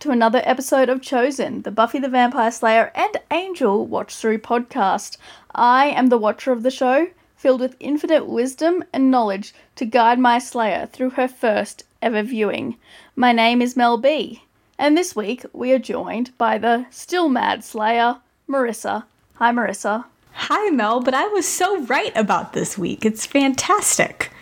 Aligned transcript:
to 0.00 0.10
another 0.10 0.40
episode 0.44 0.88
of 0.88 1.02
Chosen, 1.02 1.60
the 1.60 1.70
Buffy 1.70 1.98
the 1.98 2.08
Vampire 2.08 2.50
Slayer 2.50 2.90
and 2.94 3.18
Angel 3.30 3.86
watch 3.86 4.16
through 4.16 4.38
podcast. 4.38 5.18
I 5.54 5.88
am 5.88 6.06
the 6.06 6.16
watcher 6.16 6.52
of 6.52 6.62
the 6.62 6.70
show, 6.70 7.08
filled 7.36 7.60
with 7.60 7.76
infinite 7.80 8.26
wisdom 8.26 8.82
and 8.94 9.10
knowledge 9.10 9.52
to 9.76 9.84
guide 9.84 10.18
my 10.18 10.38
Slayer 10.38 10.86
through 10.86 11.10
her 11.10 11.28
first 11.28 11.84
ever 12.00 12.22
viewing. 12.22 12.76
My 13.14 13.32
name 13.32 13.60
is 13.60 13.76
Mel 13.76 13.98
B, 13.98 14.42
and 14.78 14.96
this 14.96 15.14
week 15.14 15.44
we 15.52 15.70
are 15.72 15.78
joined 15.78 16.36
by 16.38 16.56
the 16.56 16.86
still 16.90 17.28
mad 17.28 17.62
Slayer, 17.62 18.16
Marissa. 18.48 19.04
Hi, 19.34 19.52
Marissa. 19.52 20.06
Hi, 20.32 20.70
Mel, 20.70 21.00
but 21.02 21.12
I 21.12 21.26
was 21.26 21.46
so 21.46 21.82
right 21.82 22.16
about 22.16 22.54
this 22.54 22.78
week. 22.78 23.04
It's 23.04 23.26
fantastic. 23.26 24.32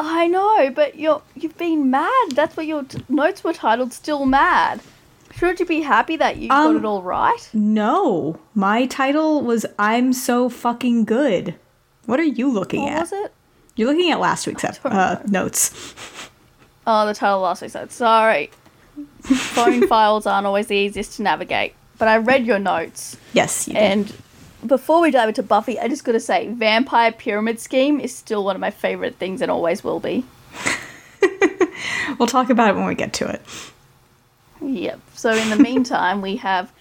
I 0.00 0.26
know, 0.26 0.70
but 0.74 0.98
you're 0.98 1.22
you've 1.36 1.56
been 1.56 1.90
mad. 1.90 2.32
That's 2.32 2.56
what 2.56 2.66
your 2.66 2.82
t- 2.82 3.04
notes 3.08 3.44
were 3.44 3.52
titled. 3.52 3.92
Still 3.92 4.26
mad. 4.26 4.80
Should 5.36 5.60
you 5.60 5.66
be 5.66 5.82
happy 5.82 6.16
that 6.16 6.38
you 6.38 6.48
got 6.48 6.66
Um, 6.66 6.76
it 6.76 6.84
all 6.84 7.02
right? 7.02 7.48
No, 7.52 8.38
my 8.54 8.86
title 8.86 9.42
was 9.42 9.66
I'm 9.78 10.12
so 10.12 10.48
fucking 10.48 11.04
good. 11.04 11.54
What 12.06 12.18
are 12.20 12.24
you 12.24 12.50
looking 12.50 12.82
What 12.82 12.92
at? 12.92 13.00
was 13.00 13.12
it? 13.12 13.32
You're 13.74 13.88
looking 13.92 14.10
at 14.10 14.18
last 14.20 14.46
week's 14.46 14.64
ep- 14.64 14.78
uh, 14.84 15.16
notes. 15.26 15.94
Oh, 16.88 17.04
the 17.04 17.14
title 17.14 17.38
of 17.38 17.42
last 17.42 17.62
week's 17.62 17.74
episode. 17.74 17.90
Sorry. 17.96 18.48
Phone 19.22 19.86
files 19.88 20.24
aren't 20.24 20.46
always 20.46 20.68
the 20.68 20.76
easiest 20.76 21.16
to 21.16 21.22
navigate. 21.24 21.74
But 21.98 22.06
I 22.06 22.18
read 22.18 22.46
your 22.46 22.60
notes, 22.60 23.16
Yes, 23.32 23.66
you 23.66 23.74
did. 23.74 23.82
and 23.82 24.14
before 24.64 25.00
we 25.00 25.10
dive 25.10 25.28
into 25.30 25.42
Buffy, 25.42 25.80
I 25.80 25.88
just 25.88 26.04
gotta 26.04 26.20
say, 26.20 26.46
Vampire 26.48 27.10
Pyramid 27.10 27.58
Scheme 27.58 27.98
is 27.98 28.14
still 28.14 28.44
one 28.44 28.54
of 28.54 28.60
my 28.60 28.70
favorite 28.70 29.16
things 29.16 29.42
and 29.42 29.50
always 29.50 29.82
will 29.82 29.98
be. 29.98 30.24
we'll 32.20 32.28
talk 32.28 32.50
about 32.50 32.70
it 32.70 32.76
when 32.76 32.86
we 32.86 32.94
get 32.94 33.12
to 33.14 33.28
it. 33.28 33.42
Yep. 34.60 35.00
So 35.14 35.32
in 35.32 35.50
the 35.50 35.56
meantime, 35.56 36.22
we 36.22 36.36
have 36.36 36.72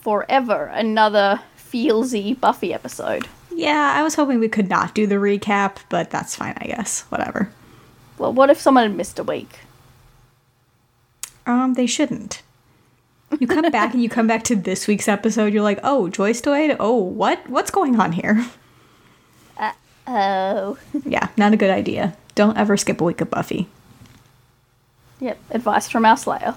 forever 0.00 0.64
another 0.66 1.40
feelsy 1.56 2.38
Buffy 2.38 2.74
episode. 2.74 3.28
Yeah, 3.54 3.92
I 3.94 4.02
was 4.02 4.14
hoping 4.14 4.38
we 4.38 4.48
could 4.48 4.68
not 4.68 4.94
do 4.94 5.06
the 5.06 5.16
recap, 5.16 5.76
but 5.88 6.10
that's 6.10 6.34
fine, 6.34 6.54
I 6.58 6.66
guess. 6.66 7.02
Whatever. 7.10 7.50
Well, 8.18 8.32
what 8.32 8.50
if 8.50 8.60
someone 8.60 8.84
had 8.84 8.96
missed 8.96 9.18
a 9.18 9.24
week? 9.24 9.60
Um, 11.46 11.74
they 11.74 11.86
shouldn't. 11.86 12.42
You 13.40 13.46
come 13.46 13.68
back 13.70 13.94
and 13.94 14.02
you 14.02 14.08
come 14.08 14.26
back 14.26 14.44
to 14.44 14.56
this 14.56 14.86
week's 14.86 15.08
episode, 15.08 15.52
you're 15.54 15.62
like, 15.62 15.80
oh, 15.82 16.08
Joyce 16.08 16.40
died? 16.40 16.76
Oh, 16.78 16.96
what? 16.96 17.48
What's 17.48 17.70
going 17.70 17.98
on 17.98 18.12
here? 18.12 18.44
Uh 19.56 19.72
oh. 20.06 20.78
Yeah, 21.04 21.28
not 21.36 21.52
a 21.54 21.56
good 21.56 21.70
idea. 21.70 22.16
Don't 22.34 22.56
ever 22.58 22.76
skip 22.76 23.00
a 23.00 23.04
week 23.04 23.20
of 23.20 23.30
Buffy. 23.30 23.68
Yep. 25.20 25.38
Advice 25.50 25.88
from 25.88 26.04
our 26.04 26.16
Slayer. 26.16 26.54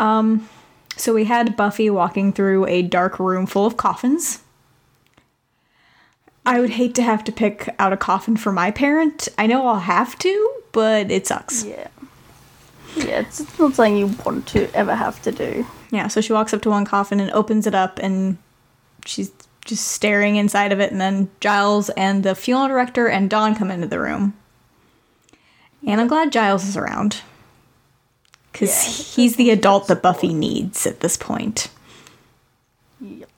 Um, 0.00 0.48
so 0.96 1.14
we 1.14 1.26
had 1.26 1.56
Buffy 1.56 1.88
walking 1.88 2.32
through 2.32 2.66
a 2.66 2.82
dark 2.82 3.20
room 3.20 3.46
full 3.46 3.66
of 3.66 3.76
coffins. 3.76 4.42
I 6.44 6.58
would 6.58 6.70
hate 6.70 6.94
to 6.96 7.02
have 7.02 7.22
to 7.24 7.32
pick 7.32 7.68
out 7.78 7.92
a 7.92 7.96
coffin 7.96 8.36
for 8.36 8.50
my 8.50 8.70
parent. 8.70 9.28
I 9.38 9.46
know 9.46 9.66
I'll 9.66 9.78
have 9.78 10.18
to, 10.20 10.52
but 10.72 11.10
it 11.10 11.26
sucks. 11.26 11.64
Yeah. 11.64 11.88
Yeah, 12.96 13.20
it's, 13.20 13.38
it's 13.40 13.58
not 13.58 13.74
something 13.74 13.96
you 13.96 14.06
want 14.24 14.48
to 14.48 14.74
ever 14.74 14.96
have 14.96 15.22
to 15.22 15.30
do. 15.30 15.64
Yeah, 15.92 16.08
so 16.08 16.20
she 16.20 16.32
walks 16.32 16.52
up 16.52 16.62
to 16.62 16.70
one 16.70 16.84
coffin 16.84 17.20
and 17.20 17.30
opens 17.30 17.68
it 17.68 17.74
up, 17.74 18.00
and 18.00 18.36
she's 19.04 19.30
just 19.64 19.86
staring 19.88 20.36
inside 20.36 20.72
of 20.72 20.80
it. 20.80 20.90
And 20.90 21.00
then 21.00 21.30
Giles 21.40 21.90
and 21.90 22.24
the 22.24 22.34
funeral 22.34 22.66
director 22.66 23.06
and 23.06 23.30
Dawn 23.30 23.54
come 23.54 23.70
into 23.70 23.86
the 23.86 24.00
room. 24.00 24.34
And 25.86 26.00
I'm 26.00 26.08
glad 26.08 26.32
Giles 26.32 26.64
is 26.64 26.76
around. 26.76 27.22
Because 28.52 28.70
Yeah, 28.70 29.14
he's 29.22 29.36
the 29.36 29.50
adult 29.50 29.88
that 29.88 30.02
Buffy 30.02 30.34
needs 30.34 30.86
at 30.86 31.00
this 31.00 31.16
point. 31.16 31.68
Yep. 33.00 33.28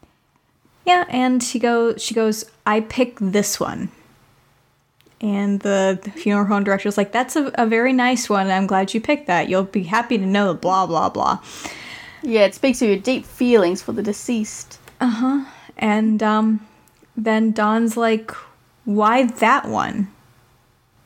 Yeah, 0.86 1.04
and 1.08 1.42
she 1.42 1.58
goes. 1.58 2.02
She 2.02 2.14
goes. 2.14 2.44
I 2.66 2.80
pick 2.80 3.16
this 3.20 3.60
one. 3.60 3.90
And 5.20 5.60
the 5.60 6.00
funeral 6.16 6.46
home 6.46 6.64
director 6.64 6.84
director's 6.88 6.96
like, 6.98 7.12
"That's 7.12 7.36
a, 7.36 7.52
a 7.54 7.66
very 7.66 7.92
nice 7.92 8.28
one. 8.28 8.50
I'm 8.50 8.66
glad 8.66 8.92
you 8.92 9.00
picked 9.00 9.28
that. 9.28 9.48
You'll 9.48 9.62
be 9.64 9.84
happy 9.84 10.18
to 10.18 10.26
know." 10.26 10.54
Blah 10.54 10.86
blah 10.86 11.08
blah. 11.10 11.38
Yeah, 12.22 12.40
it 12.46 12.54
speaks 12.54 12.82
of 12.82 12.88
your 12.88 12.98
deep 12.98 13.24
feelings 13.24 13.82
for 13.82 13.92
the 13.92 14.02
deceased. 14.02 14.78
Uh 15.00 15.06
huh. 15.10 15.44
And 15.78 16.22
um, 16.22 16.66
then 17.16 17.52
Dawn's 17.52 17.96
like, 17.96 18.32
"Why 18.84 19.26
that 19.26 19.68
one? 19.68 20.10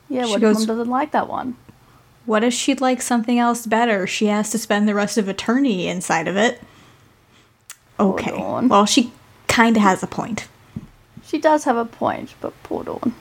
Yeah, 0.09 0.25
She 0.25 0.31
what 0.31 0.41
goes- 0.41 0.57
mom 0.59 0.77
doesn't 0.77 0.89
like 0.89 1.11
that 1.11 1.27
one? 1.29 1.55
What 2.27 2.43
if 2.43 2.53
she'd 2.53 2.81
like 2.81 3.01
something 3.01 3.39
else 3.39 3.65
better? 3.65 4.05
She 4.05 4.27
has 4.27 4.51
to 4.51 4.59
spend 4.59 4.87
the 4.87 4.93
rest 4.93 5.17
of 5.17 5.27
eternity 5.27 5.87
inside 5.87 6.27
of 6.27 6.37
it." 6.37 6.61
Okay. 7.99 8.31
Well, 8.37 8.85
she 8.85 9.11
kind 9.47 9.75
of 9.75 9.81
has 9.81 10.03
a 10.03 10.07
point. 10.07 10.47
She 11.25 11.39
does 11.39 11.63
have 11.63 11.77
a 11.77 11.85
point, 11.85 12.35
but 12.39 12.53
poor 12.63 12.83
Dawn. 12.83 13.13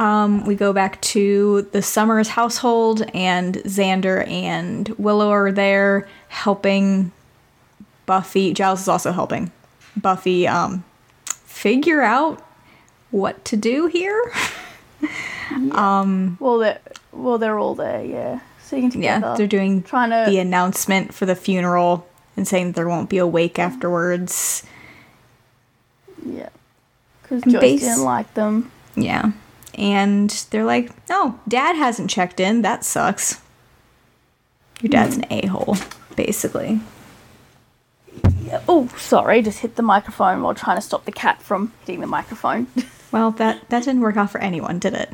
Um, 0.00 0.46
we 0.46 0.54
go 0.54 0.72
back 0.72 1.00
to 1.02 1.68
the 1.72 1.82
Summers 1.82 2.28
household, 2.28 3.02
and 3.12 3.56
Xander 3.56 4.26
and 4.26 4.88
Willow 4.98 5.30
are 5.30 5.52
there 5.52 6.08
helping 6.28 7.12
Buffy. 8.06 8.54
Giles 8.54 8.80
is 8.80 8.88
also 8.88 9.12
helping 9.12 9.52
Buffy 9.94 10.48
um, 10.48 10.84
figure 11.26 12.00
out 12.00 12.42
what 13.10 13.44
to 13.44 13.56
do 13.56 13.86
here. 13.86 14.32
Um, 15.72 16.36
well, 16.38 16.58
they're 16.58 16.78
well, 17.10 17.36
they're 17.38 17.58
all 17.58 17.74
there. 17.74 18.04
Yeah, 18.04 18.38
singing 18.62 18.90
together. 18.90 19.26
Yeah, 19.26 19.34
they're 19.36 19.48
doing 19.48 19.82
trying 19.82 20.10
to. 20.10 20.30
the 20.30 20.38
announcement 20.38 21.12
for 21.12 21.26
the 21.26 21.34
funeral 21.34 22.06
and 22.36 22.46
saying 22.46 22.68
that 22.68 22.76
there 22.76 22.88
won't 22.88 23.10
be 23.10 23.18
a 23.18 23.26
wake 23.26 23.58
afterwards. 23.58 24.64
yeah, 26.24 26.50
because 27.20 27.42
Joyce 27.42 27.60
base- 27.60 27.80
didn't 27.80 28.04
like 28.04 28.32
them. 28.34 28.70
Yeah. 28.94 29.32
And 29.74 30.30
they're 30.50 30.64
like, 30.64 30.90
oh, 31.10 31.38
dad 31.48 31.76
hasn't 31.76 32.10
checked 32.10 32.40
in. 32.40 32.62
That 32.62 32.84
sucks. 32.84 33.40
Your 34.80 34.88
hmm. 34.88 34.92
dad's 34.92 35.16
an 35.16 35.26
a 35.30 35.46
hole, 35.46 35.76
basically. 36.16 36.80
Yeah. 38.44 38.62
Oh, 38.68 38.88
sorry, 38.96 39.42
just 39.42 39.60
hit 39.60 39.76
the 39.76 39.82
microphone 39.82 40.42
while 40.42 40.54
trying 40.54 40.76
to 40.76 40.82
stop 40.82 41.04
the 41.04 41.12
cat 41.12 41.40
from 41.42 41.72
hitting 41.80 42.00
the 42.00 42.06
microphone. 42.06 42.66
Well, 43.12 43.32
that 43.32 43.68
that 43.70 43.84
didn't 43.84 44.00
work 44.00 44.16
out 44.16 44.30
for 44.30 44.40
anyone, 44.40 44.78
did 44.78 44.94
it? 44.94 45.10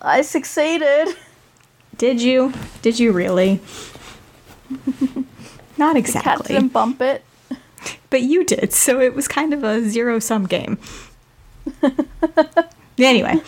I 0.00 0.22
succeeded. 0.22 1.08
Did 1.96 2.22
you? 2.22 2.52
Did 2.82 2.98
you 2.98 3.12
really? 3.12 3.60
Not 5.76 5.94
Cat 5.94 5.96
exactly. 5.96 6.54
didn't 6.54 6.72
bump 6.72 7.00
it. 7.00 7.24
But 8.10 8.22
you 8.22 8.44
did, 8.44 8.72
so 8.72 9.00
it 9.00 9.14
was 9.14 9.28
kind 9.28 9.54
of 9.54 9.64
a 9.64 9.88
zero 9.88 10.18
sum 10.18 10.46
game. 10.46 10.78
anyway, 12.98 13.40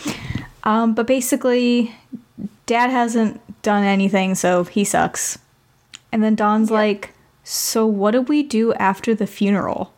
um, 0.63 0.93
but 0.93 1.05
basically, 1.05 1.93
dad 2.65 2.89
hasn't 2.89 3.41
done 3.61 3.83
anything, 3.83 4.35
so 4.35 4.63
he 4.63 4.83
sucks. 4.83 5.37
And 6.11 6.23
then 6.23 6.35
Dawn's 6.35 6.71
like, 6.71 7.13
So 7.43 7.85
what 7.85 8.11
do 8.11 8.21
we 8.21 8.43
do 8.43 8.73
after 8.75 9.15
the 9.15 9.27
funeral? 9.27 9.93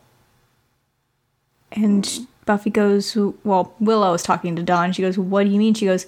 And 1.72 2.26
Buffy 2.46 2.70
goes, 2.70 3.14
Well, 3.44 3.74
Willow 3.80 4.14
is 4.14 4.22
talking 4.22 4.56
to 4.56 4.62
Dawn. 4.62 4.92
She 4.92 5.02
goes, 5.02 5.18
What 5.18 5.44
do 5.44 5.50
you 5.50 5.58
mean? 5.58 5.74
She 5.74 5.84
goes, 5.86 6.06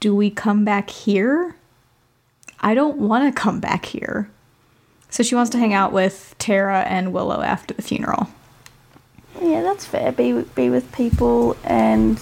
Do 0.00 0.14
we 0.14 0.30
come 0.30 0.64
back 0.64 0.88
here? 0.90 1.54
I 2.60 2.74
don't 2.74 2.96
want 2.96 3.32
to 3.34 3.38
come 3.40 3.60
back 3.60 3.84
here. 3.84 4.30
So 5.10 5.22
she 5.22 5.34
wants 5.34 5.50
to 5.50 5.58
hang 5.58 5.74
out 5.74 5.92
with 5.92 6.34
Tara 6.38 6.80
and 6.82 7.12
Willow 7.12 7.42
after 7.42 7.74
the 7.74 7.82
funeral. 7.82 8.28
Yeah, 9.42 9.62
that's 9.62 9.84
fair. 9.84 10.10
Be 10.12 10.32
with- 10.32 10.54
be 10.54 10.70
with 10.70 10.90
people 10.92 11.56
and. 11.64 12.18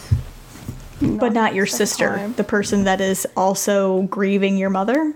But 1.00 1.32
not 1.32 1.54
your 1.54 1.66
sister, 1.66 2.16
time. 2.16 2.34
the 2.34 2.44
person 2.44 2.84
that 2.84 3.00
is 3.00 3.26
also 3.36 4.02
grieving 4.02 4.56
your 4.56 4.70
mother. 4.70 5.12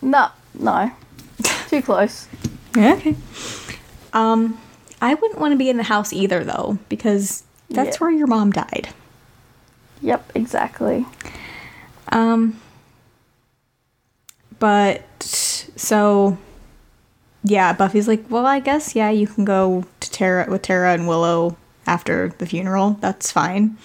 No, 0.00 0.28
no, 0.54 0.92
too 1.68 1.82
close. 1.82 2.28
Yeah, 2.76 2.92
okay. 2.98 3.16
Um, 4.12 4.60
I 5.00 5.14
wouldn't 5.14 5.40
want 5.40 5.52
to 5.52 5.56
be 5.58 5.70
in 5.70 5.76
the 5.76 5.84
house 5.84 6.12
either, 6.12 6.44
though, 6.44 6.78
because 6.88 7.44
that's 7.70 8.00
where 8.00 8.10
your 8.10 8.26
mom 8.26 8.52
died. 8.52 8.88
Yep, 10.02 10.32
exactly. 10.34 11.06
Um, 12.10 12.60
but 14.58 15.22
so 15.22 16.38
yeah, 17.44 17.72
Buffy's 17.72 18.08
like, 18.08 18.24
well, 18.28 18.46
I 18.46 18.60
guess 18.60 18.94
yeah, 18.94 19.10
you 19.10 19.26
can 19.26 19.44
go 19.44 19.84
to 20.00 20.10
Tara 20.10 20.50
with 20.50 20.62
Tara 20.62 20.92
and 20.92 21.08
Willow 21.08 21.56
after 21.86 22.34
the 22.38 22.46
funeral. 22.46 22.98
That's 23.00 23.30
fine. 23.30 23.76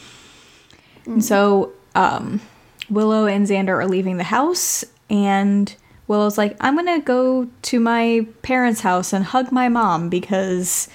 And 1.06 1.24
so 1.24 1.74
um, 1.96 2.42
Willow 2.90 3.26
and 3.26 3.48
Xander 3.48 3.70
are 3.70 3.88
leaving 3.88 4.18
the 4.18 4.24
house, 4.24 4.86
and 5.10 5.76
Willow's 6.08 6.38
like, 6.38 6.56
I'm 6.62 6.76
gonna 6.76 7.02
go 7.02 7.48
to 7.64 7.80
my 7.80 8.26
parents' 8.42 8.82
house 8.82 9.14
and 9.14 9.26
hug 9.26 9.52
my 9.52 9.70
mom 9.70 10.10
because 10.10 10.88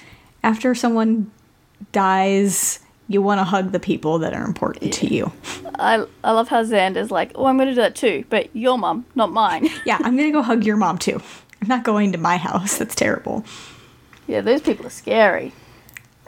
after 0.43 0.73
someone 0.75 1.31
dies, 1.91 2.79
you 3.07 3.21
want 3.21 3.39
to 3.39 3.43
hug 3.43 3.71
the 3.71 3.79
people 3.79 4.19
that 4.19 4.33
are 4.33 4.43
important 4.45 4.93
to 4.93 5.07
you. 5.13 5.31
I, 5.75 6.05
I 6.23 6.31
love 6.31 6.47
how 6.49 6.63
Xander's 6.63 7.09
like, 7.11 7.31
oh, 7.35 7.45
I'm 7.45 7.57
going 7.57 7.69
to 7.69 7.73
do 7.75 7.81
that 7.81 7.95
too, 7.95 8.23
but 8.29 8.55
your 8.55 8.77
mom, 8.77 9.05
not 9.15 9.31
mine. 9.31 9.67
Yeah, 9.85 9.97
I'm 10.01 10.15
gonna 10.15 10.31
go 10.31 10.41
hug 10.41 10.63
your 10.65 10.77
mom 10.77 10.97
too. 10.97 11.21
I'm 11.61 11.67
not 11.67 11.83
going 11.83 12.11
to 12.11 12.17
my 12.17 12.37
house. 12.37 12.77
That's 12.77 12.95
terrible. 12.95 13.43
yeah, 14.27 14.41
those 14.41 14.61
people 14.61 14.85
are 14.85 14.91
scary. 14.91 15.51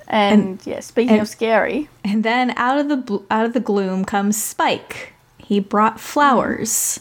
And, 0.08 0.60
yeah, 0.66 0.82
speaking 0.82 1.14
and- 1.14 1.22
of 1.22 1.30
scary, 1.30 1.88
And 2.04 2.24
then 2.24 2.52
out 2.58 2.78
of 2.80 2.90
the 2.90 2.98
bl- 2.98 3.18
out 3.30 3.46
of 3.46 3.54
the 3.54 3.60
gloom 3.62 4.04
comes 4.04 4.42
Spike. 4.42 5.14
He 5.38 5.60
brought 5.60 6.00
flowers, 6.00 7.00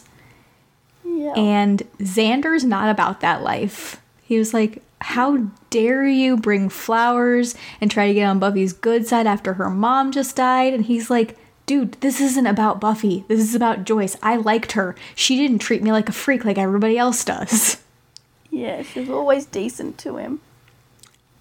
yeah, 1.05 1.33
and 1.35 1.83
Xander's 1.99 2.63
not 2.63 2.89
about 2.89 3.19
that 3.21 3.41
life. 3.43 4.01
He 4.23 4.37
was 4.37 4.53
like, 4.53 4.81
"How 5.01 5.37
dare 5.69 6.07
you 6.07 6.37
bring 6.37 6.69
flowers 6.69 7.55
and 7.79 7.91
try 7.91 8.07
to 8.07 8.13
get 8.13 8.25
on 8.25 8.39
Buffy's 8.39 8.73
good 8.73 9.07
side 9.07 9.27
after 9.27 9.53
her 9.53 9.69
mom 9.69 10.11
just 10.11 10.35
died?" 10.35 10.73
And 10.73 10.85
he's 10.85 11.09
like, 11.09 11.37
"Dude, 11.65 11.93
this 12.01 12.21
isn't 12.21 12.47
about 12.47 12.79
Buffy. 12.81 13.25
This 13.27 13.41
is 13.41 13.55
about 13.55 13.83
Joyce. 13.83 14.15
I 14.23 14.35
liked 14.37 14.73
her. 14.73 14.95
She 15.15 15.37
didn't 15.37 15.59
treat 15.59 15.83
me 15.83 15.91
like 15.91 16.09
a 16.09 16.13
freak 16.13 16.45
like 16.45 16.57
everybody 16.57 16.97
else 16.97 17.23
does." 17.23 17.77
yeah, 18.51 18.81
she 18.83 19.01
was 19.01 19.09
always 19.09 19.45
decent 19.45 19.97
to 19.99 20.17
him. 20.17 20.39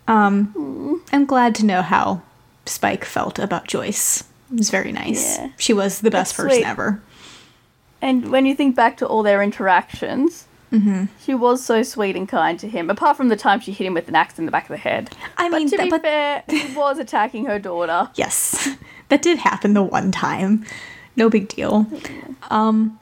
Um, 0.09 1.03
I'm 1.13 1.25
glad 1.25 1.55
to 1.57 1.67
know 1.67 1.83
how 1.83 2.23
Spike 2.67 3.05
felt 3.05 3.39
about 3.39 3.69
Joyce. 3.69 4.25
It 4.53 4.59
was 4.59 4.71
very 4.71 4.91
nice. 4.91 5.39
Yeah. 5.39 5.51
She 5.57 5.73
was 5.73 6.01
the 6.01 6.11
best 6.11 6.33
That's 6.37 6.43
person 6.43 6.59
sweet. 6.59 6.67
ever. 6.67 7.01
And 8.03 8.31
when 8.31 8.47
you 8.47 8.55
think 8.55 8.75
back 8.75 8.97
to 8.97 9.07
all 9.07 9.23
their 9.23 9.43
interactions, 9.43 10.47
Mm-hmm. 10.73 11.07
she 11.21 11.35
was 11.35 11.65
so 11.65 11.83
sweet 11.83 12.15
and 12.15 12.29
kind 12.29 12.59
to 12.61 12.69
him. 12.69 12.91
Apart 12.91 13.17
from 13.17 13.29
the 13.29 13.37
time 13.37 13.59
she 13.61 13.73
hit 13.73 13.87
him 13.87 13.95
with 13.95 14.07
an 14.09 14.15
axe 14.15 14.39
in 14.39 14.47
the 14.47 14.53
back 14.53 14.65
of 14.65 14.69
the 14.69 14.77
head. 14.77 15.11
I 15.37 15.49
mean, 15.49 15.69
to 15.69 15.77
that- 15.77 15.83
be 15.85 15.91
but- 15.91 16.03
fair, 16.03 16.45
he 16.49 16.73
was 16.77 16.99
attacking 16.99 17.47
her 17.47 17.59
daughter. 17.59 18.09
Yes, 18.15 18.69
that 19.09 19.21
did 19.23 19.39
happen 19.39 19.75
the 19.75 19.83
one 19.83 20.13
time. 20.13 20.65
No 21.17 21.29
big 21.29 21.49
deal. 21.49 21.87
Um, 22.51 22.99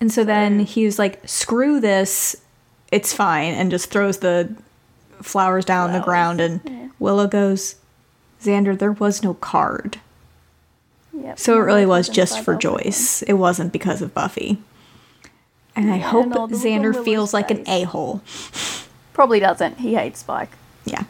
and 0.00 0.12
so 0.12 0.24
then 0.24 0.58
he 0.60 0.84
was 0.84 0.98
like, 0.98 1.20
"Screw 1.28 1.78
this, 1.80 2.34
it's 2.90 3.12
fine," 3.12 3.54
and 3.54 3.70
just 3.70 3.88
throws 3.90 4.18
the 4.18 4.54
flowers 5.22 5.64
down 5.64 5.92
the 5.92 6.00
ground. 6.00 6.40
And 6.40 6.60
yeah. 6.64 6.88
Willow 6.98 7.28
goes, 7.28 7.76
"Xander, 8.42 8.76
there 8.76 8.92
was 8.92 9.22
no 9.22 9.34
card, 9.34 10.00
Yep. 11.14 11.38
so 11.38 11.54
it 11.56 11.60
really 11.60 11.86
was 11.86 12.08
just 12.08 12.40
for 12.44 12.54
Buffy. 12.54 12.62
Joyce. 12.62 13.22
It 13.22 13.34
wasn't 13.34 13.72
because 13.72 14.02
of 14.02 14.12
Buffy." 14.12 14.58
And 15.76 15.92
I 15.92 15.98
Yeah, 15.98 16.08
hope 16.08 16.26
no, 16.28 16.34
look 16.42 16.50
on 16.52 16.58
Xander 16.58 17.04
feels 17.04 17.34
like 17.34 17.50
an 17.50 17.62
a 17.68 17.82
hole. 17.84 18.22
Probably 19.12 19.38
doesn't. 19.40 19.78
He 19.78 19.94
hates 19.94 20.20
Spike. 20.20 20.50
Yeah. 20.84 21.04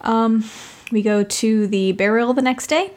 Um, 0.00 0.44
we 0.90 1.02
go 1.02 1.22
to 1.24 1.66
the 1.66 1.92
burial 1.92 2.32
the 2.34 2.42
next 2.42 2.68
day. 2.68 2.92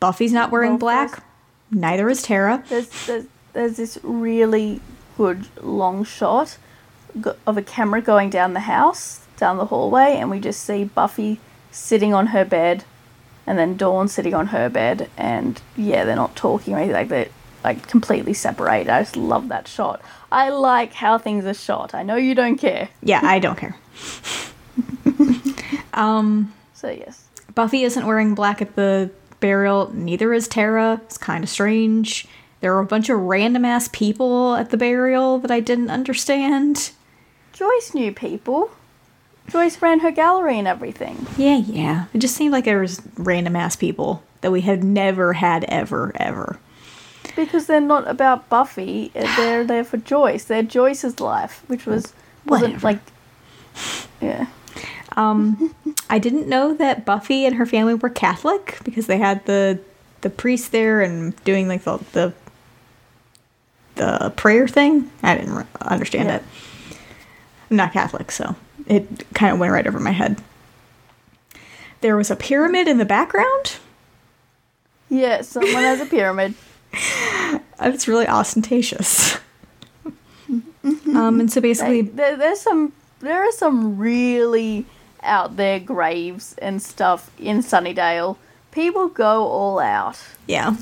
Buffy's 0.00 0.32
not 0.32 0.50
wearing 0.50 0.72
Well, 0.72 0.78
black. 0.78 1.22
Neither 1.70 2.08
is 2.08 2.22
Tara. 2.22 2.64
There's, 2.68 2.88
there's, 3.06 3.24
there's 3.52 3.76
this 3.76 3.98
really 4.02 4.80
good 5.16 5.46
long 5.62 6.04
shot 6.04 6.58
of 7.46 7.56
a 7.56 7.62
camera 7.62 8.00
going 8.00 8.30
down 8.30 8.52
the 8.54 8.60
house, 8.60 9.20
down 9.36 9.56
the 9.56 9.66
hallway, 9.66 10.16
and 10.16 10.30
we 10.30 10.40
just 10.40 10.62
see 10.62 10.84
Buffy 10.84 11.40
sitting 11.70 12.12
on 12.14 12.28
her 12.28 12.44
bed, 12.44 12.84
and 13.46 13.58
then 13.58 13.76
Dawn 13.76 14.08
sitting 14.08 14.34
on 14.34 14.48
her 14.48 14.68
bed, 14.68 15.08
and 15.16 15.60
yeah, 15.76 16.04
they're 16.04 16.16
not 16.16 16.36
talking 16.36 16.74
or 16.74 16.78
anything 16.78 16.94
like 16.94 17.08
that. 17.08 17.30
Like 17.64 17.86
completely 17.86 18.34
separate. 18.34 18.88
I 18.88 19.02
just 19.02 19.16
love 19.16 19.48
that 19.48 19.68
shot. 19.68 20.02
I 20.30 20.48
like 20.48 20.92
how 20.92 21.18
things 21.18 21.44
are 21.44 21.54
shot. 21.54 21.94
I 21.94 22.02
know 22.02 22.16
you 22.16 22.34
don't 22.34 22.56
care. 22.56 22.88
Yeah, 23.02 23.20
I 23.22 23.38
don't 23.38 23.58
care. 23.58 23.76
um. 25.94 26.52
So 26.74 26.90
yes. 26.90 27.28
Buffy 27.54 27.84
isn't 27.84 28.06
wearing 28.06 28.34
black 28.34 28.62
at 28.62 28.74
the 28.76 29.10
burial. 29.40 29.90
Neither 29.92 30.32
is 30.32 30.48
Tara. 30.48 31.00
It's 31.04 31.18
kind 31.18 31.44
of 31.44 31.50
strange. 31.50 32.26
There 32.60 32.72
were 32.72 32.80
a 32.80 32.86
bunch 32.86 33.08
of 33.08 33.18
random 33.18 33.64
ass 33.64 33.88
people 33.92 34.54
at 34.54 34.70
the 34.70 34.76
burial 34.76 35.38
that 35.40 35.50
I 35.50 35.60
didn't 35.60 35.90
understand. 35.90 36.92
Joyce 37.52 37.92
knew 37.92 38.12
people. 38.12 38.70
Joyce 39.48 39.82
ran 39.82 40.00
her 40.00 40.10
gallery 40.10 40.58
and 40.58 40.68
everything. 40.68 41.26
Yeah, 41.36 41.56
yeah. 41.56 42.06
It 42.14 42.18
just 42.18 42.36
seemed 42.36 42.52
like 42.52 42.64
there 42.64 42.80
was 42.80 43.02
random 43.16 43.56
ass 43.56 43.76
people 43.76 44.22
that 44.40 44.52
we 44.52 44.60
had 44.62 44.84
never 44.84 45.34
had 45.34 45.64
ever, 45.64 46.12
ever. 46.16 46.58
Because 47.36 47.66
they're 47.66 47.80
not 47.80 48.06
about 48.08 48.48
Buffy, 48.48 49.10
uh, 49.16 49.36
they're 49.36 49.64
there 49.64 49.84
for 49.84 49.96
Joyce. 49.96 50.44
They're 50.44 50.62
Joyce's 50.62 51.18
life, 51.20 51.62
which 51.66 51.86
was 51.86 52.12
wasn't 52.46 52.82
Whatever. 52.82 52.86
like 52.86 52.98
yeah. 54.20 54.46
Um, 55.16 55.74
I 56.10 56.18
didn't 56.18 56.48
know 56.48 56.74
that 56.74 57.04
Buffy 57.04 57.44
and 57.46 57.56
her 57.56 57.66
family 57.66 57.94
were 57.94 58.08
Catholic 58.10 58.78
because 58.84 59.06
they 59.06 59.18
had 59.18 59.44
the 59.46 59.78
the 60.22 60.30
priest 60.30 60.72
there 60.72 61.00
and 61.02 61.34
doing 61.44 61.68
like 61.68 61.84
the 61.84 61.98
the, 62.12 62.32
the 63.96 64.32
prayer 64.36 64.68
thing. 64.68 65.10
I 65.22 65.36
didn't 65.36 65.54
re- 65.54 65.64
understand 65.80 66.28
Yeah. 66.28 66.36
it. 66.36 66.42
I'm 67.70 67.76
not 67.76 67.92
Catholic, 67.92 68.30
so 68.30 68.54
it 68.86 69.24
kind 69.34 69.52
of 69.52 69.58
went 69.58 69.72
right 69.72 69.86
over 69.86 69.98
my 70.00 70.10
head. 70.12 70.40
There 72.02 72.16
was 72.16 72.30
a 72.30 72.36
pyramid 72.36 72.88
in 72.88 72.98
the 72.98 73.04
background. 73.04 73.76
Yeah, 75.08 75.42
someone 75.42 75.82
has 75.82 76.00
a 76.00 76.06
pyramid. 76.06 76.54
It's 77.80 78.06
really 78.06 78.26
ostentatious. 78.28 79.38
um, 80.48 81.40
and 81.40 81.50
so 81.50 81.60
basically, 81.60 82.02
There, 82.02 82.36
there's 82.36 82.60
some 82.60 82.92
there 83.20 83.42
are 83.42 83.52
some 83.52 83.98
really 83.98 84.84
out 85.22 85.56
there 85.56 85.78
graves 85.78 86.54
and 86.58 86.82
stuff 86.82 87.30
in 87.38 87.58
Sunnydale. 87.58 88.36
People 88.72 89.08
go 89.08 89.46
all 89.46 89.78
out. 89.78 90.18
yeah, 90.46 90.76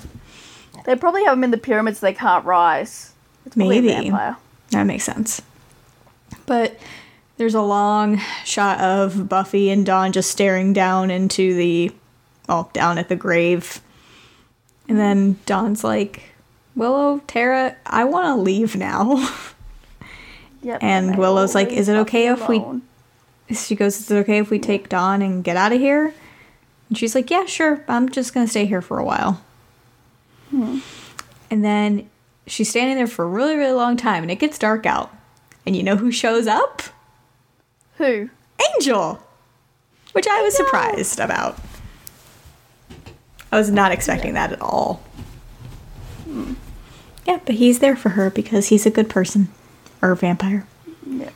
They 0.87 0.97
probably 0.97 1.25
have 1.25 1.33
them 1.35 1.45
in 1.45 1.51
the 1.51 1.59
pyramids 1.59 1.99
so 1.99 2.07
they 2.07 2.15
can't 2.15 2.45
rise. 2.45 3.12
It's 3.45 3.57
Maybe. 3.57 4.11
That 4.71 4.85
makes 4.85 5.05
sense. 5.05 5.43
But 6.47 6.79
there's 7.37 7.55
a 7.55 7.62
long 7.62 8.21
shot 8.45 8.81
of 8.81 9.29
Buffy 9.29 9.71
and 9.71 9.85
Dawn 9.85 10.12
just 10.12 10.31
staring 10.31 10.73
down 10.73 11.11
into 11.11 11.55
the, 11.55 11.93
well, 12.49 12.71
down 12.73 12.99
at 12.99 13.09
the 13.09 13.17
grave. 13.17 13.81
And 14.90 14.98
then 14.98 15.38
Dawn's 15.46 15.84
like, 15.84 16.22
Willow, 16.75 17.20
Tara, 17.26 17.76
I 17.87 18.04
want 18.04 18.26
to 18.26 18.34
leave 18.42 18.76
now. 18.76 19.28
Yep, 20.62 20.82
And 20.82 21.14
they 21.14 21.16
Willow's 21.16 21.54
like, 21.54 21.68
"Is 21.68 21.88
it 21.88 21.97
okay 22.00 22.28
if 22.28 22.47
we- 22.47 22.62
she 23.54 23.75
goes, 23.75 23.99
Is 23.99 24.11
it 24.11 24.18
okay 24.18 24.37
if 24.37 24.50
we 24.50 24.59
take 24.59 24.90
Dawn 24.90 25.23
and 25.23 25.42
get 25.42 25.56
out 25.56 25.73
of 25.73 25.80
here? 25.80 26.12
And 26.90 26.99
she's 26.99 27.14
like, 27.14 27.30
Yeah, 27.30 27.47
sure. 27.47 27.82
I'm 27.88 28.11
just 28.11 28.35
going 28.35 28.44
to 28.44 28.50
stay 28.50 28.66
here 28.66 28.82
for 28.82 28.99
a 28.99 29.04
while. 29.04 29.42
Hmm. 30.50 30.80
And 31.50 31.64
then 31.64 32.11
she's 32.47 32.68
standing 32.68 32.97
there 32.99 33.06
for 33.06 33.25
a 33.25 33.28
really, 33.28 33.56
really 33.56 33.73
long 33.73 33.97
time 33.97 34.23
and 34.23 34.30
it 34.30 34.38
gets 34.38 34.59
dark 34.59 34.85
out. 34.85 35.11
And 35.64 35.75
you 35.75 35.82
know 35.82 35.97
who 35.97 36.12
shows 36.12 36.47
up? 36.47 36.82
Who? 37.97 38.28
Angel, 38.76 39.18
which 40.12 40.26
I 40.28 40.42
was 40.42 40.54
surprised 40.54 41.20
about. 41.20 41.59
I 43.52 43.59
was 43.59 43.71
not 43.71 43.92
expecting 43.92 44.35
that 44.35 44.52
at 44.52 44.61
all. 44.61 45.02
Yeah, 47.26 47.40
but 47.45 47.57
he's 47.57 47.80
there 47.80 47.97
for 47.97 48.11
her 48.11 48.30
because 48.30 48.69
he's 48.69 48.87
a 48.87 48.90
good 48.90 49.09
person 49.09 49.49
or 50.00 50.12
a 50.12 50.16
vampire. 50.16 50.66
Yep. 51.07 51.33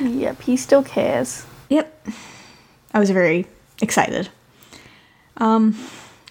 Yep, 0.00 0.42
he 0.42 0.56
still 0.56 0.82
cares. 0.82 1.46
Yep. 1.68 2.08
I 2.92 2.98
was 2.98 3.10
very 3.10 3.46
excited. 3.80 4.28
Um, 5.38 5.76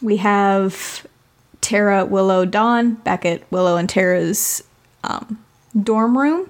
we 0.01 0.17
have 0.17 1.05
Tara, 1.61 2.05
Willow, 2.05 2.45
Dawn 2.45 2.95
back 2.95 3.25
at 3.25 3.49
Willow 3.51 3.77
and 3.77 3.89
Tara's 3.89 4.63
um, 5.03 5.43
dorm 5.81 6.17
room. 6.17 6.49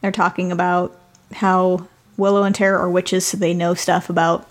They're 0.00 0.12
talking 0.12 0.52
about 0.52 0.96
how 1.32 1.86
Willow 2.16 2.42
and 2.42 2.54
Tara 2.54 2.78
are 2.78 2.90
witches, 2.90 3.26
so 3.26 3.36
they 3.36 3.54
know 3.54 3.74
stuff 3.74 4.08
about 4.08 4.48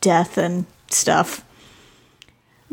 death 0.00 0.38
and 0.38 0.66
stuff. 0.88 1.44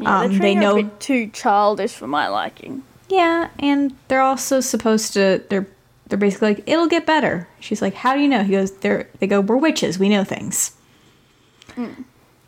Yeah, 0.03 0.19
Um, 0.19 0.31
they're 0.31 0.39
they 0.39 0.55
know- 0.55 0.77
a 0.79 0.83
bit 0.83 1.00
too 1.00 1.27
childish 1.27 1.93
for 1.93 2.07
my 2.07 2.27
liking. 2.27 2.83
Yeah, 3.10 3.50
and 3.60 3.93
they're 4.07 4.22
also 4.22 4.60
supposed 4.60 5.13
to. 5.13 5.43
They're 5.50 5.67
they're 6.07 6.17
basically 6.17 6.55
like, 6.55 6.63
it'll 6.67 6.88
get 6.88 7.05
better. 7.05 7.48
She's 7.60 7.81
like, 7.81 7.93
how 7.95 8.13
do 8.15 8.22
you 8.22 8.27
know? 8.27 8.43
He 8.43 8.51
goes, 8.51 8.72
they're 8.72 9.07
they 9.19 9.27
go, 9.27 9.39
we're 9.41 9.57
witches, 9.57 9.98
we 10.00 10.10
know 10.10 10.24
things. 10.24 10.72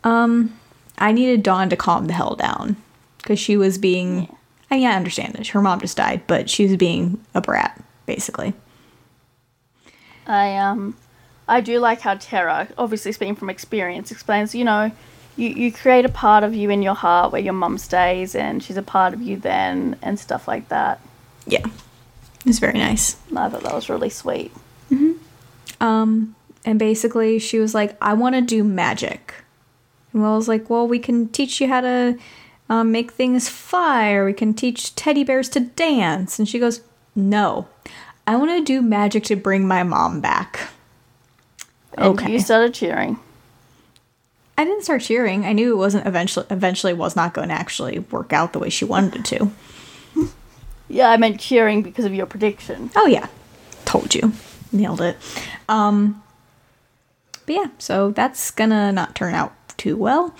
Um, 0.04 0.58
I 0.98 1.12
needed 1.12 1.42
Dawn 1.42 1.68
to 1.70 1.76
calm 1.76 2.06
the 2.06 2.12
hell 2.12 2.34
down 2.36 2.76
because 3.18 3.38
she 3.38 3.56
was 3.56 3.78
being. 3.78 4.34
I 4.70 4.76
mean, 4.78 4.86
I 4.86 4.94
understand 4.96 5.36
it. 5.36 5.46
Her 5.48 5.62
mom 5.62 5.80
just 5.80 5.96
died, 5.96 6.22
but 6.26 6.50
she 6.50 6.66
was 6.66 6.76
being 6.76 7.24
a 7.34 7.40
brat, 7.40 7.80
basically. 8.06 8.52
I 10.26 10.56
um, 10.56 10.96
I 11.46 11.60
do 11.60 11.78
like 11.78 12.00
how 12.00 12.14
Tara, 12.14 12.68
obviously 12.76 13.12
speaking 13.12 13.36
from 13.36 13.50
experience, 13.50 14.10
explains. 14.10 14.54
You 14.54 14.64
know, 14.64 14.90
you 15.36 15.48
you 15.50 15.72
create 15.72 16.04
a 16.04 16.08
part 16.10 16.44
of 16.44 16.54
you 16.54 16.70
in 16.70 16.82
your 16.82 16.94
heart 16.94 17.32
where 17.32 17.40
your 17.40 17.52
mum 17.52 17.78
stays, 17.78 18.34
and 18.34 18.62
she's 18.62 18.76
a 18.76 18.82
part 18.82 19.14
of 19.14 19.22
you 19.22 19.36
then, 19.36 19.96
and 20.02 20.18
stuff 20.18 20.48
like 20.48 20.68
that. 20.68 21.00
Yeah, 21.46 21.64
it 21.66 22.46
was 22.46 22.58
very 22.58 22.78
nice. 22.78 23.16
I 23.36 23.48
thought 23.48 23.62
that 23.62 23.74
was 23.74 23.88
really 23.88 24.10
sweet. 24.10 24.52
Um, 25.80 26.34
and 26.64 26.78
basically, 26.78 27.38
she 27.38 27.58
was 27.58 27.74
like, 27.74 27.96
I 28.00 28.14
want 28.14 28.34
to 28.34 28.40
do 28.40 28.64
magic. 28.64 29.34
And 30.12 30.22
Willow's 30.22 30.48
like, 30.48 30.70
well, 30.70 30.88
we 30.88 30.98
can 30.98 31.28
teach 31.28 31.60
you 31.60 31.68
how 31.68 31.82
to 31.82 32.18
um, 32.70 32.90
make 32.90 33.12
things 33.12 33.48
fly, 33.48 34.12
or 34.12 34.24
we 34.24 34.32
can 34.32 34.54
teach 34.54 34.94
teddy 34.94 35.22
bears 35.22 35.48
to 35.50 35.60
dance. 35.60 36.38
And 36.38 36.48
she 36.48 36.58
goes, 36.58 36.80
no, 37.14 37.68
I 38.26 38.36
want 38.36 38.50
to 38.52 38.64
do 38.64 38.80
magic 38.80 39.24
to 39.24 39.36
bring 39.36 39.68
my 39.68 39.82
mom 39.82 40.20
back. 40.20 40.70
And 41.92 42.06
Okay. 42.18 42.32
you 42.32 42.40
started 42.40 42.72
cheering. 42.74 43.18
I 44.58 44.64
didn't 44.64 44.84
start 44.84 45.02
cheering. 45.02 45.44
I 45.44 45.52
knew 45.52 45.72
it 45.72 45.76
wasn't 45.76 46.06
eventually 46.06 46.46
eventually 46.50 46.92
was 46.94 47.14
not 47.16 47.34
going 47.34 47.48
to 47.48 47.54
actually 47.54 47.98
work 47.98 48.32
out 48.32 48.52
the 48.52 48.58
way 48.58 48.70
she 48.70 48.84
wanted 48.84 49.16
it 49.16 49.24
to. 49.26 49.50
Yeah, 50.88 51.10
I 51.10 51.16
meant 51.16 51.40
cheering 51.40 51.82
because 51.82 52.04
of 52.04 52.14
your 52.14 52.26
prediction. 52.26 52.90
Oh 52.96 53.06
yeah, 53.06 53.26
told 53.84 54.14
you, 54.14 54.32
nailed 54.72 55.00
it. 55.00 55.16
Um, 55.68 56.22
but 57.44 57.54
yeah, 57.54 57.66
so 57.78 58.12
that's 58.12 58.50
gonna 58.50 58.92
not 58.92 59.14
turn 59.14 59.34
out 59.34 59.52
too 59.76 59.96
well. 59.96 60.34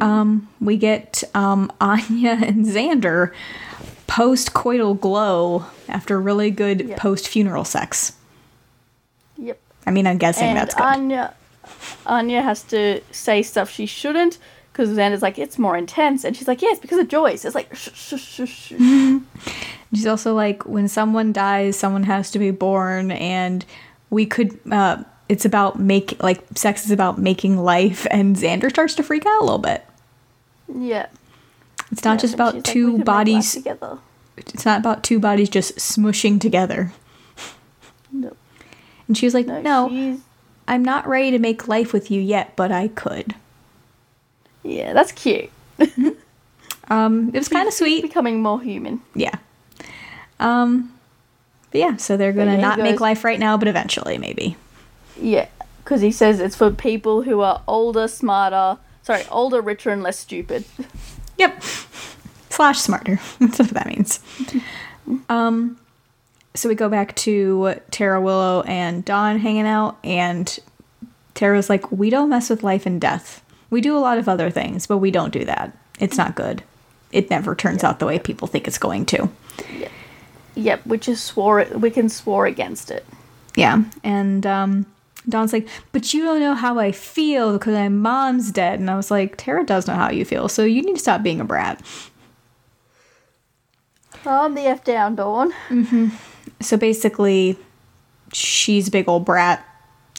Um, 0.00 0.48
we 0.60 0.76
get 0.76 1.22
um 1.34 1.72
Anya 1.80 2.38
and 2.40 2.64
Xander 2.66 3.32
post 4.06 4.52
coital 4.54 4.98
glow 4.98 5.66
after 5.88 6.20
really 6.20 6.50
good 6.50 6.80
Yeah. 6.88 6.96
post 6.96 7.28
funeral 7.28 7.64
sex. 7.64 8.12
Yep. 9.38 9.58
I 9.86 9.90
mean, 9.90 10.06
I'm 10.06 10.18
guessing 10.18 10.48
And 10.48 10.56
that's 10.56 10.74
good. 10.74 10.82
Anya, 10.84 11.34
Anya 12.06 12.42
has 12.42 12.62
to 12.64 13.00
say 13.10 13.42
stuff 13.42 13.70
she 13.70 13.86
shouldn't 13.86 14.38
because 14.72 14.90
Xander's 14.90 15.22
like, 15.22 15.38
it's 15.38 15.58
more 15.58 15.76
intense. 15.76 16.24
And 16.24 16.36
she's 16.36 16.48
like, 16.48 16.62
yes, 16.62 16.78
because 16.78 16.98
of 16.98 17.08
Joyce. 17.08 17.44
It's 17.44 17.54
like, 17.54 17.74
shh, 17.74 17.88
shh, 17.94 18.14
shh, 18.20 18.48
shh. 18.48 18.72
She's 19.94 20.06
also 20.06 20.34
like, 20.34 20.66
when 20.66 20.88
someone 20.88 21.32
dies, 21.32 21.76
someone 21.78 22.02
has 22.02 22.30
to 22.32 22.38
be 22.38 22.50
born, 22.50 23.12
and 23.12 23.64
we 24.10 24.26
could. 24.26 24.58
Uh, 24.70 25.02
it's 25.28 25.44
about 25.44 25.78
make 25.78 26.20
like 26.22 26.42
sex 26.56 26.84
is 26.84 26.90
about 26.90 27.18
making 27.18 27.56
life, 27.56 28.06
and 28.10 28.36
Xander 28.36 28.68
starts 28.68 28.94
to 28.96 29.02
freak 29.02 29.24
out 29.24 29.40
a 29.40 29.44
little 29.44 29.58
bit. 29.58 29.84
yeah. 30.74 31.06
It's 31.92 32.04
not 32.04 32.14
Yeah, 32.14 32.16
just 32.18 32.34
about 32.34 32.54
like, 32.56 32.64
two 32.64 32.96
life 32.96 33.04
bodies. 33.04 33.52
together. 33.54 33.98
It's 34.36 34.64
not 34.66 34.80
about 34.80 35.04
two 35.04 35.20
bodies 35.20 35.48
just 35.48 35.76
smushing 35.76 36.40
together. 36.40 36.92
No, 38.12 38.36
And 39.08 39.16
she 39.16 39.24
was 39.24 39.34
like, 39.34 39.46
no, 39.46 39.60
"No, 39.62 40.20
I'm 40.68 40.84
not 40.84 41.06
ready 41.06 41.30
to 41.30 41.38
make 41.38 41.68
life 41.68 41.92
with 41.92 42.10
you 42.10 42.20
yet, 42.20 42.56
but 42.56 42.72
I 42.72 42.88
could." 42.88 43.34
yeah, 44.62 44.92
that's 44.92 45.12
cute. 45.12 45.50
Um, 46.88 47.30
it 47.34 47.38
was 47.38 47.48
kind 47.48 47.66
of 47.66 47.74
sweet. 47.74 48.02
Becoming 48.02 48.42
more 48.42 48.60
human. 48.60 49.00
Yeah. 49.14 49.34
Um, 50.38 50.92
but 51.70 51.80
yeah, 51.80 51.96
so 51.96 52.16
they're 52.16 52.32
gonna 52.32 52.52
yeah, 52.52 52.56
he 52.56 52.62
not 52.62 52.78
make 52.78 53.00
life 53.00 53.24
right 53.24 53.38
now, 53.38 53.56
but 53.56 53.68
eventually, 53.68 54.18
maybe. 54.18 54.56
Yeah, 55.20 55.48
because 55.82 56.00
he 56.00 56.12
says 56.12 56.40
it's 56.40 56.56
for 56.56 56.70
people 56.70 57.22
who 57.22 57.40
are 57.40 57.62
older, 57.66 58.06
smarter. 58.06 58.78
Sorry, 59.02 59.24
older, 59.30 59.60
richer, 59.60 59.90
and 59.90 60.02
less 60.02 60.18
stupid. 60.18 60.64
Yep. 61.38 61.62
Slash 62.50 62.78
smarter. 62.80 63.20
That's 63.40 63.58
what 63.58 63.70
that 63.70 63.86
means. 63.86 64.20
Um, 65.28 65.78
so 66.56 66.68
we 66.68 66.74
go 66.74 66.88
back 66.88 67.14
to 67.16 67.76
Tara 67.90 68.20
Willow 68.20 68.62
and 68.62 69.04
Dawn 69.04 69.38
hanging 69.38 69.66
out, 69.66 69.98
and 70.02 70.58
Tara's 71.34 71.68
like, 71.68 71.92
"We 71.92 72.10
don't 72.10 72.30
mess 72.30 72.50
with 72.50 72.62
life 72.64 72.86
and 72.86 73.00
death. 73.00 73.42
We 73.70 73.80
do 73.80 73.96
a 73.96 74.00
lot 74.00 74.18
of 74.18 74.28
other 74.28 74.50
things, 74.50 74.86
but 74.86 74.98
we 74.98 75.10
don't 75.10 75.32
do 75.32 75.44
that. 75.44 75.76
It's 76.00 76.16
not 76.16 76.34
good. 76.34 76.62
It 77.12 77.30
never 77.30 77.54
turns 77.54 77.84
out 77.84 77.98
the 77.98 78.06
way 78.06 78.18
people 78.18 78.48
think 78.48 78.66
it's 78.66 78.78
going 78.78 79.06
to." 79.06 79.28
Yep, 80.54 80.86
we 80.86 80.98
just 80.98 81.24
swore 81.24 81.60
it. 81.60 81.80
We 81.80 81.90
can 81.90 82.08
swore 82.08 82.46
against 82.46 82.90
it. 82.90 83.06
Yeah, 83.54 83.84
and 84.02 84.46
um, 84.46 84.86
Dawn's 85.28 85.52
like, 85.52 85.68
"But 85.92 86.14
you 86.14 86.24
don't 86.24 86.40
know 86.40 86.54
how 86.54 86.78
I 86.78 86.92
feel 86.92 87.52
because 87.52 87.74
my 87.74 87.88
mom's 87.88 88.50
dead." 88.50 88.80
And 88.80 88.90
I 88.90 88.96
was 88.96 89.10
like, 89.10 89.36
"Tara 89.36 89.64
does 89.64 89.86
know 89.86 89.94
how 89.94 90.10
you 90.10 90.24
feel, 90.24 90.48
so 90.48 90.64
you 90.64 90.82
need 90.82 90.94
to 90.94 91.00
stop 91.00 91.22
being 91.22 91.40
a 91.40 91.44
brat." 91.44 91.82
Calm 94.24 94.54
the 94.54 94.62
f 94.62 94.82
down, 94.82 95.14
Dawn. 95.14 95.52
So 96.60 96.76
basically, 96.76 97.56
she's 98.32 98.88
a 98.88 98.90
big 98.90 99.08
old 99.08 99.24
brat, 99.24 99.64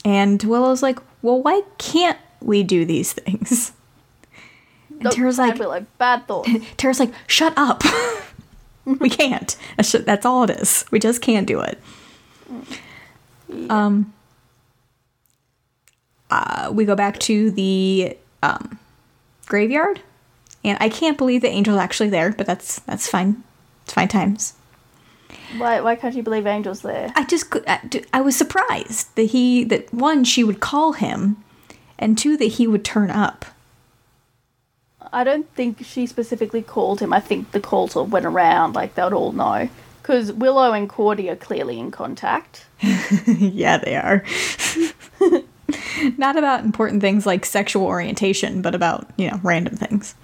and 0.06 0.42
Willow's 0.44 0.84
like, 0.84 1.00
"Well, 1.22 1.42
why 1.42 1.62
can't 1.78 2.18
we 2.42 2.64
do 2.64 2.86
these 2.86 3.14
things?" 3.14 3.72
And 4.90 5.04
Nope, 5.04 5.14
Tara's 5.14 5.38
like, 5.38 5.60
like 5.60 5.98
bad 5.98 6.28
thoughts. 6.28 6.50
Tara's 6.78 7.00
like, 7.00 7.14
"Shut 7.28 7.54
up! 7.58 7.84
we 8.86 9.10
can't. 9.10 9.56
That's, 9.76 9.92
ju- 9.92 10.00
that's 10.00 10.26
all 10.26 10.44
it 10.44 10.50
is. 10.52 10.86
We 10.92 11.00
just 11.00 11.22
can't 11.22 11.48
do 11.48 11.60
it." 11.62 11.80
Um. 13.70 14.14
Uh, 16.30 16.70
we 16.74 16.84
go 16.84 16.96
back 16.96 17.18
to 17.20 17.52
the 17.52 18.18
um, 18.44 18.78
graveyard, 19.46 20.02
and 20.64 20.78
I 20.82 20.90
can't 20.90 21.18
believe 21.18 21.42
the 21.42 21.50
angel's 21.50 21.78
actually 21.78 22.10
there, 22.10 22.32
but 22.34 22.46
that's 22.46 22.80
that's 22.82 23.08
fine. 23.08 23.44
It's 23.86 23.94
fine 23.94 24.10
times. 24.10 24.54
Why? 25.58 25.82
Why 25.82 25.96
can't 25.96 26.16
you 26.16 26.24
believe 26.24 26.46
Angel's 26.46 26.82
there? 26.82 27.12
I 27.16 27.24
just 27.26 27.54
I 27.68 27.82
I 28.14 28.22
was 28.22 28.36
surprised 28.36 29.16
that 29.16 29.24
he 29.24 29.64
that 29.66 29.94
one 29.94 30.24
she 30.24 30.44
would 30.44 30.60
call 30.60 30.94
him, 30.94 31.44
and 31.98 32.18
two 32.18 32.38
that 32.38 32.46
he 32.46 32.68
would 32.68 32.84
turn 32.84 33.10
up. 33.10 33.46
I 35.14 35.24
don't 35.24 35.50
think 35.54 35.84
she 35.86 36.06
specifically 36.06 36.62
called 36.62 37.00
him. 37.00 37.14
I 37.14 37.20
think 37.20 37.52
the 37.52 37.60
call 37.60 37.88
sort 37.88 38.08
of 38.08 38.14
went 38.14 38.26
around, 38.26 38.74
like 38.76 38.96
they 38.96 39.04
would 39.04 39.14
all 39.14 39.32
know. 39.32 39.70
Because 40.02 40.32
Willow 40.32 40.72
and 40.72 40.88
Cordy 40.88 41.30
are 41.30 41.36
clearly 41.36 41.80
in 41.80 41.92
contact. 41.92 42.66
yeah, 43.28 43.78
they 43.78 43.96
are. 43.96 44.24
Not 46.18 46.38
about 46.38 46.64
important 46.64 47.02
things 47.02 47.26
like 47.26 47.46
sexual 47.46 47.86
orientation, 47.86 48.62
but 48.62 48.76
about 48.76 49.10
you 49.18 49.30
know 49.30 49.40
random 49.44 49.76
things. 49.76 50.16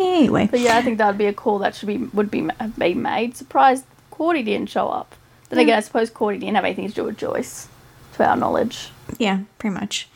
Anyway, 0.00 0.48
But 0.50 0.60
yeah, 0.60 0.78
I 0.78 0.82
think 0.82 0.96
that 0.98 1.06
would 1.08 1.18
be 1.18 1.26
a 1.26 1.32
call 1.32 1.58
that 1.58 1.74
should 1.74 1.86
be 1.86 1.98
would 1.98 2.30
be 2.30 2.48
be 2.78 2.94
made. 2.94 3.36
Surprised 3.36 3.84
Cordy 4.10 4.42
didn't 4.42 4.70
show 4.70 4.88
up. 4.88 5.14
But 5.50 5.58
again, 5.58 5.76
I 5.76 5.80
suppose 5.80 6.10
Cordy 6.10 6.38
didn't 6.38 6.54
have 6.54 6.64
anything 6.64 6.88
to 6.88 6.94
do 6.94 7.04
with 7.04 7.18
Joyce, 7.18 7.68
to 8.14 8.24
our 8.24 8.36
knowledge. 8.36 8.90
yeah, 9.18 9.40
pretty 9.58 9.74
much. 9.74 10.08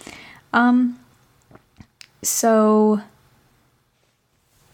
Um, 0.53 0.99
so 2.23 3.01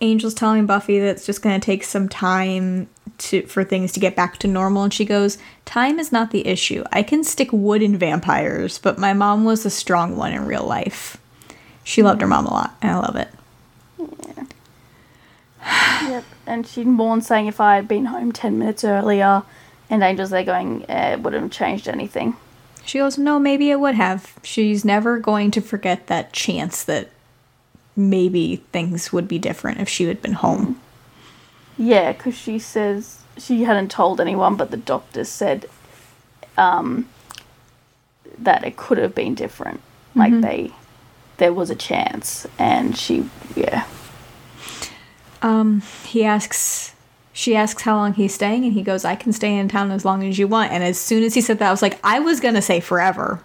Angel's 0.00 0.34
telling 0.34 0.66
Buffy 0.66 0.98
that 1.00 1.08
it's 1.08 1.26
just 1.26 1.42
going 1.42 1.58
to 1.58 1.64
take 1.64 1.82
some 1.82 2.08
time 2.08 2.88
to 3.18 3.42
for 3.46 3.64
things 3.64 3.92
to 3.92 4.00
get 4.00 4.14
back 4.14 4.38
to 4.38 4.48
normal, 4.48 4.84
and 4.84 4.94
she 4.94 5.04
goes, 5.04 5.38
"Time 5.64 5.98
is 5.98 6.12
not 6.12 6.30
the 6.30 6.46
issue. 6.46 6.84
I 6.92 7.02
can 7.02 7.24
stick 7.24 7.48
wood 7.52 7.82
in 7.82 7.96
vampires, 7.96 8.78
but 8.78 8.98
my 8.98 9.12
mom 9.12 9.44
was 9.44 9.66
a 9.66 9.70
strong 9.70 10.16
one 10.16 10.32
in 10.32 10.44
real 10.44 10.64
life. 10.64 11.16
She 11.82 12.02
loved 12.02 12.20
her 12.20 12.26
mom 12.28 12.46
a 12.46 12.50
lot, 12.52 12.76
and 12.80 12.92
I 12.92 12.98
love 12.98 13.16
it." 13.16 13.28
Yep. 15.62 16.24
And 16.46 16.66
she 16.66 16.84
mourns 16.84 17.26
saying 17.26 17.46
if 17.46 17.60
I 17.60 17.76
had 17.76 17.86
been 17.86 18.06
home 18.06 18.32
10 18.32 18.58
minutes 18.58 18.84
earlier, 18.84 19.42
and 19.88 20.02
Angel's 20.02 20.30
there 20.30 20.44
going, 20.44 20.84
eh, 20.88 21.12
it 21.12 21.20
wouldn't 21.20 21.42
have 21.42 21.52
changed 21.52 21.88
anything. 21.88 22.36
She 22.84 22.98
goes, 22.98 23.18
No, 23.18 23.38
maybe 23.38 23.70
it 23.70 23.80
would 23.80 23.94
have. 23.94 24.34
She's 24.42 24.84
never 24.84 25.18
going 25.18 25.50
to 25.52 25.60
forget 25.60 26.06
that 26.06 26.32
chance 26.32 26.82
that 26.84 27.10
maybe 27.94 28.56
things 28.72 29.12
would 29.12 29.28
be 29.28 29.38
different 29.38 29.80
if 29.80 29.88
she 29.88 30.04
had 30.04 30.22
been 30.22 30.32
home. 30.32 30.80
Yeah, 31.76 32.12
because 32.12 32.36
she 32.36 32.58
says 32.58 33.22
she 33.36 33.64
hadn't 33.64 33.90
told 33.90 34.20
anyone, 34.20 34.56
but 34.56 34.70
the 34.70 34.76
doctor 34.76 35.24
said 35.24 35.66
um, 36.56 37.08
that 38.38 38.64
it 38.64 38.76
could 38.76 38.98
have 38.98 39.14
been 39.14 39.34
different. 39.34 39.80
Like 40.14 40.40
they, 40.40 40.72
there 41.36 41.52
was 41.52 41.70
a 41.70 41.76
chance, 41.76 42.46
and 42.58 42.96
she, 42.96 43.30
yeah, 43.54 43.86
Um, 45.42 45.82
he 46.04 46.24
asks, 46.24 46.94
she 47.32 47.56
asks 47.56 47.82
how 47.82 47.96
long 47.96 48.14
he's 48.14 48.34
staying, 48.34 48.64
and 48.64 48.72
he 48.72 48.82
goes, 48.82 49.04
I 49.04 49.14
can 49.14 49.32
stay 49.32 49.56
in 49.56 49.68
town 49.68 49.90
as 49.90 50.04
long 50.04 50.22
as 50.24 50.38
you 50.38 50.46
want. 50.46 50.72
And 50.72 50.82
as 50.82 50.98
soon 50.98 51.22
as 51.24 51.34
he 51.34 51.40
said 51.40 51.58
that, 51.58 51.68
I 51.68 51.70
was 51.70 51.82
like, 51.82 51.98
I 52.04 52.20
was 52.20 52.40
going 52.40 52.54
to 52.54 52.62
say 52.62 52.80
forever. 52.80 53.42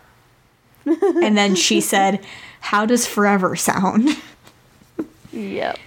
and 0.86 1.38
then 1.38 1.56
she 1.56 1.82
said, 1.82 2.24
How 2.60 2.86
does 2.86 3.08
forever 3.08 3.56
sound? 3.56 4.10
yep, 5.32 5.80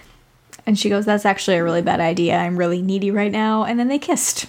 And 0.65 0.77
she 0.77 0.89
goes, 0.89 1.05
That's 1.05 1.25
actually 1.25 1.57
a 1.57 1.63
really 1.63 1.81
bad 1.81 1.99
idea. 1.99 2.35
I'm 2.37 2.57
really 2.57 2.81
needy 2.81 3.11
right 3.11 3.31
now. 3.31 3.63
And 3.63 3.79
then 3.79 3.87
they 3.87 3.99
kissed. 3.99 4.47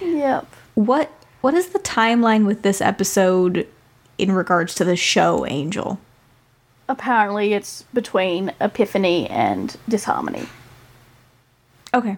yep. 0.00 0.46
What 0.74 1.10
what 1.40 1.54
is 1.54 1.68
the 1.68 1.78
timeline 1.78 2.44
with 2.46 2.62
this 2.62 2.80
episode 2.80 3.68
in 4.18 4.32
regards 4.32 4.74
to 4.76 4.84
the 4.84 4.96
show 4.96 5.46
Angel? 5.46 6.00
Apparently, 6.88 7.52
it's 7.52 7.82
between 7.94 8.52
Epiphany 8.60 9.28
and 9.28 9.76
Disharmony. 9.88 10.46
Okay. 11.92 12.16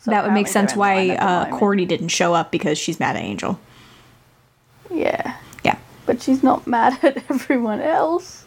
So 0.00 0.10
that 0.10 0.24
would 0.24 0.32
make 0.32 0.48
sense 0.48 0.74
why 0.74 0.94
line 0.94 1.10
at 1.10 1.48
the 1.48 1.54
uh. 1.54 1.58
Cordy 1.58 1.84
didn't 1.84 2.08
show 2.08 2.32
up 2.32 2.50
because 2.50 2.78
she's 2.78 2.98
mad 2.98 3.16
at 3.16 3.22
Angel. 3.22 3.60
Yeah, 4.90 5.36
Yeah. 5.62 5.76
but 6.06 6.22
she's 6.22 6.42
not 6.42 6.66
mad 6.66 6.98
at 7.04 7.18
everyone 7.30 7.80
else. 7.82 8.46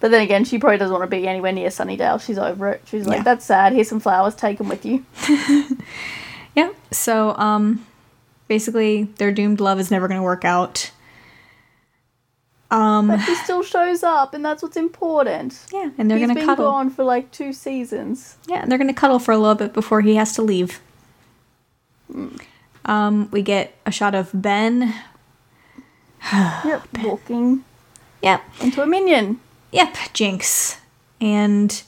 But 0.00 0.10
then 0.10 0.22
again, 0.22 0.44
she 0.44 0.58
probably 0.58 0.78
doesn't 0.78 0.92
want 0.96 1.10
to 1.10 1.16
be 1.16 1.26
anywhere 1.28 1.52
near 1.52 1.68
Sunnydale. 1.68 2.20
She's 2.20 2.38
over 2.38 2.68
it. 2.70 2.82
She's 2.86 3.06
like, 3.06 3.18
Yeah. 3.18 3.22
"That's 3.24 3.44
sad. 3.44 3.72
Here's 3.72 3.88
some 3.88 4.00
flowers. 4.00 4.34
Take 4.34 4.58
them 4.58 4.68
with 4.68 4.84
you." 4.86 5.04
Yeah. 6.54 6.70
So 6.90 7.36
um 7.36 7.84
basically 8.48 9.02
their 9.18 9.30
doomed 9.30 9.60
love 9.60 9.78
is 9.78 9.90
never 9.90 10.08
going 10.08 10.18
to 10.18 10.22
work 10.24 10.42
out. 10.42 10.90
Um, 12.70 13.06
But 13.08 13.20
he 13.20 13.34
still 13.36 13.62
shows 13.62 14.02
up, 14.02 14.34
and 14.34 14.44
that's 14.44 14.62
what's 14.62 14.76
important. 14.76 15.66
yeah, 15.72 15.90
and 15.98 16.10
they're 16.10 16.18
He's 16.18 16.26
gonna 16.26 16.38
been 16.38 16.46
cuddle. 16.46 16.64
gone 16.70 16.90
for 16.90 17.04
like 17.04 17.30
two 17.30 17.52
seasons. 17.52 18.36
Yeah, 18.48 18.60
and 18.62 18.70
they're 18.70 18.78
gonna 18.78 18.92
cuddle 18.94 19.18
for 19.20 19.30
a 19.32 19.38
little 19.38 19.54
bit 19.54 19.72
before 19.72 20.00
he 20.00 20.16
has 20.16 20.32
to 20.34 20.42
leave. 20.42 20.80
Um, 22.84 23.28
we 23.30 23.42
get 23.42 23.74
a 23.84 23.90
shot 23.90 24.14
of 24.14 24.30
Ben. 24.32 24.94
Yep, 26.32 26.82
walking 27.04 27.64
Yep, 28.22 28.42
into 28.60 28.82
a 28.82 28.86
minion. 28.86 29.38
yep, 29.70 29.94
Jinx, 30.12 30.78
and 31.20 31.82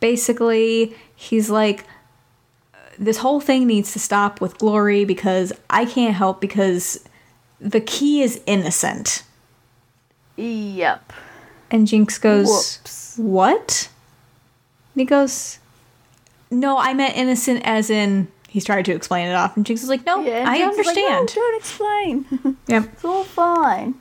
basically 0.00 0.94
he's 1.16 1.48
like, 1.48 1.84
this 2.98 3.18
whole 3.18 3.40
thing 3.40 3.66
needs 3.66 3.92
to 3.94 3.98
stop 3.98 4.40
with 4.42 4.58
Glory 4.58 5.06
because 5.06 5.52
I 5.70 5.86
can't 5.86 6.14
help 6.14 6.40
because 6.40 7.02
the 7.60 7.80
key 7.80 8.20
is 8.20 8.40
innocent. 8.44 9.22
Yep. 10.36 11.12
And 11.70 11.86
Jinx 11.86 12.18
goes, 12.18 12.48
Whoops. 12.48 13.14
What? 13.16 13.88
And 14.94 15.00
he 15.00 15.04
goes, 15.04 15.58
No, 16.50 16.78
I 16.78 16.94
meant 16.94 17.16
innocent 17.16 17.62
as 17.64 17.90
in 17.90 18.28
he's 18.48 18.64
trying 18.64 18.84
to 18.84 18.92
explain 18.92 19.28
it 19.28 19.34
off. 19.34 19.56
And 19.56 19.64
Jinx 19.64 19.82
is 19.82 19.88
like, 19.88 20.04
No, 20.06 20.22
Yeah, 20.24 20.44
I 20.48 20.58
Jinx 20.58 20.78
is 20.78 20.86
like, 20.86 20.96
"No, 20.96 21.02
understand. 21.18 21.28
don't 21.34 21.56
explain. 21.58 22.56
yep. 22.66 22.84
it's 22.92 23.04
all 23.04 23.24
fine. 23.24 23.94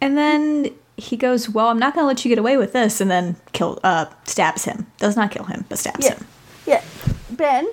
And 0.00 0.16
then 0.18 0.70
he 0.96 1.16
goes, 1.16 1.48
Well, 1.48 1.68
I'm 1.68 1.78
not 1.78 1.94
gonna 1.94 2.06
let 2.06 2.24
you 2.24 2.28
get 2.28 2.38
away 2.38 2.56
with 2.56 2.72
this 2.72 3.00
and 3.00 3.10
then 3.10 3.36
kill 3.52 3.80
uh 3.84 4.06
stabs 4.24 4.64
him. 4.64 4.86
Does 4.98 5.16
not 5.16 5.30
kill 5.30 5.44
him, 5.44 5.64
but 5.68 5.78
stabs 5.78 6.04
Yeah. 6.04 6.14
him. 6.14 6.26
Yeah. 6.66 6.82
Ben, 7.30 7.66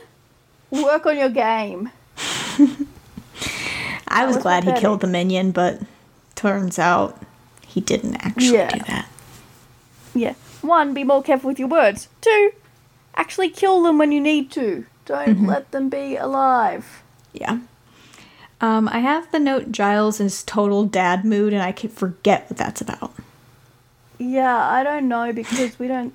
work 0.71 1.05
on 1.05 1.17
your 1.17 1.29
game. 1.29 1.89
I 4.07 4.25
was 4.25 4.36
was 4.36 4.43
glad 4.43 4.63
he 4.65 4.74
killed 4.74 5.00
the 5.01 5.07
minion, 5.07 5.51
but 5.51 5.81
turns 6.36 6.77
out 6.77 7.21
he 7.72 7.82
didn't 7.82 8.16
actually 8.16 8.54
Yeah. 8.58 8.70
do 8.78 8.80
that. 8.88 9.08
Yeah. 10.13 10.34
One, 10.62 10.94
be 10.94 11.04
more 11.04 11.24
careful 11.24 11.48
with 11.50 11.60
your 11.60 11.68
words. 11.68 12.08
Two, 12.22 12.51
actually 13.16 13.50
kill 13.50 13.82
them 13.84 13.98
when 13.98 14.12
you 14.12 14.22
need 14.22 14.51
to. 14.51 14.86
Don't 15.06 15.28
Mm-hmm. 15.30 15.46
let 15.48 15.72
them 15.72 15.90
be 15.90 16.16
alive. 16.16 17.01
Yeah. 17.34 17.60
Um, 18.60 18.88
I 18.90 19.00
have 19.00 19.32
the 19.32 19.40
note 19.40 19.72
Giles 19.72 20.20
is 20.20 20.44
total 20.44 20.86
dad 20.86 21.25
mood 21.25 21.51
and 21.54 21.63
I 21.63 21.72
can 21.72 21.90
forget 21.90 22.46
what 22.50 22.58
that's 22.58 22.80
about. 22.82 23.12
Yeah, 24.20 24.56
I 24.56 24.84
don't 24.84 25.08
know 25.08 25.34
because 25.34 25.80
we 25.80 25.88
don't. 25.88 26.13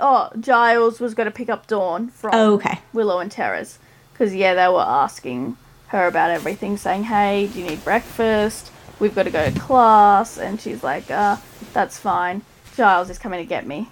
Oh, 0.00 0.30
Giles 0.40 0.98
was 0.98 1.14
going 1.14 1.26
to 1.26 1.30
pick 1.30 1.48
up 1.50 1.66
Dawn 1.66 2.08
from 2.08 2.30
Oh, 2.34 2.54
okay. 2.54 2.80
Willow 2.92 3.18
and 3.20 3.30
Tara's. 3.30 3.78
Because, 4.12 4.34
yeah, 4.34 4.54
they 4.54 4.66
were 4.66 4.80
asking 4.80 5.56
her 5.88 6.06
about 6.06 6.30
everything, 6.30 6.76
saying, 6.76 7.04
hey, 7.04 7.48
do 7.52 7.60
you 7.60 7.66
need 7.66 7.84
breakfast? 7.84 8.72
We've 9.00 9.14
got 9.14 9.24
to 9.24 9.30
go 9.30 9.50
to 9.50 9.58
class. 9.58 10.38
And 10.38 10.60
she's 10.60 10.84
like, 10.84 11.10
uh, 11.10 11.36
that's 11.72 11.98
fine. 11.98 12.42
Giles 12.76 13.10
is 13.10 13.18
coming 13.18 13.40
to 13.40 13.46
get 13.46 13.66
me. 13.66 13.88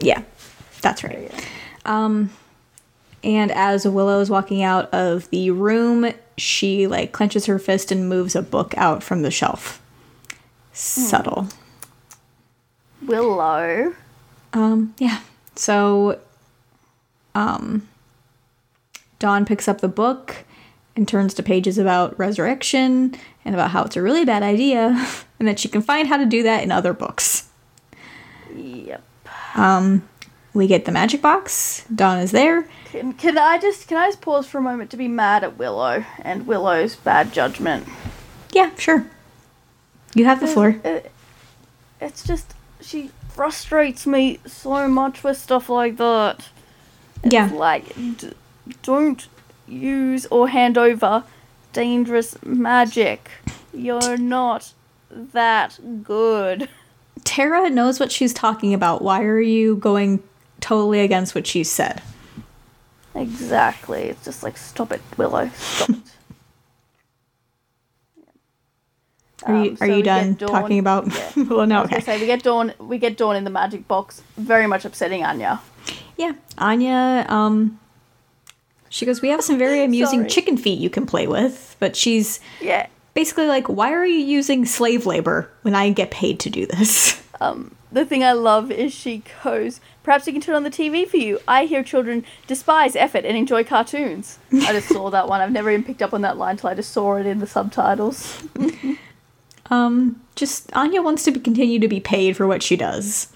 Yeah, 0.00 0.22
that's 0.80 1.04
right. 1.04 1.30
Yeah. 1.30 1.40
Um, 1.84 2.30
and 3.22 3.50
as 3.50 3.86
Willow 3.86 4.20
is 4.20 4.30
walking 4.30 4.62
out 4.62 4.92
of 4.92 5.28
the 5.30 5.50
room, 5.50 6.12
she 6.36 6.86
like 6.86 7.12
clenches 7.12 7.46
her 7.46 7.58
fist 7.58 7.92
and 7.92 8.08
moves 8.08 8.34
a 8.34 8.42
book 8.42 8.74
out 8.76 9.02
from 9.02 9.22
the 9.22 9.30
shelf. 9.30 9.80
Subtle. 10.72 11.48
Willow. 13.02 13.94
Um, 14.52 14.94
yeah. 14.98 15.20
So, 15.56 16.20
um, 17.34 17.88
Dawn 19.18 19.44
picks 19.44 19.68
up 19.68 19.80
the 19.80 19.88
book 19.88 20.44
and 20.96 21.06
turns 21.08 21.34
to 21.34 21.42
pages 21.42 21.78
about 21.78 22.18
resurrection 22.18 23.14
and 23.44 23.54
about 23.54 23.70
how 23.70 23.84
it's 23.84 23.96
a 23.96 24.02
really 24.02 24.24
bad 24.24 24.42
idea 24.42 25.06
and 25.38 25.48
that 25.48 25.58
she 25.58 25.68
can 25.68 25.82
find 25.82 26.08
how 26.08 26.16
to 26.16 26.26
do 26.26 26.42
that 26.42 26.62
in 26.62 26.70
other 26.72 26.92
books. 26.92 27.48
Yep. 28.54 29.02
Um, 29.56 30.08
we 30.52 30.66
get 30.66 30.84
the 30.84 30.92
magic 30.92 31.20
box. 31.22 31.84
Dawn 31.94 32.18
is 32.18 32.30
there. 32.30 32.66
Can, 32.86 33.12
can 33.14 33.36
I 33.38 33.58
just 33.58 33.88
can 33.88 33.96
I 33.98 34.06
just 34.08 34.20
pause 34.20 34.46
for 34.46 34.58
a 34.58 34.62
moment 34.62 34.90
to 34.92 34.96
be 34.96 35.08
mad 35.08 35.42
at 35.42 35.58
Willow 35.58 36.04
and 36.22 36.46
Willow's 36.46 36.94
bad 36.96 37.32
judgment? 37.32 37.88
Yeah, 38.52 38.70
sure. 38.76 39.06
You 40.14 40.24
have 40.26 40.40
the 40.40 40.46
floor. 40.46 40.80
It, 40.84 41.10
it's 42.00 42.24
just 42.24 42.54
she 42.80 43.10
frustrates 43.30 44.06
me 44.06 44.38
so 44.46 44.86
much 44.86 45.24
with 45.24 45.36
stuff 45.36 45.68
like 45.68 45.96
that. 45.96 46.48
It's 47.24 47.32
Yeah. 47.34 47.50
like 47.52 47.94
d- 47.96 48.32
don't 48.82 49.26
use 49.66 50.26
or 50.26 50.48
hand 50.48 50.78
over 50.78 51.24
dangerous 51.74 52.36
magic. 52.42 53.30
You're 53.74 54.16
not 54.16 54.72
that 55.10 55.78
good. 56.02 56.68
Tara 57.24 57.68
knows 57.68 58.00
what 58.00 58.10
she's 58.10 58.32
talking 58.32 58.72
about. 58.72 59.02
Why 59.02 59.22
are 59.24 59.40
you 59.40 59.76
going 59.76 60.22
totally 60.60 61.00
against 61.00 61.34
what 61.34 61.46
she 61.46 61.62
said? 61.64 62.00
Exactly. 63.14 64.04
It's 64.04 64.24
just 64.24 64.42
like 64.42 64.56
stop 64.56 64.90
it, 64.92 65.02
Willow. 65.18 65.50
Stop 65.54 65.90
it. 65.90 65.96
Are 69.46 69.54
you 69.64 69.70
Um, 69.70 69.76
are 69.80 69.86
so 69.88 69.96
you 69.96 70.02
done 70.02 70.34
Dawn- 70.34 70.48
talking 70.48 70.78
about? 70.78 71.06
yeah. 71.14 71.30
well, 71.48 71.66
no. 71.66 71.78
I 71.78 71.80
was 71.82 71.90
gonna 71.90 71.96
Okay. 71.98 72.00
say 72.00 72.20
we 72.20 72.26
get 72.26 72.42
Dawn. 72.42 72.72
We 72.78 72.98
get 72.98 73.16
Dawn 73.18 73.36
in 73.36 73.44
the 73.44 73.50
magic 73.50 73.86
box. 73.86 74.22
Very 74.36 74.66
much 74.66 74.84
upsetting 74.84 75.22
Anya. 75.24 75.60
Yeah, 76.16 76.32
Anya. 76.58 77.26
Um, 77.28 77.78
she 78.94 79.04
goes. 79.04 79.20
We 79.20 79.28
have 79.28 79.42
some 79.42 79.58
very 79.58 79.82
amusing 79.82 80.28
chicken 80.28 80.56
feet 80.56 80.78
you 80.78 80.88
can 80.88 81.04
play 81.04 81.26
with, 81.26 81.76
but 81.80 81.96
she's 81.96 82.38
Yeah. 82.60 82.86
basically 83.12 83.46
like, 83.46 83.68
"Why 83.68 83.92
are 83.92 84.06
you 84.06 84.24
using 84.24 84.64
slave 84.64 85.04
labor 85.04 85.50
when 85.62 85.74
I 85.74 85.90
get 85.90 86.10
paid 86.12 86.38
to 86.40 86.50
do 86.50 86.64
this?" 86.66 87.20
Um, 87.40 87.74
the 87.90 88.04
thing 88.04 88.22
I 88.22 88.30
love 88.32 88.70
is 88.70 88.92
she 88.92 89.22
goes, 89.42 89.80
Perhaps 90.04 90.24
we 90.26 90.32
can 90.32 90.40
turn 90.40 90.54
on 90.54 90.62
the 90.62 90.70
TV 90.70 91.04
for 91.06 91.16
you. 91.16 91.40
I 91.48 91.64
hear 91.64 91.82
children 91.82 92.24
despise 92.46 92.94
effort 92.94 93.24
and 93.24 93.36
enjoy 93.36 93.64
cartoons. 93.64 94.38
I 94.52 94.72
just 94.72 94.88
saw 94.88 95.10
that 95.10 95.28
one. 95.28 95.40
I've 95.40 95.50
never 95.50 95.68
even 95.70 95.82
picked 95.84 96.00
up 96.00 96.14
on 96.14 96.22
that 96.22 96.38
line 96.38 96.56
till 96.56 96.70
I 96.70 96.74
just 96.74 96.92
saw 96.92 97.16
it 97.16 97.26
in 97.26 97.40
the 97.40 97.46
subtitles. 97.46 98.42
Um, 99.70 100.20
just 100.36 100.70
Anya 100.76 101.00
wants 101.00 101.24
to 101.24 101.30
be, 101.30 101.40
continue 101.40 101.78
to 101.78 101.88
be 101.88 101.98
paid 102.00 102.36
for 102.36 102.46
what 102.46 102.62
she 102.62 102.76
does. 102.76 103.28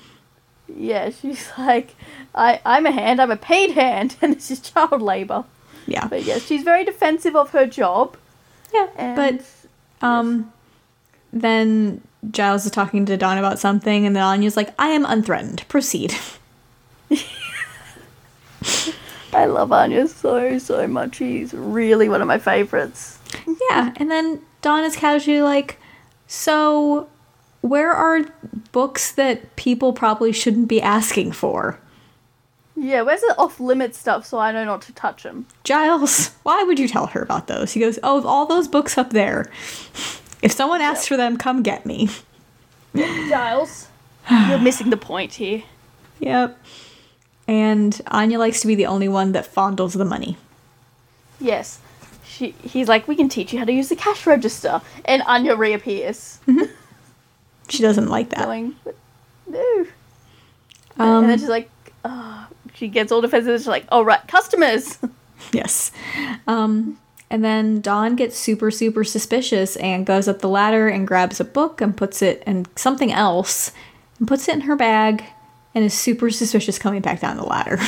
Yeah, 0.78 1.10
she's 1.10 1.50
like, 1.58 1.94
I, 2.34 2.60
I'm 2.64 2.86
a 2.86 2.92
hand, 2.92 3.20
I'm 3.20 3.30
a 3.30 3.36
paid 3.36 3.72
hand, 3.72 4.16
and 4.22 4.36
this 4.36 4.50
is 4.50 4.60
child 4.60 5.02
labor. 5.02 5.44
Yeah, 5.86 6.06
But 6.06 6.22
yes, 6.24 6.42
she's 6.46 6.62
very 6.62 6.84
defensive 6.84 7.34
of 7.34 7.50
her 7.50 7.66
job. 7.66 8.16
yeah. 8.74 8.88
And 8.96 9.16
But 10.00 10.06
um, 10.06 10.52
then 11.32 12.02
Giles 12.30 12.64
is 12.66 12.70
talking 12.72 13.06
to 13.06 13.16
Dawn 13.16 13.38
about 13.38 13.58
something, 13.58 14.04
and 14.06 14.14
then 14.14 14.22
Anya's 14.22 14.56
like, 14.56 14.74
"I 14.78 14.88
am 14.88 15.04
unthreatened. 15.06 15.66
Proceed." 15.68 16.14
I 19.32 19.44
love 19.44 19.72
Anya 19.72 20.08
so, 20.08 20.58
so 20.58 20.86
much. 20.86 21.16
She's 21.16 21.52
really 21.54 22.08
one 22.08 22.20
of 22.22 22.26
my 22.28 22.38
favorites. 22.38 23.18
Yeah, 23.70 23.92
and 23.96 24.10
then 24.10 24.40
Dawn 24.62 24.84
is 24.84 24.96
casually 24.96 25.42
like, 25.42 25.78
"So, 26.26 27.08
where 27.60 27.92
are 27.92 28.24
books 28.72 29.12
that 29.12 29.56
people 29.56 29.92
probably 29.92 30.32
shouldn't 30.32 30.68
be 30.68 30.80
asking 30.80 31.32
for?" 31.32 31.78
Yeah, 32.76 33.02
where's 33.02 33.22
the 33.22 33.34
off 33.36 33.58
limit 33.58 33.94
stuff 33.94 34.24
so 34.24 34.38
I 34.38 34.52
know 34.52 34.64
not 34.64 34.82
to 34.82 34.92
touch 34.92 35.24
them? 35.24 35.46
Giles, 35.64 36.30
why 36.44 36.62
would 36.62 36.78
you 36.78 36.86
tell 36.86 37.06
her 37.08 37.22
about 37.22 37.48
those? 37.48 37.72
He 37.72 37.80
goes, 37.80 37.98
"Oh, 38.02 38.24
all 38.24 38.46
those 38.46 38.68
books 38.68 38.96
up 38.96 39.10
there. 39.10 39.50
If 40.42 40.52
someone 40.52 40.80
asks 40.80 41.08
for 41.08 41.16
them, 41.16 41.36
come 41.36 41.62
get 41.62 41.84
me." 41.84 42.08
Giles, 42.94 43.88
you're 44.30 44.58
missing 44.58 44.90
the 44.90 44.96
point 44.96 45.34
here. 45.34 45.62
Yep. 46.20 46.58
And 47.46 48.00
Anya 48.08 48.38
likes 48.38 48.60
to 48.60 48.66
be 48.66 48.74
the 48.74 48.86
only 48.86 49.08
one 49.08 49.32
that 49.32 49.52
fondles 49.52 49.96
the 49.96 50.04
money. 50.04 50.36
Yes. 51.40 51.80
She, 52.24 52.50
he's 52.62 52.88
like, 52.88 53.08
we 53.08 53.16
can 53.16 53.28
teach 53.28 53.52
you 53.52 53.58
how 53.58 53.64
to 53.64 53.72
use 53.72 53.88
the 53.88 53.96
cash 53.96 54.26
register. 54.26 54.82
And 55.04 55.22
Anya 55.22 55.56
reappears, 55.56 56.38
mm-hmm. 56.46 56.70
She 57.68 57.82
doesn't 57.82 58.08
like 58.08 58.30
that. 58.30 58.44
going, 58.44 58.76
no. 59.46 59.86
Um, 60.98 61.24
and 61.24 61.30
then 61.30 61.38
she's 61.38 61.48
like, 61.48 61.70
oh, 62.04 62.46
she 62.74 62.88
gets 62.88 63.12
all 63.12 63.20
defensive. 63.20 63.58
She's 63.60 63.68
like, 63.68 63.86
oh, 63.90 64.02
right, 64.02 64.26
customers. 64.26 64.98
Yes. 65.52 65.92
Um, 66.46 66.98
and 67.30 67.44
then 67.44 67.80
Dawn 67.80 68.16
gets 68.16 68.36
super, 68.36 68.70
super 68.70 69.04
suspicious 69.04 69.76
and 69.76 70.06
goes 70.06 70.28
up 70.28 70.40
the 70.40 70.48
ladder 70.48 70.88
and 70.88 71.06
grabs 71.06 71.40
a 71.40 71.44
book 71.44 71.80
and 71.80 71.96
puts 71.96 72.22
it 72.22 72.42
and 72.46 72.68
something 72.76 73.12
else 73.12 73.72
and 74.18 74.26
puts 74.26 74.48
it 74.48 74.54
in 74.54 74.62
her 74.62 74.76
bag 74.76 75.22
and 75.74 75.84
is 75.84 75.94
super 75.94 76.30
suspicious 76.30 76.78
coming 76.78 77.02
back 77.02 77.20
down 77.20 77.36
the 77.36 77.44
ladder. 77.44 77.78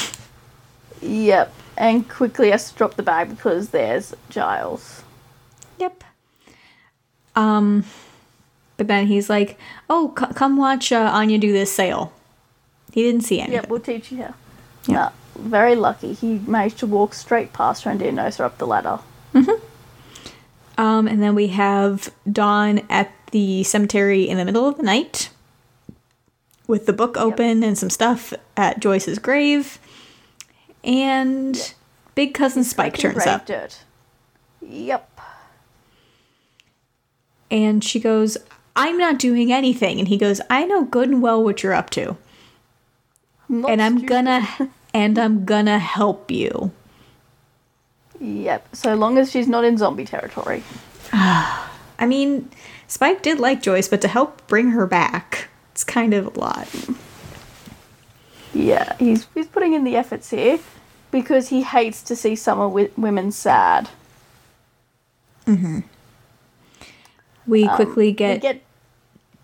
yep. 1.03 1.53
And 1.77 2.09
quickly 2.09 2.51
has 2.51 2.71
to 2.71 2.77
drop 2.77 2.95
the 2.95 3.03
bag 3.03 3.31
because 3.31 3.71
there's 3.71 4.15
Giles. 4.29 5.03
yep. 5.79 6.05
Um, 7.35 7.85
but 8.81 8.87
then 8.87 9.09
he's 9.09 9.29
like, 9.29 9.59
"Oh, 9.91 10.15
c- 10.19 10.33
come 10.35 10.57
watch 10.57 10.91
uh, 10.91 11.11
Anya 11.13 11.37
do 11.37 11.53
this 11.53 11.71
sale." 11.71 12.15
He 12.93 13.03
didn't 13.03 13.25
see 13.25 13.39
anything. 13.39 13.57
Yep, 13.57 13.69
we'll 13.69 13.81
teach 13.81 14.11
you 14.11 14.23
how. 14.23 14.35
Yeah. 14.87 14.95
Nah, 14.95 15.11
very 15.37 15.75
lucky. 15.75 16.15
He 16.15 16.39
managed 16.47 16.79
to 16.79 16.87
walk 16.87 17.13
straight 17.13 17.53
past 17.53 17.85
her 17.85 17.91
and 17.91 18.01
didn't 18.01 18.15
notice 18.15 18.39
her 18.39 18.45
up 18.47 18.57
the 18.57 18.67
ladder. 18.67 19.01
Um, 20.79 21.07
and 21.07 21.23
then 21.23 21.35
we 21.35 21.49
have 21.49 22.11
Dawn 22.33 22.81
at 22.89 23.13
the 23.33 23.65
cemetery 23.65 24.27
in 24.27 24.39
the 24.39 24.47
middle 24.47 24.67
of 24.67 24.79
the 24.79 24.83
night 24.83 25.29
with 26.67 26.87
the 26.87 26.95
book 26.95 27.19
open 27.19 27.63
and 27.63 27.77
some 27.77 27.91
stuff 27.91 28.33
at 28.57 28.81
Joyce's 28.81 29.19
grave. 29.19 29.79
And 30.83 31.75
big 32.15 32.33
cousin 32.33 32.65
Spike 32.65 32.97
turns 32.97 33.27
up. 33.27 33.45
Dirt. 33.45 33.81
Yep. 34.63 35.21
And 37.51 37.85
she 37.85 38.01
goes, 38.01 38.39
I'm 38.81 38.97
not 38.99 39.19
doing 39.19 39.53
anything. 39.53 39.99
And 39.99 40.09
he 40.09 40.17
goes, 40.17 40.41
I 40.49 40.65
know 40.65 40.85
good 40.85 41.09
and 41.09 41.21
well 41.23 41.43
what 41.43 41.63
you're 41.63 41.75
up 41.75 41.91
to. 41.91 42.17
Not 43.49 43.71
and 43.71 43.83
I'm 43.83 43.99
stupid. 43.99 44.09
gonna 44.09 44.49
and 44.95 45.19
I'm 45.19 45.45
gonna 45.45 45.79
help 45.79 46.31
you. 46.31 46.73
Yep. 48.21 48.75
So 48.77 48.95
long 48.95 49.19
as 49.19 49.31
she's 49.31 49.49
not 49.49 49.65
in 49.65 49.77
zombie 49.79 50.05
territory. 50.05 50.63
I 51.13 52.07
mean, 52.07 52.49
Spike 52.87 53.23
did 53.23 53.39
like 53.41 53.63
Joyce, 53.63 53.89
but 53.89 54.01
to 54.03 54.09
help 54.09 54.47
bring 54.47 54.71
her 54.71 54.87
back, 54.87 55.49
it's 55.73 55.85
kind 55.85 56.15
of 56.15 56.27
a 56.35 56.41
lot. 56.41 56.69
Yeah, 58.55 58.97
he's 58.99 59.27
he's 59.35 59.47
putting 59.47 59.75
in 59.75 59.85
the 59.85 59.97
efforts 59.97 60.31
here 60.31 60.59
because 61.11 61.49
he 61.49 61.63
hates 61.63 62.03
to 62.05 62.17
see 62.17 62.35
summer 62.37 62.65
wi- 62.65 62.91
women 62.97 63.31
sad. 63.33 63.89
We 67.47 67.65
Um, 67.65 67.77
quickly 67.77 68.07
we 68.07 68.13
get, 68.13 68.41
get 68.43 68.57
a 68.57 68.61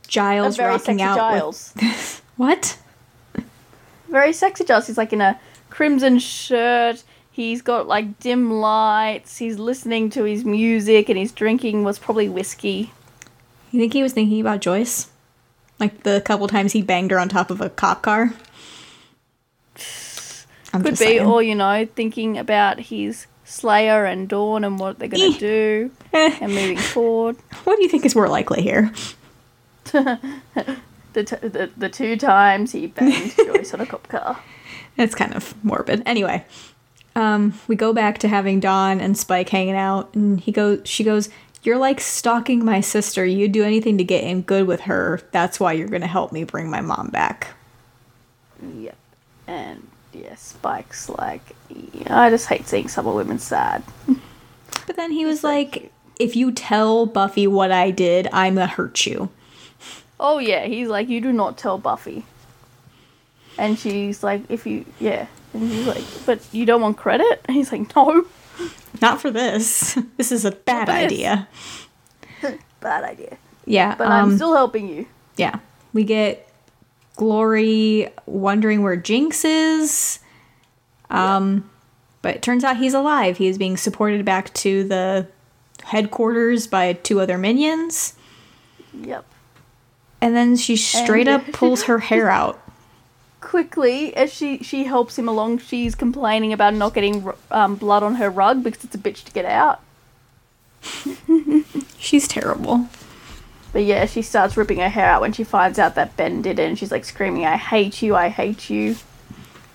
Giles 0.09 0.57
very 0.57 0.71
rocking 0.73 0.99
sexy 0.99 1.03
out 1.03 1.17
Giles. 1.17 1.73
with 1.83 2.23
what? 2.37 2.79
very 4.09 4.33
sexy 4.33 4.65
Giles. 4.65 4.87
He's 4.87 4.99
like 4.99 5.13
in 5.13 5.21
a 5.21 5.39
crimson 5.71 6.19
shirt. 6.19 7.03
He's 7.31 7.61
got 7.61 7.87
like 7.87 8.19
dim 8.19 8.51
lights. 8.51 9.39
He's 9.39 9.59
listening 9.59 10.09
to 10.11 10.25
his 10.25 10.45
music 10.45 11.09
and 11.09 11.19
he's 11.19 11.33
drinking 11.33 11.85
what's 11.85 11.99
probably 11.99 12.29
whiskey. 12.29 12.93
You 13.73 13.81
think 13.81 13.93
he 13.93 14.03
was 14.03 14.13
thinking 14.15 14.41
about 14.41 14.61
Joyce? 14.61 15.09
Like 15.79 16.03
the 16.05 16.23
couple 16.25 16.49
times 16.49 16.73
he 16.73 16.81
banged 16.81 17.11
her 17.11 17.19
on 17.19 17.29
top 17.29 17.51
of 17.51 17.61
a 17.61 17.69
cop 17.69 18.01
car? 18.03 18.33
I'm 20.73 20.83
Could 20.83 20.93
be, 20.93 20.97
saying. 20.97 21.27
or 21.27 21.43
you 21.43 21.55
know, 21.55 21.87
thinking 21.95 22.39
about 22.39 22.79
his 22.81 23.27
Slayer 23.45 24.05
and 24.05 24.29
Dawn 24.29 24.65
and 24.65 24.79
what 24.79 24.99
they're 24.99 25.09
gonna 25.09 25.39
do 25.39 25.91
Eh, 26.13 26.37
and 26.41 26.53
moving 26.55 26.77
forward. 26.79 27.37
what 27.65 27.77
do 27.77 27.83
you 27.83 27.89
think 27.89 28.05
is 28.05 28.15
more 28.17 28.29
likely 28.29 28.63
here? 28.63 28.93
The, 31.17 31.25
t- 31.25 31.49
the 31.49 31.71
the 31.79 31.89
two 31.89 32.19
times 32.19 32.73
he 32.73 32.89
banged 32.89 33.35
Joyce 33.39 33.73
on 33.73 33.81
a 33.81 33.87
cop 33.87 34.07
car. 34.09 34.39
It's 34.99 35.15
kind 35.15 35.35
of 35.35 35.55
morbid. 35.65 36.03
Anyway, 36.05 36.45
um, 37.15 37.59
we 37.69 37.75
go 37.75 37.95
back 37.95 38.19
to 38.19 38.29
having 38.29 38.61
Dawn 38.61 39.01
and 39.01 39.17
Spike 39.17 39.49
hanging 39.49 39.77
out, 39.77 40.15
and 40.15 40.39
he 40.39 40.53
goes, 40.53 40.81
she 40.85 41.05
goes, 41.05 41.31
"You're 41.63 41.79
like 41.79 42.03
stalking 42.03 42.63
my 42.63 42.83
sister. 42.83 43.25
You'd 43.25 43.53
do 43.53 43.63
anything 43.63 43.97
to 43.97 44.05
get 44.05 44.25
in 44.25 44.43
good 44.43 44.67
with 44.67 44.83
her. 44.83 45.23
That's 45.33 45.59
why 45.59 45.73
you're 45.73 45.89
gonna 45.89 46.07
help 46.07 46.33
me 46.33 46.45
bring 46.45 46.69
my 46.69 46.83
mom 46.83 47.09
back." 47.09 47.55
Yep. 48.75 48.97
And 49.47 49.89
yeah, 50.13 50.35
Spike's 50.35 51.09
like, 51.09 51.57
yeah, 51.71 52.21
I 52.21 52.29
just 52.29 52.47
hate 52.47 52.67
seeing 52.67 52.89
Summers 52.89 53.15
women 53.15 53.39
sad. 53.39 53.83
But 54.87 54.97
then 54.97 55.13
he 55.13 55.25
was 55.25 55.41
so 55.41 55.49
like, 55.49 55.91
"If 56.19 56.37
you 56.37 56.53
tell 56.53 57.07
Buffy 57.07 57.47
what 57.47 57.73
I 57.73 57.91
did, 57.91 58.29
I'm 58.35 58.57
gonna 58.57 58.67
hurt 58.67 59.07
you." 59.07 59.31
Oh 60.19 60.39
yeah, 60.39 60.65
he's 60.65 60.89
like, 60.89 61.09
you 61.09 61.21
do 61.21 61.33
not 61.33 61.59
tell 61.59 61.79
Buffy. 61.79 62.25
And 63.59 63.79
she's 63.79 64.23
like, 64.23 64.43
if 64.51 64.67
you, 64.67 64.85
yeah. 65.01 65.27
And 65.55 65.71
he's 65.71 65.87
like, 65.87 66.05
but 66.27 66.41
you 66.53 66.67
don't 66.67 66.81
want 66.83 66.97
credit? 66.99 67.41
And 67.47 67.57
he's 67.57 67.73
like, 67.73 67.95
no. 67.97 68.27
Not 69.03 69.21
for 69.21 69.31
this. 69.31 69.99
This 70.17 70.33
is 70.33 70.45
a 70.45 70.51
bad 70.53 70.89
idea. 70.89 71.49
Bad 72.81 73.05
idea. 73.05 73.37
Yeah, 73.65 73.95
But 73.97 74.07
um, 74.07 74.13
I'm 74.13 74.37
still 74.37 74.55
helping 74.55 74.89
you. 74.89 75.07
yeah. 75.37 75.59
We 75.93 76.05
get 76.05 76.47
Glory 77.17 78.13
wondering 78.27 78.83
where 78.83 78.97
Jinx 78.97 79.45
is. 79.45 80.19
Um, 81.11 81.69
but 82.23 82.37
it 82.37 82.43
turns 82.43 82.63
out 82.65 82.77
he's 82.77 82.93
alive. 82.95 83.39
He 83.39 83.47
is 83.49 83.57
being 83.59 83.77
supported 83.79 84.25
back 84.25 84.53
to 84.55 84.85
the 84.85 85.27
headquarters 85.85 86.67
by 86.67 86.93
two 86.93 87.21
other 87.21 87.39
minions. 87.39 88.15
Yep. 88.93 89.25
And 90.21 90.35
then 90.35 90.57
she 90.57 90.77
straight 90.77 91.27
yeah. 91.27 91.37
up 91.37 91.53
pulls 91.53 91.85
her 91.85 91.99
hair 91.99 92.29
out. 92.41 92.61
Quickly, 93.41 94.15
as 94.17 94.33
she 94.33 94.59
she 94.59 94.85
helps 94.85 95.19
him 95.19 95.29
along, 95.29 95.59
she's 95.59 95.95
complaining 95.95 96.53
about 96.53 96.75
not 96.75 96.95
getting 96.95 97.31
um, 97.51 97.77
blood 97.77 98.03
on 98.03 98.17
her 98.17 98.29
rug 98.31 98.63
because 98.65 98.83
it's 98.85 98.95
a 98.95 98.99
bitch 98.99 99.23
to 99.25 99.33
get 99.33 99.45
out. 99.45 99.81
She's 101.99 102.27
terrible. 102.29 102.89
But 103.73 103.85
yeah, 103.85 104.07
she 104.07 104.23
starts 104.23 104.57
ripping 104.57 104.79
her 104.79 104.89
hair 104.89 105.07
out 105.07 105.21
when 105.21 105.33
she 105.33 105.45
finds 105.45 105.79
out 105.79 105.95
that 105.97 106.17
Ben 106.17 106.41
did 106.43 106.59
it, 106.59 106.69
and 106.69 106.79
she's 106.79 106.91
like 106.91 107.05
screaming, 107.05 107.45
"I 107.45 107.57
hate 107.57 108.01
you! 108.03 108.15
I 108.17 108.29
hate 108.29 108.71
you!" 108.71 108.97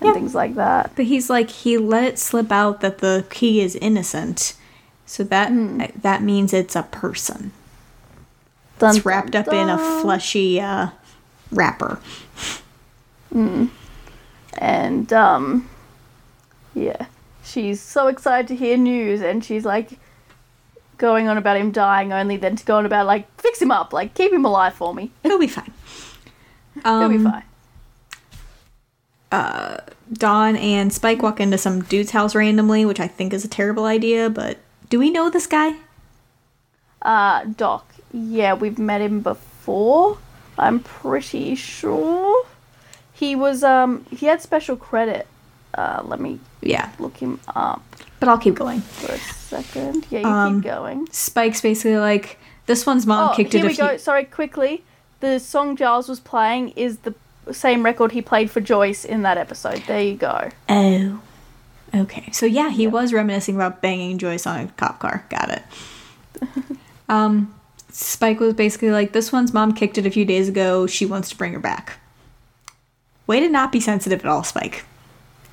and 0.00 0.08
Yeah. 0.08 0.12
things 0.14 0.34
like 0.34 0.54
that. 0.56 0.92
But 0.96 1.04
he's 1.06 1.30
like 1.30 1.50
he 1.50 1.78
let 1.78 2.04
it 2.04 2.18
slip 2.18 2.50
out 2.50 2.80
that 2.80 2.98
the 2.98 3.24
key 3.30 3.60
is 3.60 3.76
innocent. 3.76 4.54
So 5.06 5.22
that 5.24 5.48
Hmm. 5.48 5.82
that 6.00 6.22
means 6.22 6.52
it's 6.52 6.74
a 6.76 6.82
person. 6.84 7.52
Dun, 8.82 8.96
It's 8.96 9.06
wrapped 9.06 9.30
dun, 9.30 9.42
up 9.46 9.52
in 9.54 9.68
a 9.68 9.78
fleshy 10.00 10.60
uh, 10.60 10.88
wrapper. 11.52 12.00
and 14.58 15.12
um 15.12 15.68
yeah. 16.74 17.06
She's 17.44 17.80
so 17.80 18.06
excited 18.08 18.48
to 18.48 18.56
hear 18.56 18.76
news 18.76 19.20
and 19.20 19.44
she's 19.44 19.64
like 19.64 19.98
going 20.98 21.28
on 21.28 21.36
about 21.36 21.56
him 21.56 21.70
dying 21.72 22.12
only 22.12 22.36
then 22.36 22.56
to 22.56 22.64
go 22.64 22.76
on 22.76 22.86
about 22.86 23.06
like 23.06 23.26
fix 23.40 23.60
him 23.60 23.70
up. 23.70 23.92
Like 23.92 24.14
keep 24.14 24.32
him 24.32 24.44
alive 24.44 24.74
for 24.74 24.94
me. 24.94 25.10
He'll 25.22 25.38
be 25.38 25.46
fine. 25.48 25.72
he'll 26.74 26.86
Um, 26.92 27.16
be 27.16 27.22
fine. 27.22 27.44
Uh, 29.30 29.78
Dawn 30.12 30.56
and 30.56 30.92
Spike 30.92 31.22
walk 31.22 31.40
into 31.40 31.56
some 31.56 31.82
dude's 31.82 32.10
house 32.10 32.34
randomly, 32.34 32.84
which 32.84 33.00
I 33.00 33.08
think 33.08 33.32
is 33.32 33.44
a 33.44 33.48
terrible 33.48 33.86
idea, 33.86 34.28
but 34.28 34.58
do 34.90 34.98
we 34.98 35.10
know 35.10 35.30
this 35.30 35.46
guy? 35.46 35.76
uh 37.02 37.44
doc 37.56 37.91
yeah 38.12 38.54
we've 38.54 38.78
met 38.78 39.00
him 39.00 39.20
before 39.20 40.18
i'm 40.58 40.80
pretty 40.80 41.54
sure 41.54 42.44
he 43.12 43.34
was 43.34 43.62
um 43.62 44.04
he 44.10 44.26
had 44.26 44.40
special 44.42 44.76
credit 44.76 45.26
uh 45.74 46.02
let 46.04 46.20
me 46.20 46.38
Yeah, 46.60 46.90
look 46.98 47.16
him 47.18 47.40
up 47.54 47.82
but 48.20 48.28
I'll 48.28 48.38
keep 48.38 48.54
going. 48.54 48.80
for 48.82 49.12
a 49.12 49.18
second 49.18 50.06
yeah 50.10 50.20
you 50.20 50.26
Um, 50.26 50.60
keep 50.62 50.70
going 50.70 51.08
Spike's 51.10 51.60
basically 51.60 51.96
like, 51.98 52.38
this 52.66 52.84
one's 52.86 53.06
mom 53.06 53.30
Oh, 53.30 53.34
kicked 53.34 53.52
here 53.54 53.64
it 53.64 53.64
a 53.64 53.68
we 53.68 53.76
go. 53.76 53.96
Sorry, 53.96 54.24
quickly. 54.24 54.84
The 55.20 55.40
song 55.40 55.74
Giles 55.76 56.08
was 56.08 56.20
playing 56.20 56.70
is 56.70 56.98
the 56.98 57.14
same 57.50 57.84
record 57.84 58.12
he 58.12 58.22
played 58.22 58.48
for 58.50 58.60
Joyce 58.60 59.04
in 59.04 59.22
that 59.22 59.38
episode. 59.38 59.82
There 59.88 60.00
you 60.02 60.14
go. 60.14 60.50
Oh. 60.68 61.20
Okay. 61.94 62.30
So 62.32 62.46
yeah, 62.46 62.70
he 62.70 62.86
was 62.86 63.12
reminiscing 63.12 63.56
about 63.56 63.82
banging 63.82 64.18
Joyce 64.18 64.46
on 64.46 64.60
a 64.60 64.66
cop 64.68 65.00
car. 65.00 65.24
Got 65.28 65.50
it. 65.50 65.62
um, 67.08 67.52
Spike 67.92 68.40
was 68.40 68.54
basically 68.54 68.90
like, 68.90 69.12
this 69.12 69.30
one's 69.30 69.52
mom 69.52 69.74
kicked 69.74 69.98
it 69.98 70.06
a 70.06 70.10
few 70.10 70.24
days 70.24 70.48
ago. 70.48 70.86
She 70.86 71.06
wants 71.06 71.28
to 71.28 71.36
bring 71.36 71.52
her 71.52 71.60
back. 71.60 71.98
Way 73.26 73.40
to 73.40 73.48
not 73.48 73.70
be 73.70 73.80
sensitive 73.80 74.20
at 74.20 74.26
all, 74.26 74.42
Spike. 74.42 74.84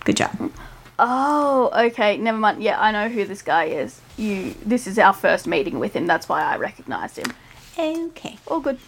Good 0.05 0.17
job. 0.17 0.51
Oh, 0.97 1.69
okay. 1.75 2.17
Never 2.17 2.37
mind. 2.37 2.63
Yeah, 2.63 2.79
I 2.79 2.91
know 2.91 3.09
who 3.09 3.25
this 3.25 3.41
guy 3.41 3.65
is. 3.65 3.99
You. 4.17 4.55
This 4.65 4.87
is 4.87 4.97
our 4.97 5.13
first 5.13 5.47
meeting 5.47 5.79
with 5.79 5.93
him. 5.93 6.07
That's 6.07 6.27
why 6.27 6.41
I 6.41 6.57
recognized 6.57 7.17
him. 7.17 7.31
Okay. 7.77 8.37
All 8.47 8.59
good. 8.59 8.79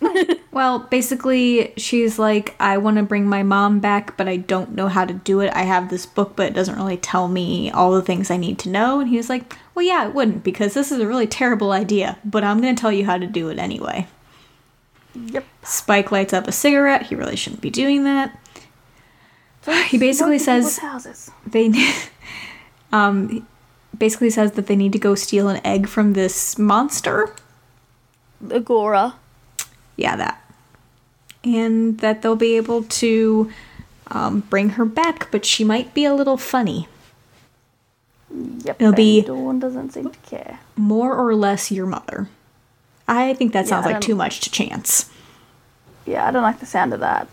Well, 0.52 0.80
basically, 0.80 1.72
she's 1.76 2.18
like, 2.18 2.56
I 2.58 2.78
want 2.78 2.96
to 2.96 3.04
bring 3.04 3.28
my 3.28 3.44
mom 3.44 3.78
back, 3.78 4.16
but 4.16 4.26
I 4.26 4.36
don't 4.36 4.74
know 4.74 4.88
how 4.88 5.04
to 5.04 5.14
do 5.14 5.40
it. 5.40 5.52
I 5.54 5.62
have 5.62 5.90
this 5.90 6.06
book, 6.06 6.32
but 6.34 6.46
it 6.46 6.54
doesn't 6.54 6.74
really 6.74 6.96
tell 6.96 7.28
me 7.28 7.70
all 7.70 7.92
the 7.92 8.02
things 8.02 8.30
I 8.30 8.36
need 8.36 8.58
to 8.60 8.68
know. 8.68 8.98
And 8.98 9.08
he 9.08 9.16
was 9.16 9.28
like, 9.28 9.56
Well, 9.74 9.84
yeah, 9.84 10.06
it 10.06 10.14
wouldn't, 10.14 10.42
because 10.42 10.74
this 10.74 10.90
is 10.90 10.98
a 10.98 11.06
really 11.06 11.26
terrible 11.26 11.72
idea, 11.72 12.18
but 12.24 12.44
I'm 12.44 12.60
going 12.60 12.74
to 12.74 12.80
tell 12.80 12.92
you 12.92 13.06
how 13.06 13.18
to 13.18 13.26
do 13.26 13.48
it 13.48 13.58
anyway. 13.58 14.06
Yep. 15.14 15.44
Spike 15.62 16.12
lights 16.12 16.32
up 16.32 16.46
a 16.48 16.52
cigarette. 16.52 17.06
He 17.06 17.14
really 17.14 17.36
shouldn't 17.36 17.62
be 17.62 17.70
doing 17.70 18.04
that. 18.04 18.38
He 19.88 19.98
basically 19.98 20.38
says 20.38 20.78
houses. 20.78 21.30
they 21.46 21.70
um 22.92 23.46
basically 23.96 24.30
says 24.30 24.52
that 24.52 24.66
they 24.66 24.76
need 24.76 24.92
to 24.92 24.98
go 24.98 25.14
steal 25.14 25.48
an 25.48 25.60
egg 25.64 25.86
from 25.86 26.14
this 26.14 26.58
monster. 26.58 27.34
a 28.50 28.60
Ghora. 28.60 29.14
Yeah, 29.96 30.16
that. 30.16 30.42
And 31.44 31.98
that 31.98 32.22
they'll 32.22 32.36
be 32.36 32.56
able 32.56 32.84
to 32.84 33.52
um, 34.08 34.40
bring 34.40 34.70
her 34.70 34.84
back, 34.84 35.30
but 35.30 35.44
she 35.44 35.62
might 35.62 35.92
be 35.92 36.04
a 36.04 36.14
little 36.14 36.38
funny. 36.38 36.88
Yep. 38.32 38.80
It'll 38.80 38.92
be- 38.92 39.22
Dawn 39.22 39.58
doesn't 39.58 39.92
seem 39.92 40.10
to 40.10 40.18
care. 40.20 40.60
More 40.76 41.14
or 41.14 41.34
less 41.34 41.70
your 41.70 41.86
mother. 41.86 42.28
I 43.08 43.34
think 43.34 43.52
that 43.52 43.66
sounds 43.66 43.86
I 43.86 43.92
like 43.92 44.00
too 44.00 44.14
much 44.14 44.40
to 44.40 44.50
chance. 44.50 45.10
Yeah, 46.06 46.26
I 46.26 46.30
don't 46.30 46.42
like 46.42 46.60
the 46.60 46.66
sound 46.66 46.94
of 46.94 47.00
that. 47.00 47.28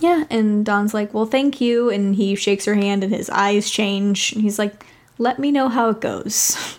Yeah, 0.00 0.24
and 0.30 0.66
Dawn's 0.66 0.92
like, 0.92 1.14
well, 1.14 1.26
thank 1.26 1.60
you. 1.60 1.88
And 1.88 2.16
he 2.16 2.34
shakes 2.34 2.64
her 2.66 2.74
hand 2.74 3.04
and 3.04 3.14
his 3.14 3.30
eyes 3.30 3.70
change. 3.70 4.32
And 4.32 4.42
he's 4.42 4.58
like, 4.58 4.84
let 5.18 5.38
me 5.38 5.50
know 5.50 5.68
how 5.68 5.90
it 5.90 6.00
goes. 6.00 6.78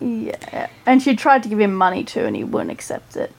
Yeah, 0.00 0.68
and 0.84 1.00
she 1.02 1.16
tried 1.16 1.42
to 1.44 1.48
give 1.48 1.60
him 1.60 1.74
money 1.74 2.04
too, 2.04 2.24
and 2.24 2.36
he 2.36 2.44
wouldn't 2.44 2.70
accept 2.72 3.16
it. 3.16 3.32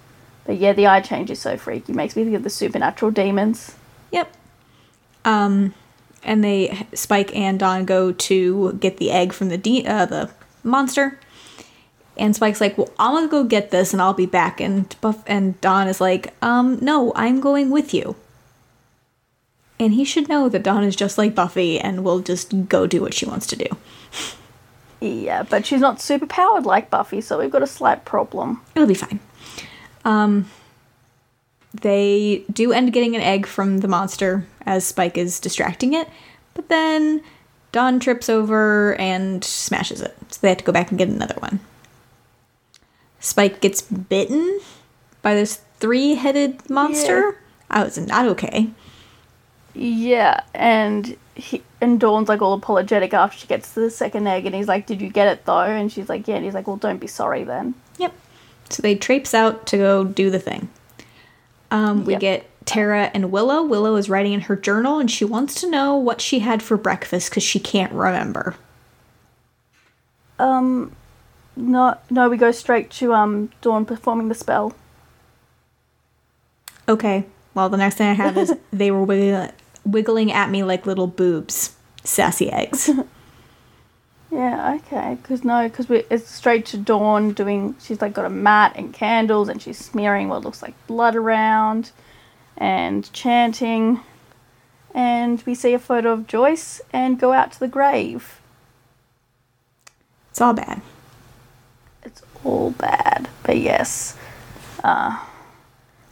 But 0.45 0.57
yeah, 0.57 0.73
the 0.73 0.87
eye 0.87 1.01
change 1.01 1.29
is 1.29 1.39
so 1.39 1.57
freaky. 1.57 1.93
Makes 1.93 2.15
me 2.15 2.23
think 2.23 2.35
of 2.35 2.43
the 2.43 2.49
supernatural 2.49 3.11
demons. 3.11 3.75
Yep. 4.11 4.33
Um, 5.25 5.73
and 6.25 6.43
they 6.43 6.87
Spike 6.93 7.35
and 7.35 7.59
Dawn 7.59 7.85
go 7.85 8.11
to 8.11 8.73
get 8.73 8.97
the 8.97 9.11
egg 9.11 9.33
from 9.33 9.49
the 9.49 9.57
de- 9.57 9.85
uh, 9.85 10.05
the 10.05 10.29
monster. 10.63 11.19
And 12.17 12.35
Spike's 12.35 12.61
like, 12.61 12.77
"Well, 12.77 12.89
I'm 12.97 13.13
gonna 13.13 13.27
go 13.27 13.43
get 13.43 13.71
this, 13.71 13.93
and 13.93 14.01
I'll 14.01 14.13
be 14.13 14.25
back." 14.25 14.61
And 14.61 14.95
Buff 15.01 15.23
and 15.27 15.59
Dawn 15.61 15.87
is 15.87 15.99
like, 15.99 16.33
"Um, 16.41 16.79
no, 16.81 17.11
I'm 17.15 17.39
going 17.39 17.69
with 17.69 17.93
you." 17.93 18.15
And 19.79 19.93
he 19.93 20.05
should 20.05 20.29
know 20.29 20.47
that 20.49 20.63
Dawn 20.63 20.83
is 20.83 20.95
just 20.95 21.17
like 21.17 21.35
Buffy 21.35 21.79
and 21.79 22.03
will 22.03 22.19
just 22.19 22.69
go 22.69 22.87
do 22.87 23.01
what 23.01 23.13
she 23.13 23.25
wants 23.25 23.45
to 23.47 23.57
do. 23.57 23.65
Yeah, 25.01 25.43
but 25.43 25.65
she's 25.65 25.81
not 25.81 26.01
super 26.01 26.25
powered 26.25 26.65
like 26.65 26.89
Buffy, 26.89 27.19
so 27.21 27.39
we've 27.39 27.51
got 27.51 27.61
a 27.61 27.67
slight 27.67 28.05
problem. 28.05 28.61
It'll 28.73 28.87
be 28.87 28.93
fine. 28.93 29.19
Um, 30.05 30.49
they 31.81 32.43
do 32.51 32.71
end 32.71 32.93
getting 32.93 33.15
an 33.15 33.21
egg 33.21 33.45
from 33.45 33.79
the 33.79 33.87
monster 33.87 34.45
as 34.65 34.85
Spike 34.85 35.17
is 35.17 35.39
distracting 35.39 35.93
it, 35.93 36.07
but 36.53 36.69
then 36.69 37.21
Dawn 37.71 37.99
trips 37.99 38.29
over 38.29 38.95
and 38.95 39.43
smashes 39.43 40.01
it, 40.01 40.15
so 40.29 40.39
they 40.41 40.49
have 40.49 40.57
to 40.59 40.63
go 40.63 40.71
back 40.71 40.89
and 40.89 40.97
get 40.97 41.09
another 41.09 41.35
one. 41.39 41.59
Spike 43.19 43.59
gets 43.59 43.81
bitten 43.81 44.59
by 45.21 45.33
this 45.33 45.61
three 45.79 46.15
headed 46.15 46.69
monster. 46.69 47.31
Oh, 47.31 47.35
I 47.69 47.83
was 47.83 47.97
not 47.97 48.27
okay. 48.27 48.69
Yeah, 49.73 50.41
and 50.53 51.17
he 51.35 51.63
and 51.81 51.99
Dawn's 51.99 52.29
like 52.29 52.41
all 52.41 52.53
apologetic 52.53 53.13
after 53.13 53.37
she 53.37 53.47
gets 53.47 53.73
the 53.73 53.89
second 53.89 54.25
egg, 54.27 54.45
and 54.45 54.55
he's 54.55 54.67
like, 54.67 54.85
"Did 54.87 55.01
you 55.01 55.09
get 55.09 55.27
it 55.27 55.45
though?" 55.45 55.59
And 55.59 55.91
she's 55.91 56.07
like, 56.07 56.27
"Yeah." 56.27 56.35
And 56.35 56.45
he's 56.45 56.53
like, 56.53 56.67
"Well, 56.67 56.77
don't 56.77 56.99
be 56.99 57.07
sorry 57.07 57.43
then." 57.43 57.73
Yep. 57.97 58.13
So 58.69 58.81
they 58.81 58.95
traipse 58.95 59.33
out 59.33 59.67
to 59.67 59.77
go 59.77 60.03
do 60.05 60.29
the 60.29 60.39
thing. 60.39 60.69
Um, 61.75 62.05
we 62.05 62.13
Yep. 62.13 62.21
get 62.21 62.65
Tara 62.65 63.11
and 63.13 63.31
Willow. 63.31 63.61
Willow 63.63 63.95
is 63.95 64.09
writing 64.09 64.33
in 64.33 64.41
her 64.41 64.55
journal 64.55 64.97
and 64.99 65.11
she 65.11 65.25
wants 65.25 65.59
to 65.61 65.69
know 65.69 65.95
what 65.95 66.21
she 66.21 66.39
had 66.39 66.63
for 66.63 66.77
breakfast 66.77 67.29
because 67.29 67.43
she 67.43 67.59
can't 67.59 67.91
remember. 67.91 68.55
Um, 70.39 70.95
no, 71.55 71.97
no, 72.09 72.29
we 72.29 72.37
go 72.37 72.51
straight 72.51 72.89
to 72.91 73.13
um 73.13 73.49
Dawn 73.61 73.85
performing 73.85 74.29
the 74.29 74.35
spell. 74.35 74.73
Okay. 76.87 77.25
Well, 77.53 77.69
the 77.69 77.77
next 77.77 77.95
thing 77.95 78.07
I 78.09 78.13
have 78.13 78.37
is 78.37 78.53
they 78.71 78.91
were 78.91 79.03
wiggling, 79.03 79.51
wiggling 79.85 80.31
at 80.31 80.49
me 80.49 80.63
like 80.63 80.85
little 80.85 81.07
boobs. 81.07 81.75
Sassy 82.03 82.51
eggs. 82.51 82.89
Yeah, 84.31 84.79
okay. 84.81 85.17
Because 85.21 85.43
no, 85.43 85.67
because 85.67 85.87
we 85.87 86.03
it's 86.09 86.29
straight 86.29 86.65
to 86.67 86.77
Dawn 86.77 87.33
doing. 87.33 87.75
She's 87.79 88.01
like 88.01 88.13
got 88.13 88.25
a 88.25 88.29
mat 88.29 88.73
and 88.75 88.93
candles, 88.93 89.49
and 89.49 89.61
she's 89.61 89.77
smearing 89.77 90.29
what 90.29 90.43
looks 90.43 90.61
like 90.61 90.73
blood 90.87 91.15
around, 91.15 91.91
and 92.57 93.11
chanting. 93.13 94.01
And 94.93 95.43
we 95.45 95.55
see 95.55 95.73
a 95.73 95.79
photo 95.79 96.11
of 96.11 96.25
Joyce 96.25 96.81
and 96.93 97.19
go 97.19 97.33
out 97.33 97.51
to 97.53 97.59
the 97.59 97.67
grave. 97.67 98.39
It's 100.31 100.41
all 100.41 100.53
bad. 100.53 100.81
It's 102.03 102.21
all 102.43 102.71
bad, 102.71 103.27
but 103.43 103.57
yes. 103.57 104.17
Uh, 104.83 105.19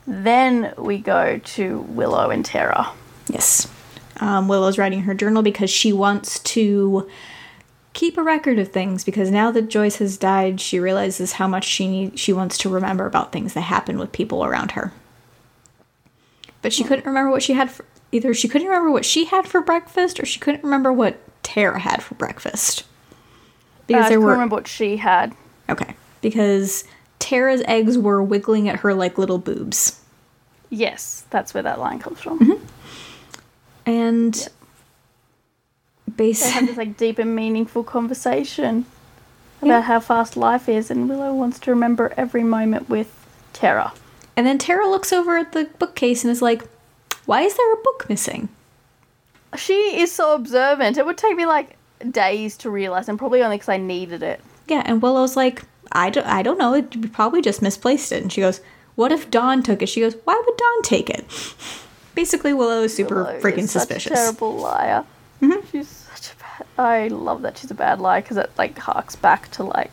then 0.05 0.73
we 0.77 0.97
go 0.97 1.39
to 1.39 1.79
Willow 1.89 2.29
and 2.29 2.43
Tara. 2.43 2.89
Yes. 3.27 3.69
Um, 4.19 4.47
Willow's 4.47 4.77
writing 4.77 5.01
her 5.01 5.13
journal 5.13 5.43
because 5.43 5.69
she 5.69 5.93
wants 5.93 6.39
to 6.39 7.09
keep 7.93 8.17
a 8.17 8.23
record 8.23 8.59
of 8.59 8.69
things 8.71 9.03
because 9.03 9.29
now 9.31 9.51
that 9.51 9.69
Joyce 9.69 9.97
has 9.97 10.17
died, 10.17 10.59
she 10.59 10.79
realizes 10.79 11.33
how 11.33 11.47
much 11.47 11.63
she 11.63 11.87
need, 11.87 12.19
she 12.19 12.33
wants 12.33 12.57
to 12.59 12.69
remember 12.69 13.05
about 13.05 13.31
things 13.31 13.53
that 13.53 13.61
happen 13.61 13.97
with 13.99 14.11
people 14.11 14.43
around 14.43 14.71
her. 14.71 14.91
But 16.61 16.73
she 16.73 16.83
couldn't 16.83 17.05
remember 17.05 17.29
what 17.29 17.43
she 17.43 17.53
had 17.53 17.69
for 17.71 17.85
either 18.11 18.33
she 18.33 18.47
couldn't 18.47 18.67
remember 18.67 18.91
what 18.91 19.05
she 19.05 19.25
had 19.25 19.47
for 19.47 19.59
breakfast 19.59 20.19
or 20.19 20.25
she 20.25 20.39
couldn't 20.39 20.63
remember 20.63 20.93
what 20.93 21.17
Tara 21.43 21.79
had 21.79 22.01
for 22.03 22.15
breakfast. 22.15 22.83
Because 23.87 23.87
Because 23.87 24.03
Uh, 24.03 24.05
I 24.05 24.09
there 24.09 24.21
were 24.21 24.31
remember 24.33 24.55
what 24.55 24.67
she 24.67 24.97
had. 24.97 25.35
Okay. 25.69 25.95
Because 26.21 26.83
Tara's 27.19 27.63
eggs 27.67 27.97
were 27.97 28.21
wiggling 28.23 28.69
at 28.69 28.79
her 28.81 28.93
like 28.93 29.17
little 29.17 29.39
boobs. 29.39 29.99
Yes, 30.69 31.25
that's 31.29 31.53
where 31.53 31.63
that 31.63 31.79
line 31.79 31.99
comes 31.99 32.19
from. 32.21 32.39
Mm-hmm. 32.39 32.65
And 33.85 34.47
They 36.07 36.31
have 36.33 36.67
this 36.67 36.77
like 36.77 36.97
deep 36.97 37.17
and 37.19 37.35
meaningful 37.35 37.83
conversation 37.83 38.85
about 39.61 39.67
Yeah. 39.67 39.81
how 39.81 39.99
fast 39.99 40.35
life 40.37 40.67
is, 40.69 40.91
and 40.91 41.09
Willow 41.09 41.33
wants 41.33 41.59
to 41.59 41.71
remember 41.71 42.13
every 42.17 42.43
moment 42.43 42.89
with 42.89 43.09
Tara. 43.53 43.93
And 44.35 44.45
then 44.45 44.57
Tara 44.57 44.89
looks 44.89 45.13
over 45.13 45.37
at 45.37 45.51
the 45.53 45.69
bookcase 45.79 46.23
and 46.23 46.31
is 46.31 46.41
like, 46.41 46.63
Why 47.25 47.41
is 47.41 47.55
there 47.55 47.73
a 47.73 47.77
book 47.77 48.07
missing? 48.09 48.49
She 49.57 49.73
is 49.99 50.11
so 50.11 50.33
observant. 50.35 50.97
It 50.97 51.05
would 51.05 51.17
take 51.17 51.35
me 51.35 51.45
like 51.45 51.77
days 52.11 52.57
to 52.57 52.69
realize, 52.69 53.07
and 53.07 53.17
probably 53.19 53.41
only 53.43 53.57
because 53.57 53.69
I 53.69 53.77
needed 53.77 54.23
it. 54.23 54.41
Yeah, 54.67 54.81
and 54.85 55.01
Willow's 55.01 55.35
like, 55.35 55.63
I 55.91 56.09
don't, 56.09 56.25
I 56.25 56.41
don't 56.41 56.57
know. 56.57 56.73
It 56.73 57.11
probably 57.13 57.41
just 57.41 57.61
misplaced 57.61 58.11
it. 58.11 58.21
And 58.23 58.31
she 58.33 58.41
goes, 58.41 58.61
What 58.95 59.11
if 59.11 59.29
Dawn 59.31 59.63
took 59.63 59.81
it? 59.81 59.89
She 59.89 60.01
goes, 60.01 60.15
Why 60.25 60.41
would 60.45 60.57
Dawn 60.57 60.81
take 60.83 61.09
it? 61.09 61.25
Basically, 62.15 62.53
Willow 62.53 62.83
is 62.83 62.95
super 62.95 63.23
Willow 63.23 63.39
freaking 63.39 63.59
is 63.59 63.71
such 63.71 63.83
a 63.83 63.99
suspicious. 63.99 64.11
terrible 64.13 64.53
liar. 64.57 65.03
Mm-hmm. 65.43 65.67
She's 65.71 65.87
such 65.89 66.31
a 66.33 66.35
bad. 66.37 66.65
I 66.77 67.07
love 67.09 67.41
that 67.41 67.57
she's 67.57 67.71
a 67.71 67.75
bad 67.75 67.99
liar 67.99 68.21
because 68.21 68.37
it 68.37 68.51
like 68.57 68.77
harks 68.77 69.15
back 69.15 69.51
to 69.51 69.63
like 69.63 69.91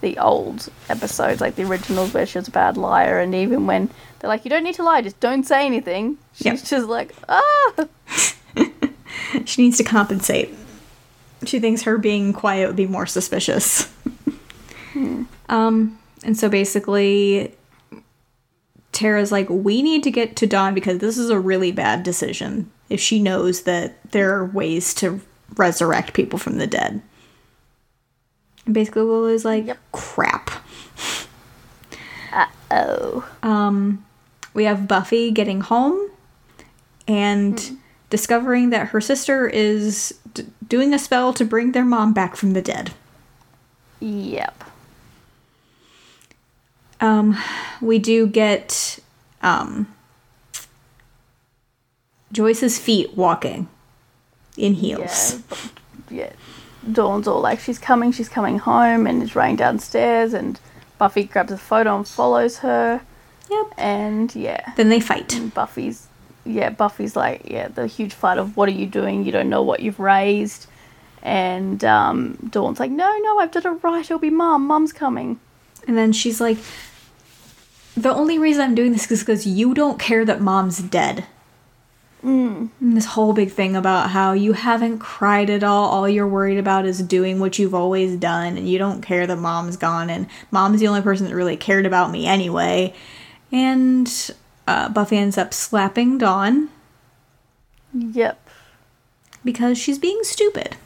the 0.00 0.18
old 0.18 0.68
episodes, 0.88 1.40
like 1.40 1.56
the 1.56 1.64
originals 1.64 2.12
where 2.14 2.26
she 2.26 2.38
was 2.38 2.48
a 2.48 2.50
bad 2.50 2.76
liar, 2.76 3.18
and 3.18 3.34
even 3.34 3.66
when 3.66 3.90
they're 4.18 4.28
like, 4.28 4.44
"You 4.44 4.50
don't 4.50 4.64
need 4.64 4.74
to 4.76 4.82
lie, 4.82 5.02
just 5.02 5.20
don't 5.20 5.44
say 5.46 5.64
anything," 5.66 6.18
she's 6.34 6.44
Yep. 6.46 6.64
just 6.64 6.88
like, 6.88 7.14
"Ah." 7.28 7.86
She 9.44 9.62
needs 9.62 9.76
to 9.78 9.84
compensate. 9.84 10.52
She 11.44 11.60
thinks 11.60 11.82
her 11.82 11.98
being 11.98 12.32
quiet 12.32 12.66
would 12.66 12.76
be 12.76 12.86
more 12.86 13.06
suspicious. 13.06 13.90
Um, 15.48 15.98
and 16.24 16.36
so 16.36 16.48
basically, 16.48 17.54
Tara's 18.92 19.30
like, 19.32 19.48
we 19.48 19.82
need 19.82 20.02
to 20.04 20.10
get 20.10 20.36
to 20.36 20.46
Dawn 20.46 20.74
because 20.74 20.98
this 20.98 21.16
is 21.16 21.30
a 21.30 21.38
really 21.38 21.70
bad 21.72 22.02
decision 22.02 22.70
if 22.90 23.00
she 23.00 23.22
knows 23.22 23.62
that 23.62 23.98
there 24.12 24.36
are 24.36 24.44
ways 24.44 24.92
to 24.94 25.20
resurrect 25.56 26.12
people 26.12 26.38
from 26.38 26.58
the 26.58 26.66
dead. 26.66 27.00
And 28.66 28.74
basically, 28.74 29.04
Willow's 29.04 29.44
like, 29.44 29.66
Yep. 29.66 29.78
crap. 29.92 30.50
Uh 32.32 32.46
oh. 32.70 33.28
Um, 33.42 34.04
we 34.54 34.64
have 34.64 34.86
Buffy 34.86 35.30
getting 35.30 35.60
home 35.62 36.10
and 37.08 37.78
discovering 38.10 38.70
that 38.70 38.88
her 38.88 39.00
sister 39.00 39.48
is 39.48 40.18
d- 40.34 40.46
doing 40.68 40.92
a 40.92 40.98
spell 40.98 41.32
to 41.34 41.44
bring 41.44 41.72
their 41.72 41.84
mom 41.84 42.12
back 42.12 42.36
from 42.36 42.52
the 42.52 42.62
dead. 42.62 42.92
Yep. 44.00 44.64
Um, 47.00 47.36
we 47.80 47.98
do 47.98 48.26
get 48.26 48.98
um, 49.42 49.92
Joyce's 52.32 52.78
feet 52.78 53.14
walking 53.16 53.68
in 54.56 54.74
heels. 54.74 55.40
Yeah. 56.10 56.18
Yeah. 56.18 56.32
Dawn's 56.92 57.28
all 57.28 57.40
like, 57.40 57.60
she's 57.60 57.78
coming, 57.78 58.10
she's 58.10 58.28
coming 58.28 58.58
home, 58.58 59.06
and 59.06 59.22
is 59.22 59.36
running 59.36 59.56
downstairs, 59.56 60.32
and 60.32 60.58
Buffy 60.98 61.24
grabs 61.24 61.52
a 61.52 61.58
photo 61.58 61.96
and 61.96 62.08
follows 62.08 62.58
her, 62.58 63.02
Yep. 63.50 63.66
and 63.76 64.34
yeah. 64.34 64.72
Then 64.76 64.88
they 64.88 65.00
fight. 65.00 65.34
And 65.34 65.52
Buffy's, 65.52 66.06
yeah, 66.44 66.70
Buffy's 66.70 67.16
like, 67.16 67.42
yeah, 67.44 67.68
the 67.68 67.86
huge 67.86 68.14
fight 68.14 68.38
of 68.38 68.56
what 68.56 68.68
are 68.68 68.72
you 68.72 68.86
doing? 68.86 69.24
You 69.24 69.32
don't 69.32 69.50
know 69.50 69.62
what 69.62 69.80
you've 69.80 70.00
raised. 70.00 70.66
And 71.22 71.84
um, 71.84 72.38
Dawn's 72.50 72.80
like, 72.80 72.90
no, 72.90 73.14
no, 73.18 73.38
I've 73.38 73.50
done 73.52 73.66
it 73.76 73.84
right. 73.84 74.00
It'll 74.04 74.18
be 74.18 74.30
mum. 74.30 74.66
Mum's 74.66 74.92
coming. 74.92 75.38
And 75.86 75.98
then 75.98 76.12
she's 76.12 76.40
like, 76.40 76.56
the 77.94 78.12
only 78.14 78.38
reason 78.38 78.62
I'm 78.62 78.74
doing 78.74 78.92
this 78.92 79.10
is 79.10 79.20
because 79.20 79.46
you 79.46 79.74
don't 79.74 79.98
care 79.98 80.24
that 80.24 80.40
mom's 80.40 80.78
dead. 80.78 81.26
And 82.22 82.70
this 82.80 83.06
whole 83.06 83.32
big 83.32 83.50
thing 83.50 83.74
about 83.76 84.10
how 84.10 84.32
you 84.32 84.52
haven't 84.52 84.98
cried 84.98 85.48
at 85.48 85.62
all. 85.64 85.88
All 85.88 86.08
you're 86.08 86.28
worried 86.28 86.58
about 86.58 86.84
is 86.84 87.00
doing 87.02 87.40
what 87.40 87.58
you've 87.58 87.74
always 87.74 88.16
done, 88.16 88.58
and 88.58 88.68
you 88.68 88.76
don't 88.78 89.00
care 89.00 89.26
that 89.26 89.36
mom's 89.36 89.76
gone, 89.78 90.10
and 90.10 90.26
mom's 90.50 90.80
the 90.80 90.88
only 90.88 91.00
person 91.02 91.26
that 91.26 91.34
really 91.34 91.56
cared 91.56 91.86
about 91.86 92.10
me 92.10 92.26
anyway. 92.26 92.92
And 93.50 94.30
uh, 94.68 94.90
Buffy 94.90 95.16
ends 95.16 95.38
up 95.38 95.54
slapping 95.54 96.18
Dawn 96.18 96.68
Yep. 97.94 98.38
because 99.44 99.78
she's 99.78 99.98
being 99.98 100.20
stupid. 100.22 100.76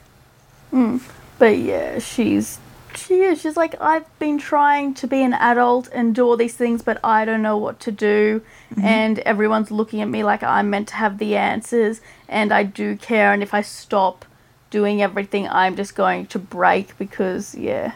But 1.38 1.58
yeah, 1.58 1.98
she's 1.98 2.58
she 3.04 3.20
is. 3.20 3.40
She's 3.40 3.56
like, 3.56 3.80
I've 3.80 4.18
been 4.18 4.38
trying 4.38 4.94
to 4.94 5.06
be 5.06 5.22
an 5.22 5.34
adult 5.34 5.88
and 5.92 6.14
do 6.14 6.26
all 6.26 6.36
these 6.36 6.56
things, 6.56 6.82
but 6.82 6.98
I 7.04 7.24
don't 7.24 7.42
know 7.42 7.56
what 7.56 7.80
to 7.80 7.92
do. 7.92 8.42
Mm-hmm. 8.72 8.84
And 8.84 9.18
everyone's 9.20 9.70
looking 9.70 10.00
at 10.00 10.08
me 10.08 10.24
like 10.24 10.42
I'm 10.42 10.70
meant 10.70 10.88
to 10.88 10.94
have 10.94 11.18
the 11.18 11.36
answers, 11.36 12.00
and 12.28 12.52
I 12.52 12.62
do 12.62 12.96
care. 12.96 13.32
And 13.32 13.42
if 13.42 13.54
I 13.54 13.62
stop 13.62 14.24
doing 14.70 15.02
everything, 15.02 15.48
I'm 15.48 15.76
just 15.76 15.94
going 15.94 16.26
to 16.26 16.38
break 16.38 16.96
because, 16.98 17.54
yeah. 17.54 17.92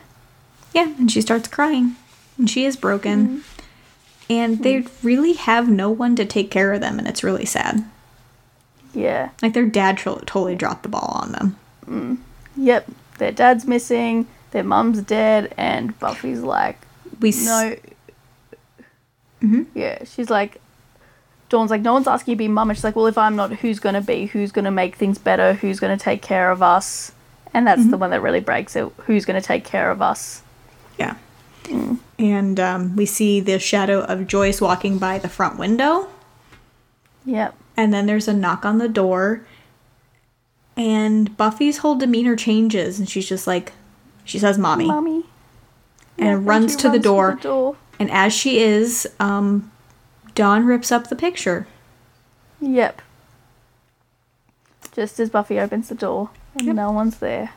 Yeah, 0.74 0.94
and 0.98 1.10
she 1.10 1.20
starts 1.20 1.48
crying. 1.48 1.96
And 2.36 2.48
she 2.48 2.64
is 2.64 2.76
broken. 2.76 3.26
Mm-hmm. 3.26 3.40
And 4.30 4.62
they 4.62 4.82
mm-hmm. 4.82 5.06
really 5.06 5.32
have 5.32 5.68
no 5.68 5.90
one 5.90 6.14
to 6.16 6.24
take 6.24 6.50
care 6.50 6.72
of 6.72 6.80
them, 6.80 6.98
and 6.98 7.08
it's 7.08 7.24
really 7.24 7.46
sad. 7.46 7.84
Yeah. 8.94 9.30
Like 9.42 9.54
their 9.54 9.66
dad 9.66 9.98
tro- 9.98 10.22
totally 10.26 10.54
dropped 10.54 10.82
the 10.82 10.88
ball 10.88 11.12
on 11.22 11.32
them. 11.32 11.56
Mm. 11.86 12.18
Yep. 12.56 12.90
Their 13.18 13.32
dad's 13.32 13.66
missing. 13.66 14.26
Their 14.50 14.64
mum's 14.64 15.02
dead, 15.02 15.52
and 15.56 15.98
Buffy's 15.98 16.40
like, 16.40 16.78
We 17.20 17.30
s- 17.30 17.44
no. 17.44 17.76
Mm-hmm. 19.42 19.62
Yeah, 19.74 20.04
she's 20.04 20.30
like, 20.30 20.60
Dawn's 21.48 21.70
like, 21.70 21.82
no 21.82 21.94
one's 21.94 22.06
asking 22.06 22.32
you 22.32 22.36
to 22.36 22.38
be 22.38 22.48
mum. 22.48 22.70
And 22.70 22.76
she's 22.76 22.84
like, 22.84 22.96
well, 22.96 23.06
if 23.06 23.16
I'm 23.16 23.36
not, 23.36 23.52
who's 23.52 23.78
going 23.78 23.94
to 23.94 24.00
be? 24.00 24.26
Who's 24.26 24.52
going 24.52 24.66
to 24.66 24.70
make 24.70 24.96
things 24.96 25.18
better? 25.18 25.54
Who's 25.54 25.80
going 25.80 25.96
to 25.96 26.02
take 26.02 26.20
care 26.20 26.50
of 26.50 26.62
us? 26.62 27.12
And 27.54 27.66
that's 27.66 27.80
mm-hmm. 27.80 27.90
the 27.90 27.96
one 27.96 28.10
that 28.10 28.20
really 28.20 28.40
breaks 28.40 28.76
it. 28.76 28.86
Who's 29.06 29.24
going 29.24 29.40
to 29.40 29.46
take 29.46 29.64
care 29.64 29.90
of 29.90 30.02
us? 30.02 30.42
Yeah. 30.98 31.16
Mm. 31.64 31.98
And 32.18 32.60
um, 32.60 32.96
we 32.96 33.06
see 33.06 33.40
the 33.40 33.58
shadow 33.58 34.00
of 34.02 34.26
Joyce 34.26 34.60
walking 34.60 34.98
by 34.98 35.18
the 35.18 35.28
front 35.28 35.58
window. 35.58 36.08
Yep. 37.24 37.54
And 37.76 37.94
then 37.94 38.06
there's 38.06 38.28
a 38.28 38.34
knock 38.34 38.64
on 38.66 38.78
the 38.78 38.88
door. 38.88 39.46
And 40.76 41.34
Buffy's 41.36 41.78
whole 41.78 41.96
demeanor 41.96 42.36
changes. 42.36 42.98
And 42.98 43.08
she's 43.08 43.28
just 43.28 43.46
like, 43.46 43.72
she 44.28 44.38
says, 44.38 44.58
Mommy. 44.58 44.86
Mummy. 44.86 45.24
and 46.18 46.40
Yep, 46.42 46.48
runs, 46.48 46.76
to, 46.76 46.82
the 46.84 46.90
runs 46.90 47.02
door. 47.04 47.34
the 47.36 47.42
door. 47.42 47.76
And 47.98 48.10
as 48.10 48.32
she 48.32 48.58
is, 48.60 49.08
um, 49.18 49.70
Dawn 50.34 50.66
rips 50.66 50.92
up 50.92 51.08
the 51.08 51.16
picture. 51.16 51.66
Yep. 52.60 53.00
Just 54.92 55.18
as 55.20 55.30
Buffy 55.30 55.58
opens 55.58 55.88
the 55.88 55.94
door, 55.94 56.30
and 56.56 56.66
Yep. 56.66 56.76
no 56.76 56.90
one's 56.90 57.18
there. 57.18 57.50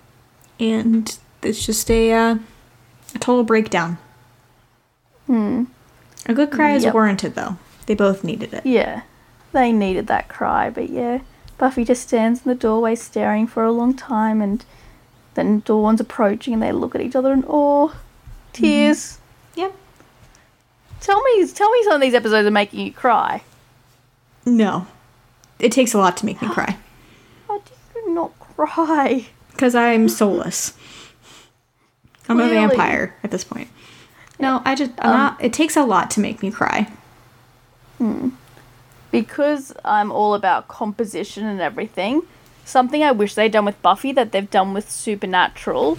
And 0.59 1.17
it's 1.41 1.65
just 1.65 1.89
a, 1.91 2.13
uh, 2.13 2.35
a 3.15 3.19
total 3.19 3.43
breakdown. 3.43 3.97
Hmm. 5.27 5.65
A 6.27 6.33
good 6.33 6.51
cry 6.51 6.73
is 6.73 6.85
warranted, 6.85 7.35
though. 7.35 7.57
They 7.87 7.95
both 7.95 8.23
needed 8.23 8.53
it. 8.53 8.65
Yeah, 8.65 9.01
they 9.53 9.71
needed 9.71 10.07
that 10.07 10.27
cry, 10.29 10.69
but 10.69 10.89
yeah, 10.89 11.19
Buffy 11.57 11.83
just 11.83 12.03
stands 12.07 12.45
in 12.45 12.49
the 12.49 12.55
doorway 12.55 12.95
staring 12.95 13.47
for 13.47 13.63
a 13.63 13.71
long 13.71 13.95
time, 13.95 14.41
and 14.41 14.63
then 15.35 15.61
Dawn's 15.65 16.01
approaching, 16.01 16.53
and 16.53 16.61
they 16.61 16.71
look 16.71 16.95
at 16.95 17.01
each 17.01 17.15
other 17.15 17.31
in 17.33 17.43
awe, 17.45 17.91
tears. 18.53 19.17
Yep. 19.55 19.73
Tell 20.99 21.21
me, 21.23 21.47
tell 21.47 21.69
me, 21.71 21.83
some 21.83 21.93
of 21.93 22.01
these 22.01 22.13
episodes 22.13 22.47
are 22.47 22.51
making 22.51 22.85
you 22.85 22.93
cry. 22.93 23.43
No. 24.45 24.87
It 25.59 25.71
takes 25.71 25.93
a 25.93 25.97
lot 25.97 26.17
to 26.17 26.25
make 26.25 26.41
me 26.41 26.49
cry. 26.49 26.77
How 27.47 27.59
do 27.59 27.71
you 27.95 28.13
not 28.13 28.31
cry? 28.39 29.27
Because 29.51 29.75
I'm 29.75 30.09
soulless. 30.09 30.73
I'm 32.29 32.39
a 32.39 32.47
vampire 32.47 33.15
at 33.23 33.31
this 33.31 33.43
point. 33.43 33.69
No, 34.39 34.61
I 34.65 34.73
just, 34.75 34.91
I'm 34.99 35.11
Um, 35.11 35.17
not, 35.17 35.37
it 35.43 35.53
takes 35.53 35.75
a 35.75 35.83
lot 35.83 36.09
to 36.11 36.19
make 36.19 36.41
me 36.41 36.49
cry. 36.51 36.87
because 39.11 39.73
I'm 39.85 40.11
all 40.11 40.33
about 40.33 40.67
composition 40.67 41.45
and 41.45 41.59
everything, 41.61 42.23
something 42.65 43.03
I 43.03 43.11
wish 43.11 43.35
they'd 43.35 43.51
done 43.51 43.65
with 43.65 43.81
Buffy 43.81 44.11
that 44.13 44.31
they've 44.31 44.49
done 44.49 44.73
with 44.73 44.89
Supernatural, 44.89 45.97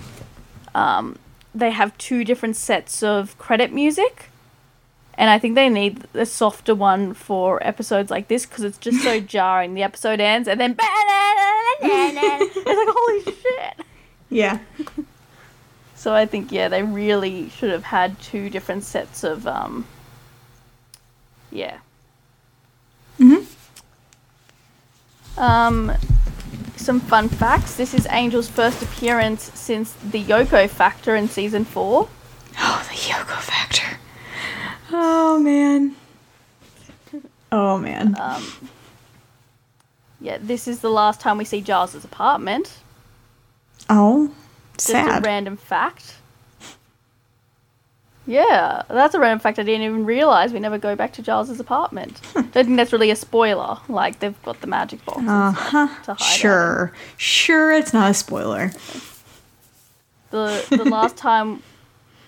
um, 0.75 1.19
they 1.55 1.71
have 1.71 1.97
two 1.99 2.25
different 2.25 2.57
sets 2.57 3.03
of 3.03 3.37
credit 3.39 3.73
music. 3.73 4.29
And 5.15 5.29
I 5.29 5.39
think 5.39 5.55
they 5.55 5.69
need 5.69 6.05
a 6.15 6.25
softer 6.25 6.75
one 6.75 7.13
for 7.13 7.65
episodes 7.67 8.11
like 8.11 8.29
this 8.29 8.47
because 8.47 8.65
it's 8.65 8.79
just 8.79 9.03
so 9.03 9.21
jarring. 9.37 9.75
The 9.75 9.83
episode 9.83 10.21
ends 10.21 10.49
and 10.49 10.59
then 10.59 10.75
it's 11.81 12.57
like 12.57 12.89
holy 12.97 13.23
shit. 13.25 13.87
Yeah. 14.31 14.59
So 15.95 16.15
I 16.15 16.25
think 16.25 16.51
yeah, 16.51 16.69
they 16.69 16.83
really 16.83 17.51
should 17.51 17.71
have 17.71 17.85
had 17.85 18.19
two 18.21 18.49
different 18.49 18.85
sets 18.85 19.23
of 19.23 19.47
um 19.47 19.87
yeah. 21.51 21.79
Mhm. 23.21 23.47
Um 25.37 25.93
some 26.83 27.01
fun 27.01 27.29
facts. 27.29 27.75
This 27.77 27.95
is 27.95 28.07
Angel's 28.07 28.49
first 28.49 28.83
appearance 28.83 29.51
since 29.55 29.93
the 29.93 30.23
Yoko 30.23 30.69
Factor 30.69 31.15
in 31.17 31.29
season 31.29 31.65
4. 31.65 32.09
Oh, 32.59 32.87
the 32.91 32.95
Yoko 32.97 33.41
factor. 33.41 33.97
Oh, 34.93 35.39
man. 35.41 35.95
Oh, 37.51 37.79
man. 37.79 38.15
Um, 38.21 38.71
Yeah, 40.21 40.37
this 40.39 40.69
is 40.69 40.81
the 40.81 40.91
last 40.91 41.19
time 41.19 41.39
we 41.39 41.47
see 41.47 41.63
Giles's 41.63 42.05
apartment. 42.05 42.71
oh, 43.89 44.35
Just 44.77 44.91
a 44.91 44.93
sad. 44.93 45.25
random 45.25 45.57
fact. 45.57 46.17
Yeah, 48.27 48.83
that's 48.89 49.15
a 49.15 49.19
random 49.19 49.41
fact 49.41 49.59
I 49.59 49.65
didn't 49.65 49.83
even 49.83 50.07
realize. 50.07 50.53
We 50.53 50.61
never 50.61 50.79
go 50.79 50.95
back 50.95 51.13
to 51.15 51.23
Giles's 51.23 51.59
apartment. 51.59 52.21
I 52.37 52.43
Don't 52.43 52.53
think 52.53 52.77
that's 52.77 52.93
really 52.93 53.11
a 53.11 53.17
spoiler. 53.17 53.79
Like 53.89 54.21
they've 54.21 54.41
got 54.45 54.61
the 54.61 54.69
magic 54.69 55.05
box. 55.05 55.23
Uh-huh. 55.27 56.15
Sure. 56.17 56.93
Sure, 57.17 57.73
it's 57.73 57.93
not 57.93 58.11
a 58.11 58.15
spoiler. 58.15 58.71
The 60.31 60.65
the 60.71 60.85
last 60.85 61.17
time 61.29 61.63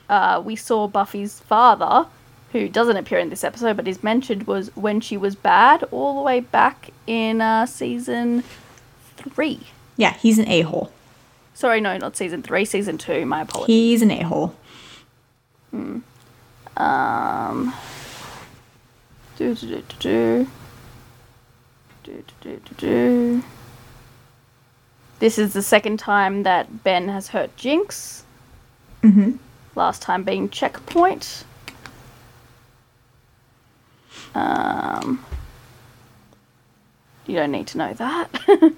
uh, 0.09 0.43
we 0.45 0.57
saw 0.57 0.89
Buffy's 0.89 1.41
father, 1.41 2.07
who 2.53 2.69
doesn't 2.69 2.97
appear 2.97 3.19
in 3.19 3.31
this 3.31 3.45
episode 3.45 3.77
but 3.77 3.87
is 3.87 4.03
mentioned, 4.03 4.47
was 4.49 4.75
when 4.77 5.01
she 5.01 5.17
was 5.17 5.37
bad, 5.37 5.85
all 5.93 6.17
the 6.17 6.23
way 6.23 6.41
back 6.41 6.91
in 7.07 7.41
uh, 7.41 7.67
season 7.67 8.43
three. 9.17 9.61
Yeah, 9.97 10.15
he's 10.15 10.39
an 10.41 10.49
a 10.49 10.63
hole. 10.63 10.93
Sorry, 11.55 11.81
no, 11.81 11.97
not 11.99 12.17
season 12.17 12.43
three, 12.43 12.65
season 12.65 12.99
two. 12.99 13.25
My 13.27 13.43
apologies. 13.43 13.67
He's 13.73 14.03
an 14.03 14.11
a 14.11 14.23
hole. 14.23 14.57
Um. 16.77 17.75
Do 19.37 19.55
do 19.55 19.67
do 19.67 19.83
do 20.01 20.47
do. 22.03 22.25
Do 22.41 22.61
do 22.61 22.75
do. 22.77 23.43
This 25.19 25.39
is 25.39 25.53
the 25.53 25.63
second 25.63 25.99
time 25.99 26.43
that 26.43 26.85
Ben 26.85 27.09
has 27.09 27.29
hurt 27.29 27.57
Jinx. 27.57 28.25
Mm-hmm. 29.03 29.37
Last 29.75 30.03
time 30.03 30.23
being 30.25 30.49
checkpoint. 30.49 31.45
Um. 34.35 35.25
You 37.27 37.37
don't 37.37 37.53
need 37.53 37.67
to 37.69 37.79
know 37.79 37.95
that. 37.95 38.31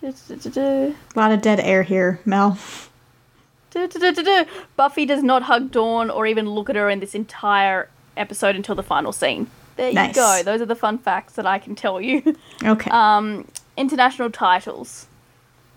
Do, 0.00 0.12
do, 0.28 0.36
do, 0.36 0.50
do. 0.50 0.94
A 1.14 1.18
lot 1.18 1.32
of 1.32 1.40
dead 1.40 1.60
air 1.60 1.82
here, 1.82 2.20
Mel. 2.26 2.58
Buffy 4.76 5.06
does 5.06 5.22
not 5.22 5.42
hug 5.42 5.70
Dawn 5.70 6.10
or 6.10 6.26
even 6.26 6.48
look 6.48 6.70
at 6.70 6.76
her 6.76 6.88
in 6.88 7.00
this 7.00 7.14
entire 7.14 7.88
episode 8.16 8.56
until 8.56 8.74
the 8.74 8.82
final 8.82 9.12
scene. 9.12 9.50
There 9.76 9.90
you 9.90 10.12
go. 10.12 10.42
Those 10.44 10.60
are 10.60 10.66
the 10.66 10.76
fun 10.76 10.98
facts 10.98 11.34
that 11.34 11.46
I 11.46 11.58
can 11.58 11.74
tell 11.74 12.00
you. 12.00 12.36
Okay. 12.64 12.90
Um, 12.90 13.46
international 13.76 14.30
titles 14.30 15.06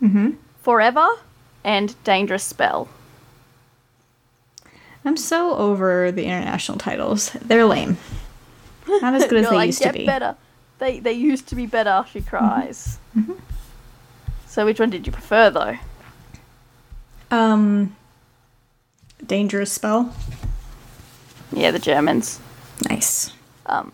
mm-hmm. 0.00 0.30
Forever 0.62 1.06
and 1.64 1.94
Dangerous 2.04 2.44
Spell. 2.44 2.88
I'm 5.04 5.16
so 5.16 5.54
over 5.56 6.12
the 6.12 6.24
international 6.24 6.78
titles. 6.78 7.30
They're 7.42 7.64
lame. 7.64 7.98
Not 8.86 9.14
as 9.14 9.26
good 9.26 9.44
as 9.44 9.48
they 9.50 9.56
like, 9.56 9.66
used 9.66 9.82
to 9.82 9.92
be. 9.92 10.06
better. 10.06 10.36
They, 10.78 11.00
they 11.00 11.12
used 11.12 11.48
to 11.48 11.56
be 11.56 11.66
better, 11.66 12.04
she 12.10 12.22
cries. 12.22 12.98
Mm-hmm. 13.16 13.34
So, 14.46 14.64
which 14.64 14.80
one 14.80 14.90
did 14.90 15.06
you 15.06 15.12
prefer, 15.12 15.50
though? 15.50 15.76
Um, 17.30 17.96
dangerous 19.24 19.72
spell. 19.72 20.14
Yeah, 21.52 21.70
the 21.70 21.78
Germans. 21.78 22.40
Nice. 22.88 23.32
Um, 23.66 23.92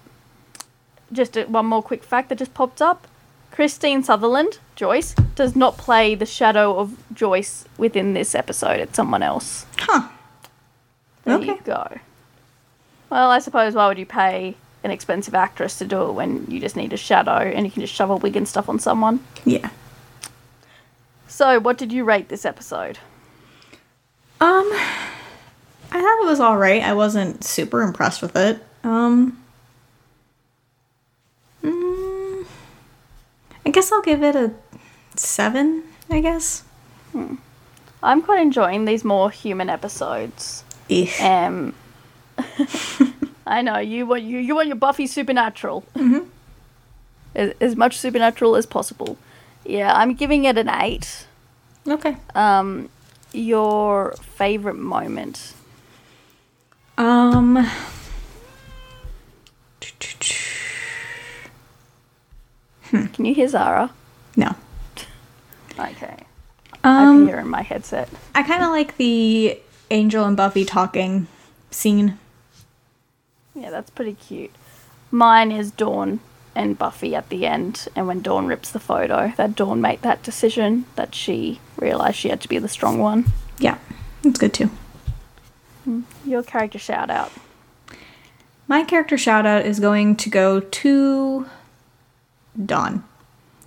just 1.12 1.36
a, 1.36 1.44
one 1.44 1.66
more 1.66 1.82
quick 1.82 2.02
fact 2.04 2.28
that 2.28 2.38
just 2.38 2.54
popped 2.54 2.82
up. 2.82 3.06
Kristine 3.52 4.02
Sutherland, 4.04 4.58
Joyce, 4.74 5.14
does 5.36 5.54
not 5.54 5.76
play 5.78 6.14
the 6.16 6.26
shadow 6.26 6.76
of 6.78 6.96
Joyce 7.14 7.64
within 7.78 8.12
this 8.14 8.34
episode. 8.34 8.80
It's 8.80 8.96
someone 8.96 9.22
else. 9.22 9.64
Huh. 9.78 10.08
There 11.24 11.40
you 11.40 11.52
Okay. 11.52 11.60
go. 11.64 11.98
Well, 13.10 13.30
I 13.30 13.38
suppose 13.38 13.74
why 13.74 13.86
would 13.86 13.98
you 13.98 14.06
pay 14.06 14.56
an 14.82 14.90
expensive 14.90 15.34
actress 15.34 15.78
to 15.78 15.84
do 15.84 16.02
it 16.08 16.12
when 16.12 16.46
you 16.50 16.58
just 16.58 16.74
need 16.74 16.92
a 16.92 16.96
shadow 16.96 17.38
and 17.38 17.64
you 17.64 17.70
can 17.70 17.80
just 17.80 17.94
shove 17.94 18.10
a 18.10 18.16
wig 18.16 18.34
and 18.36 18.46
stuff 18.48 18.68
on 18.68 18.78
someone? 18.80 19.20
Yeah. 19.44 19.70
So, 21.28 21.58
what 21.60 21.78
did 21.78 21.92
you 21.92 22.04
rate 22.04 22.28
this 22.28 22.44
episode? 22.44 22.98
Um, 24.40 24.68
I 24.72 26.00
thought 26.00 26.22
it 26.22 26.26
was 26.26 26.40
all 26.40 26.56
right. 26.56 26.82
I 26.82 26.92
wasn't 26.92 27.44
super 27.44 27.82
impressed 27.82 28.20
with 28.22 28.36
it. 28.36 28.62
Um, 28.82 29.42
mm, 31.62 32.44
I 33.64 33.70
guess 33.70 33.90
I'll 33.92 34.02
give 34.02 34.22
it 34.22 34.36
a 34.36 34.52
seven. 35.16 35.84
I 36.10 36.20
guess. 36.20 36.64
I'm 38.02 38.20
quite 38.22 38.40
enjoying 38.42 38.84
these 38.84 39.04
more 39.04 39.30
human 39.30 39.70
episodes. 39.70 40.64
Eesh. 40.90 41.20
Um, 41.22 41.74
I 43.46 43.62
know 43.62 43.78
you 43.78 44.06
want 44.06 44.22
you 44.24 44.38
you 44.38 44.54
want 44.54 44.66
your 44.68 44.76
Buffy 44.76 45.06
supernatural, 45.06 45.84
Mm-hmm. 45.94 46.28
as, 47.34 47.52
as 47.60 47.76
much 47.76 47.96
supernatural 47.96 48.56
as 48.56 48.66
possible. 48.66 49.16
Yeah, 49.64 49.94
I'm 49.94 50.14
giving 50.14 50.44
it 50.44 50.58
an 50.58 50.68
eight. 50.68 51.26
Okay. 51.88 52.16
Um, 52.34 52.90
your 53.34 54.12
favorite 54.22 54.76
moment. 54.76 55.54
Um. 56.96 57.68
Can 62.90 63.24
you 63.24 63.34
hear 63.34 63.48
Zara? 63.48 63.90
No. 64.36 64.54
Okay. 65.78 66.16
I 66.84 66.88
can 67.00 67.06
Um, 67.06 67.26
hear 67.26 67.38
in 67.40 67.48
my 67.48 67.62
headset. 67.62 68.08
I 68.34 68.42
kind 68.42 68.62
of 68.62 68.70
like 68.70 68.96
the 68.98 69.58
Angel 69.90 70.24
and 70.24 70.36
Buffy 70.36 70.64
talking 70.64 71.26
scene. 71.70 72.18
Yeah, 73.54 73.70
that's 73.70 73.90
pretty 73.90 74.14
cute. 74.14 74.52
Mine 75.10 75.50
is 75.50 75.70
Dawn 75.70 76.20
and 76.54 76.78
Buffy 76.78 77.14
at 77.16 77.30
the 77.30 77.46
end, 77.46 77.88
and 77.96 78.06
when 78.06 78.20
Dawn 78.22 78.46
rips 78.46 78.70
the 78.70 78.78
photo, 78.78 79.32
that 79.36 79.56
Dawn 79.56 79.80
made 79.80 80.02
that 80.02 80.22
decision 80.22 80.84
that 80.94 81.14
she 81.14 81.58
realized 81.84 82.16
she 82.16 82.30
had 82.30 82.40
to 82.40 82.48
be 82.48 82.58
the 82.58 82.68
strong 82.68 82.98
one. 82.98 83.26
Yeah, 83.58 83.78
that's 84.22 84.38
good 84.38 84.54
too. 84.54 84.70
Hmm. 85.84 86.00
Your 86.24 86.42
character 86.42 86.78
shout 86.78 87.10
out. 87.10 87.30
My 88.66 88.82
character 88.82 89.18
shout 89.18 89.44
out 89.44 89.66
is 89.66 89.78
going 89.78 90.16
to 90.16 90.30
go 90.30 90.60
to 90.60 91.46
Dawn. 92.64 93.04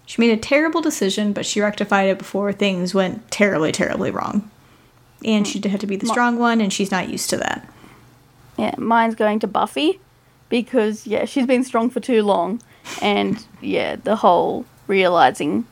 She 0.07 0.21
made 0.21 0.31
a 0.31 0.41
terrible 0.41 0.81
decision, 0.81 1.33
but 1.33 1.45
she 1.45 1.61
rectified 1.61 2.07
it 2.07 2.17
before 2.17 2.51
things 2.53 2.93
went 2.95 3.29
terribly, 3.29 3.71
terribly 3.71 4.09
wrong. 4.09 4.49
And 5.23 5.47
she 5.47 5.59
had 5.67 5.81
to 5.81 5.87
be 5.87 5.97
the 5.97 6.07
strong 6.07 6.39
one, 6.39 6.61
and 6.61 6.71
she's 6.71 6.91
not 6.91 7.09
used 7.09 7.29
to 7.31 7.37
that. 7.37 7.69
Yeah, 8.57 8.73
mine's 8.77 9.15
going 9.15 9.39
to 9.39 9.47
Buffy 9.47 9.99
because 10.49 11.05
yeah, 11.05 11.25
she's 11.25 11.45
been 11.45 11.63
strong 11.63 11.89
for 11.89 11.99
too 11.99 12.23
long, 12.23 12.61
and 13.01 13.45
yeah, 13.61 13.97
the 13.97 14.15
whole 14.15 14.65
realizing, 14.87 15.65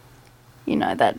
you 0.66 0.76
know, 0.76 0.94
that 0.96 1.18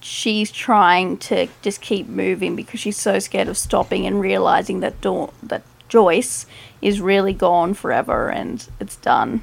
she's 0.00 0.50
trying 0.50 1.16
to 1.18 1.48
just 1.62 1.80
keep 1.80 2.08
moving 2.08 2.56
because 2.56 2.80
she's 2.80 2.96
so 2.96 3.18
scared 3.18 3.48
of 3.48 3.56
stopping 3.56 4.06
and 4.06 4.20
realizing 4.20 4.80
that 4.80 5.00
Dawn, 5.00 5.32
that 5.42 5.62
Joyce 5.88 6.46
is 6.80 7.00
really 7.00 7.32
gone 7.32 7.74
forever 7.74 8.30
and 8.30 8.66
it's 8.80 8.96
done. 8.96 9.42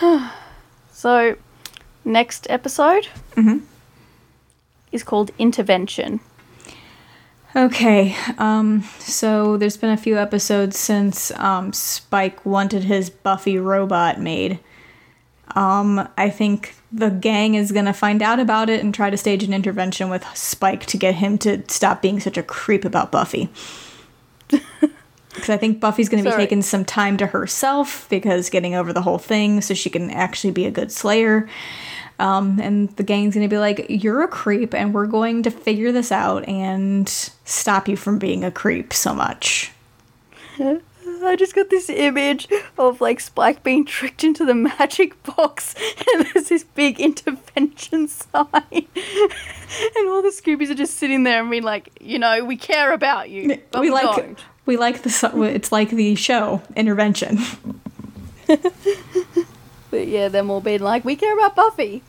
so, 0.92 1.36
next 2.04 2.46
episode 2.48 3.08
is 4.92 5.02
called 5.02 5.30
Intervention. 5.38 6.20
Okay, 7.54 8.16
um, 8.38 8.82
so 8.98 9.58
there's 9.58 9.76
been 9.76 9.90
a 9.90 9.96
few 9.98 10.16
episodes 10.16 10.78
since 10.78 11.30
um, 11.32 11.72
Spike 11.74 12.46
wanted 12.46 12.84
his 12.84 13.10
Buffy 13.10 13.58
robot 13.58 14.18
made. 14.18 14.58
Um, 15.54 16.08
I 16.16 16.30
think 16.30 16.74
the 16.92 17.10
gang 17.10 17.54
is 17.54 17.72
gonna 17.72 17.94
find 17.94 18.22
out 18.22 18.38
about 18.38 18.68
it 18.68 18.82
and 18.82 18.94
try 18.94 19.10
to 19.10 19.16
stage 19.16 19.42
an 19.42 19.54
intervention 19.54 20.10
with 20.10 20.24
Spike 20.36 20.86
to 20.86 20.96
get 20.96 21.14
him 21.16 21.38
to 21.38 21.62
stop 21.68 22.02
being 22.02 22.20
such 22.20 22.36
a 22.36 22.42
creep 22.42 22.84
about 22.84 23.10
Buffy. 23.10 23.48
Because 25.32 25.48
I 25.48 25.56
think 25.56 25.80
Buffy's 25.80 26.08
gonna 26.10 26.22
be 26.22 26.30
Sorry. 26.30 26.42
taking 26.42 26.62
some 26.62 26.84
time 26.84 27.16
to 27.16 27.26
herself 27.26 28.06
because 28.10 28.50
getting 28.50 28.74
over 28.74 28.92
the 28.92 29.00
whole 29.00 29.18
thing 29.18 29.62
so 29.62 29.72
she 29.72 29.88
can 29.88 30.10
actually 30.10 30.50
be 30.50 30.66
a 30.66 30.70
good 30.70 30.92
slayer. 30.92 31.48
Um, 32.18 32.60
and 32.60 32.94
the 32.96 33.02
gang's 33.02 33.34
gonna 33.34 33.48
be 33.48 33.58
like, 33.58 33.86
You're 33.88 34.22
a 34.22 34.28
creep, 34.28 34.74
and 34.74 34.92
we're 34.92 35.06
going 35.06 35.42
to 35.44 35.50
figure 35.50 35.90
this 35.90 36.12
out 36.12 36.46
and 36.46 37.08
stop 37.08 37.88
you 37.88 37.96
from 37.96 38.18
being 38.18 38.44
a 38.44 38.50
creep 38.50 38.92
so 38.92 39.14
much. 39.14 39.72
I 41.24 41.36
just 41.36 41.54
got 41.54 41.70
this 41.70 41.88
image 41.90 42.48
of 42.78 43.00
like 43.00 43.20
Spike 43.20 43.62
being 43.62 43.84
tricked 43.84 44.24
into 44.24 44.44
the 44.44 44.54
magic 44.54 45.20
box, 45.22 45.74
and 46.14 46.26
there's 46.26 46.48
this 46.48 46.64
big 46.64 47.00
intervention 47.00 48.08
sign, 48.08 48.44
and 48.72 50.08
all 50.08 50.22
the 50.22 50.32
Scoobies 50.34 50.70
are 50.70 50.74
just 50.74 50.96
sitting 50.96 51.24
there 51.24 51.40
and 51.40 51.50
being 51.50 51.62
like, 51.62 51.90
you 52.00 52.18
know, 52.18 52.44
we 52.44 52.56
care 52.56 52.92
about 52.92 53.30
you, 53.30 53.60
but 53.70 53.80
we, 53.80 53.88
we 53.88 53.94
like 53.94 54.16
don't. 54.16 54.38
we 54.66 54.76
like 54.76 55.02
the 55.02 55.50
it's 55.54 55.72
like 55.72 55.90
the 55.90 56.14
show 56.14 56.62
intervention. 56.76 57.38
But 59.90 60.08
yeah, 60.08 60.28
them 60.28 60.50
all 60.50 60.62
being 60.62 60.80
like, 60.80 61.04
we 61.04 61.16
care 61.16 61.36
about 61.36 61.54
Buffy, 61.54 62.02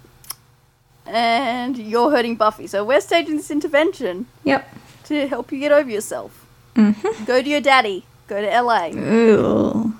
and 1.06 1.78
you're 1.78 2.12
hurting 2.12 2.38
Buffy, 2.38 2.66
so 2.66 2.82
we're 2.86 3.02
staging 3.02 3.36
this 3.36 3.52
intervention 3.52 4.28
Yep. 4.46 4.66
to 5.06 5.28
help 5.28 5.52
you 5.52 5.60
get 5.60 5.74
over 5.74 5.90
yourself. 5.90 6.46
Mm-hmm. 6.78 7.26
Go 7.26 7.42
to 7.42 7.50
your 7.50 7.60
daddy. 7.60 8.06
Go 8.28 8.42
to 8.42 8.62
LA. 8.62 8.90
Ooh. 8.94 9.94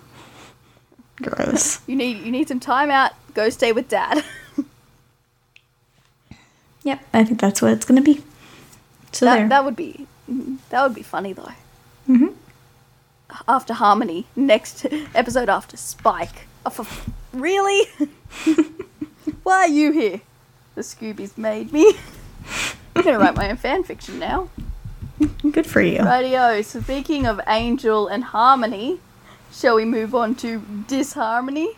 Gross. 1.22 1.80
You 1.88 1.96
need 1.96 2.26
you 2.26 2.32
need 2.32 2.48
some 2.48 2.60
time 2.60 2.90
out. 2.90 3.12
Go 3.34 3.50
stay 3.50 3.72
with 3.72 3.88
dad. 3.90 4.24
Yep, 6.86 7.00
I 7.14 7.24
think 7.24 7.40
that's 7.40 7.62
what 7.62 7.72
it's 7.72 7.86
gonna 7.86 8.02
be. 8.02 8.22
So 9.14 9.26
that 9.26 9.36
there. 9.38 9.48
that 9.50 9.64
would 9.66 9.76
be 9.78 10.06
that 10.70 10.84
would 10.84 10.94
be 10.94 11.02
funny 11.04 11.32
though. 11.32 11.52
Mhm. 12.10 12.34
After 13.48 13.74
Harmony, 13.74 14.26
next 14.36 14.86
episode 15.16 15.48
after 15.50 15.78
Spike. 15.78 16.48
Oh, 16.66 16.70
for, 16.70 16.86
really? 17.32 17.88
Why 19.44 19.54
are 19.60 19.68
you 19.68 19.92
here? 19.94 20.22
The 20.76 20.82
Scoobies 20.82 21.38
made 21.38 21.72
me. 21.72 21.94
I'm 22.96 23.04
gonna 23.04 23.18
write 23.20 23.36
my 23.36 23.50
own 23.50 23.58
fan 23.58 23.84
fiction 23.84 24.20
now. 24.20 24.50
Good 25.20 25.68
for 25.68 25.82
you. 25.82 26.04
Radio. 26.04 26.62
Speaking 26.62 27.26
of 27.28 27.40
Angel 27.48 28.08
and 28.08 28.24
Harmony, 28.24 29.00
shall 29.52 29.76
we 29.76 29.86
move 29.86 30.16
on 30.16 30.34
to 30.36 30.60
Disharmony? 30.88 31.70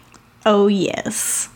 Oh 0.46 0.68
yes. 0.68 1.50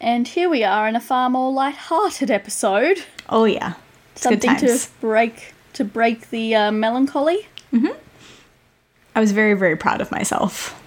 And 0.00 0.28
here 0.28 0.48
we 0.48 0.62
are 0.62 0.86
in 0.88 0.94
a 0.94 1.00
far 1.00 1.28
more 1.28 1.52
light-hearted 1.52 2.30
episode. 2.30 3.02
Oh 3.28 3.44
yeah. 3.44 3.74
It's 4.12 4.22
Something 4.22 4.56
to 4.58 4.78
break 5.00 5.52
to 5.72 5.84
break 5.84 6.30
the 6.30 6.54
uh, 6.54 6.70
melancholy. 6.70 7.48
I 9.16 9.20
was 9.20 9.32
very 9.32 9.54
very 9.54 9.76
proud 9.76 10.00
of 10.00 10.10
myself. 10.12 10.80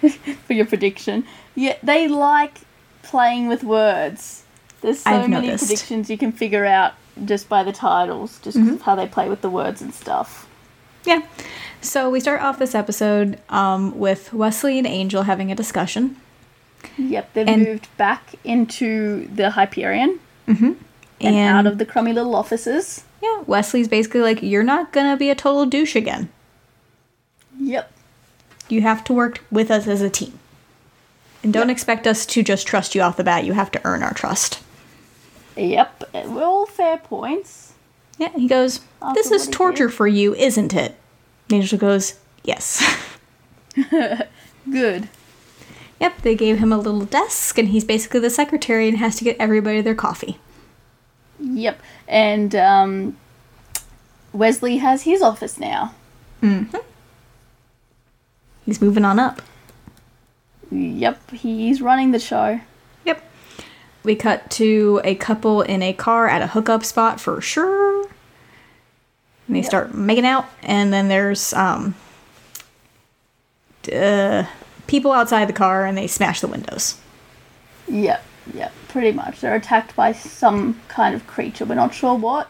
for 0.46 0.52
your 0.52 0.66
prediction. 0.66 1.24
Yeah, 1.54 1.76
they 1.82 2.08
like 2.08 2.58
playing 3.02 3.48
with 3.48 3.62
words. 3.64 4.44
There's 4.80 5.00
so 5.00 5.10
I've 5.10 5.28
many 5.30 5.46
noticed. 5.48 5.66
predictions 5.66 6.08
you 6.10 6.16
can 6.18 6.32
figure 6.32 6.64
out 6.64 6.94
just 7.24 7.48
by 7.48 7.62
the 7.62 7.72
titles, 7.72 8.38
just 8.40 8.56
Mm-hmm. 8.56 8.74
of 8.74 8.82
how 8.82 8.94
they 8.94 9.06
play 9.06 9.28
with 9.28 9.40
the 9.42 9.50
words 9.50 9.82
and 9.82 9.92
stuff. 9.94 10.48
Yeah. 11.04 11.22
So 11.82 12.08
we 12.10 12.18
start 12.20 12.40
off 12.42 12.58
this 12.58 12.74
episode 12.74 13.38
um, 13.50 13.98
with 13.98 14.32
Wesley 14.32 14.78
and 14.78 14.86
Angel 14.86 15.22
having 15.24 15.50
a 15.52 15.54
discussion. 15.54 16.16
Yep, 16.96 17.32
they've 17.34 17.48
And- 17.48 17.62
moved 17.64 17.88
back 17.98 18.34
into 18.44 19.28
the 19.34 19.50
Hyperion 19.50 20.18
and, 20.46 20.76
And 21.20 21.36
out 21.58 21.66
of 21.66 21.76
the 21.78 21.84
crummy 21.84 22.12
little 22.14 22.34
offices. 22.34 23.04
yeah, 23.22 23.42
Wesley's 23.46 23.86
basically 23.88 24.20
like, 24.22 24.42
"You're 24.42 24.62
not 24.64 24.92
gonna 24.92 25.16
be 25.16 25.28
a 25.30 25.34
total 25.34 25.66
douche 25.66 25.94
again. 25.94 26.30
Yep. 27.60 27.92
You 28.68 28.80
have 28.82 29.04
to 29.04 29.12
work 29.12 29.44
with 29.50 29.70
us 29.70 29.86
as 29.86 30.00
a 30.00 30.10
team, 30.10 30.38
and 31.42 31.52
don't 31.52 31.70
expect 31.70 32.06
us 32.06 32.24
to 32.26 32.42
just 32.42 32.66
trust 32.66 32.94
you 32.94 33.02
off 33.02 33.16
the 33.16 33.24
bat. 33.24 33.44
You 33.44 33.52
have 33.52 33.70
to 33.72 33.80
earn 33.84 34.02
our 34.02 34.14
trust." 34.14 34.62
Yep. 35.56 36.10
We're 36.14 36.44
all 36.44 36.66
fair 36.66 36.96
points. 36.98 37.74
Yeah, 38.18 38.30
he 38.36 38.46
goes, 38.48 38.80
This 39.14 39.30
is 39.30 39.48
torture 39.48 39.88
for 39.88 40.06
you, 40.06 40.34
isn't 40.34 40.74
it? 40.74 40.94
Angel 41.50 41.78
goes, 41.78 42.14
Yes. 42.44 42.84
Good. 44.70 45.08
yep, 45.98 46.20
they 46.22 46.34
gave 46.34 46.58
him 46.58 46.70
a 46.72 46.76
little 46.78 47.06
desk, 47.06 47.56
and 47.58 47.68
he's 47.68 47.84
basically 47.84 48.20
the 48.20 48.30
secretary 48.30 48.88
and 48.88 48.98
has 48.98 49.16
to 49.16 49.24
get 49.24 49.36
everybody 49.40 49.80
their 49.80 49.94
coffee. 49.94 50.38
Yep. 51.40 51.80
And 52.06 52.54
um, 52.54 53.16
Wesley 54.32 54.78
has 54.78 55.02
his 55.02 55.22
office 55.22 55.58
now. 55.58 55.94
He's 58.70 58.80
moving 58.80 59.04
on 59.04 59.18
up. 59.18 59.42
Yep. 60.70 61.32
He's 61.32 61.82
running 61.82 62.12
the 62.12 62.20
show. 62.20 62.60
Yep. 63.04 63.20
We 64.04 64.14
cut 64.14 64.48
to 64.52 65.00
a 65.02 65.16
couple 65.16 65.62
in 65.62 65.82
a 65.82 65.92
car 65.92 66.28
at 66.28 66.40
a 66.40 66.46
hookup 66.46 66.84
spot 66.84 67.18
for 67.18 67.40
sure. 67.40 68.04
And 69.48 69.56
they 69.56 69.62
start 69.62 69.92
making 69.92 70.24
out, 70.24 70.46
and 70.62 70.92
then 70.92 71.08
there's 71.08 71.52
um, 71.52 71.96
uh, 73.92 74.44
people 74.86 75.10
outside 75.10 75.48
the 75.48 75.52
car, 75.52 75.84
and 75.84 75.98
they 75.98 76.06
smash 76.06 76.40
the 76.40 76.46
windows. 76.46 76.96
Yep, 77.88 78.24
yep, 78.54 78.72
pretty 78.86 79.10
much. 79.10 79.40
They're 79.40 79.56
attacked 79.56 79.96
by 79.96 80.12
some 80.12 80.80
kind 80.86 81.16
of 81.16 81.26
creature. 81.26 81.64
We're 81.64 81.74
not 81.74 81.92
sure 81.92 82.14
what. 82.14 82.48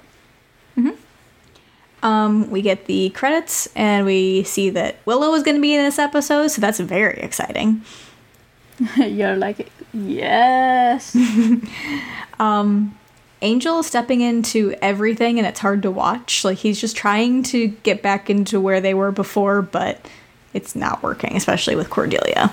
Um, 2.02 2.50
we 2.50 2.62
get 2.62 2.86
the 2.86 3.10
credits, 3.10 3.68
and 3.76 4.06
we 4.06 4.42
see 4.44 4.70
that 4.70 4.96
Willow 5.04 5.34
is 5.34 5.42
going 5.42 5.56
to 5.56 5.60
be 5.60 5.74
in 5.74 5.84
this 5.84 5.98
episode, 5.98 6.48
so 6.48 6.60
that's 6.60 6.80
very 6.80 7.18
exciting. 7.20 7.82
You're 8.96 9.36
like, 9.36 9.70
yes. 9.92 11.16
um, 12.38 12.98
Angel 13.42 13.80
is 13.80 13.86
stepping 13.86 14.20
into 14.20 14.74
everything 14.82 15.38
and 15.38 15.46
it's 15.46 15.60
hard 15.60 15.82
to 15.82 15.90
watch. 15.90 16.44
Like 16.44 16.58
he's 16.58 16.80
just 16.80 16.96
trying 16.96 17.42
to 17.44 17.68
get 17.68 18.02
back 18.02 18.28
into 18.28 18.60
where 18.60 18.80
they 18.80 18.94
were 18.94 19.12
before, 19.12 19.62
but 19.62 20.04
it's 20.52 20.76
not 20.76 21.02
working, 21.02 21.36
especially 21.36 21.74
with 21.74 21.88
Cordelia. 21.88 22.52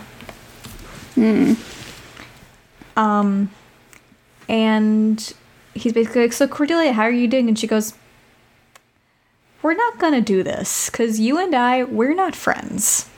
Mm. 1.16 1.58
Um 2.96 3.50
and 4.48 5.34
he's 5.74 5.92
basically 5.92 6.22
like, 6.22 6.34
So 6.34 6.48
Cordelia, 6.48 6.94
how 6.94 7.04
are 7.04 7.12
you 7.12 7.28
doing? 7.28 7.50
And 7.50 7.60
she 7.60 7.68
goes, 7.68 7.94
We're 9.62 9.74
not 9.74 10.00
gonna 10.00 10.22
do 10.22 10.44
this, 10.44 10.90
because 10.90 11.20
you 11.20 11.38
and 11.38 11.56
I, 11.56 11.84
we're 11.84 12.14
not 12.14 12.36
friends. 12.36 13.10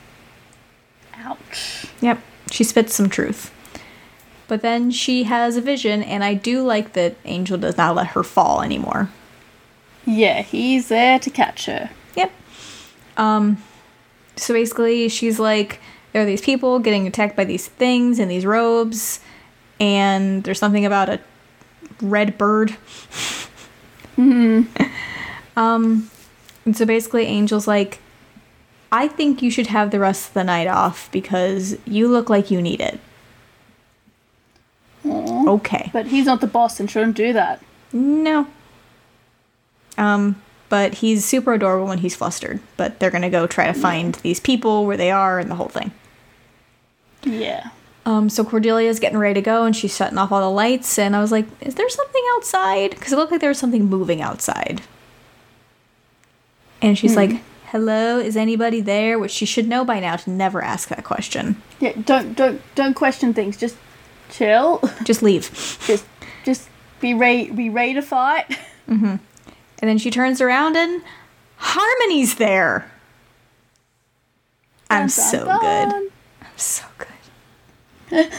Ouch. 1.16 1.86
Yep, 2.00 2.20
she 2.50 2.64
spits 2.64 2.94
some 2.94 3.08
truth. 3.08 3.52
But 4.48 4.62
then 4.62 4.90
she 4.90 5.24
has 5.24 5.56
a 5.56 5.60
vision, 5.60 6.02
and 6.02 6.24
I 6.24 6.34
do 6.34 6.62
like 6.62 6.94
that 6.94 7.16
Angel 7.24 7.56
does 7.56 7.76
not 7.76 7.94
let 7.94 8.08
her 8.08 8.22
fall 8.22 8.62
anymore. 8.62 9.10
Yeah, 10.06 10.42
he's 10.42 10.88
there 10.88 11.18
to 11.20 11.30
catch 11.30 11.66
her. 11.66 11.90
Yep. 12.16 12.32
Um, 13.16 13.62
so 14.36 14.54
basically, 14.54 15.08
she's 15.08 15.38
like, 15.38 15.78
there 16.12 16.22
are 16.22 16.26
these 16.26 16.40
people 16.40 16.78
getting 16.78 17.06
attacked 17.06 17.36
by 17.36 17.44
these 17.44 17.68
things 17.68 18.18
in 18.18 18.28
these 18.28 18.44
robes, 18.44 19.20
and 19.78 20.42
there's 20.42 20.58
something 20.58 20.84
about 20.84 21.08
a 21.08 21.20
red 22.00 22.36
bird. 22.36 22.70
Hmm. 24.16 24.62
um, 25.56 26.10
and 26.64 26.76
so 26.76 26.84
basically, 26.84 27.26
Angel's 27.26 27.66
like, 27.66 28.00
I 28.92 29.08
think 29.08 29.42
you 29.42 29.50
should 29.50 29.68
have 29.68 29.90
the 29.90 30.00
rest 30.00 30.28
of 30.28 30.34
the 30.34 30.44
night 30.44 30.66
off 30.66 31.10
because 31.12 31.78
you 31.86 32.08
look 32.08 32.28
like 32.28 32.50
you 32.50 32.60
need 32.60 32.80
it. 32.80 32.98
Okay. 35.04 35.90
But 35.92 36.06
he's 36.06 36.26
not 36.26 36.40
the 36.40 36.46
boss 36.46 36.80
and 36.80 36.90
shouldn't 36.90 37.16
do 37.16 37.32
that. 37.32 37.62
No. 37.92 38.46
Um, 39.96 40.40
but 40.68 40.94
he's 40.94 41.24
super 41.24 41.54
adorable 41.54 41.86
when 41.86 41.98
he's 41.98 42.16
flustered. 42.16 42.60
But 42.76 42.98
they're 42.98 43.10
gonna 43.10 43.30
go 43.30 43.46
try 43.46 43.66
to 43.66 43.74
find 43.74 44.16
these 44.16 44.40
people 44.40 44.86
where 44.86 44.96
they 44.96 45.10
are 45.10 45.38
and 45.38 45.50
the 45.50 45.54
whole 45.54 45.68
thing. 45.68 45.92
Yeah. 47.22 47.70
Um, 48.06 48.28
so 48.28 48.44
Cordelia's 48.44 48.98
getting 48.98 49.18
ready 49.18 49.34
to 49.34 49.42
go 49.42 49.64
and 49.64 49.76
she's 49.76 49.94
shutting 49.94 50.18
off 50.18 50.32
all 50.32 50.40
the 50.40 50.50
lights. 50.54 50.98
And 50.98 51.14
I 51.14 51.20
was 51.20 51.32
like, 51.32 51.46
is 51.60 51.74
there 51.74 51.88
something 51.88 52.22
outside? 52.36 52.90
Because 52.90 53.12
it 53.12 53.16
looked 53.16 53.30
like 53.30 53.40
there 53.40 53.50
was 53.50 53.58
something 53.58 53.86
moving 53.86 54.22
outside. 54.22 54.82
And 56.82 56.96
she's 56.98 57.14
like, 57.16 57.42
hello, 57.66 58.18
is 58.18 58.36
anybody 58.36 58.80
there? 58.80 59.18
Which 59.18 59.30
she 59.30 59.44
should 59.46 59.68
know 59.68 59.84
by 59.84 60.00
now 60.00 60.16
to 60.16 60.30
never 60.30 60.62
ask 60.62 60.88
that 60.88 61.04
question. 61.04 61.60
Yeah, 61.78 61.92
don't 62.04 62.34
don't 62.36 62.60
don't 62.74 62.94
question 62.94 63.34
things. 63.34 63.56
Just 63.56 63.76
chill. 64.30 64.80
Just 65.04 65.22
leave. 65.22 65.50
just 65.86 66.04
just 66.44 66.68
be 67.00 67.14
ready 67.14 67.50
be 67.50 67.68
ready 67.70 67.94
to 67.94 68.02
fight. 68.02 68.46
Mhm. 68.88 69.20
And 69.80 69.88
then 69.88 69.98
she 69.98 70.10
turns 70.10 70.40
around 70.40 70.76
and 70.76 71.00
Harmony's 71.58 72.34
there. 72.34 72.90
I'm 74.90 75.08
so 75.08 75.44
good. 75.44 75.94
I'm 75.94 76.08
so 76.56 76.84
good. 78.10 78.30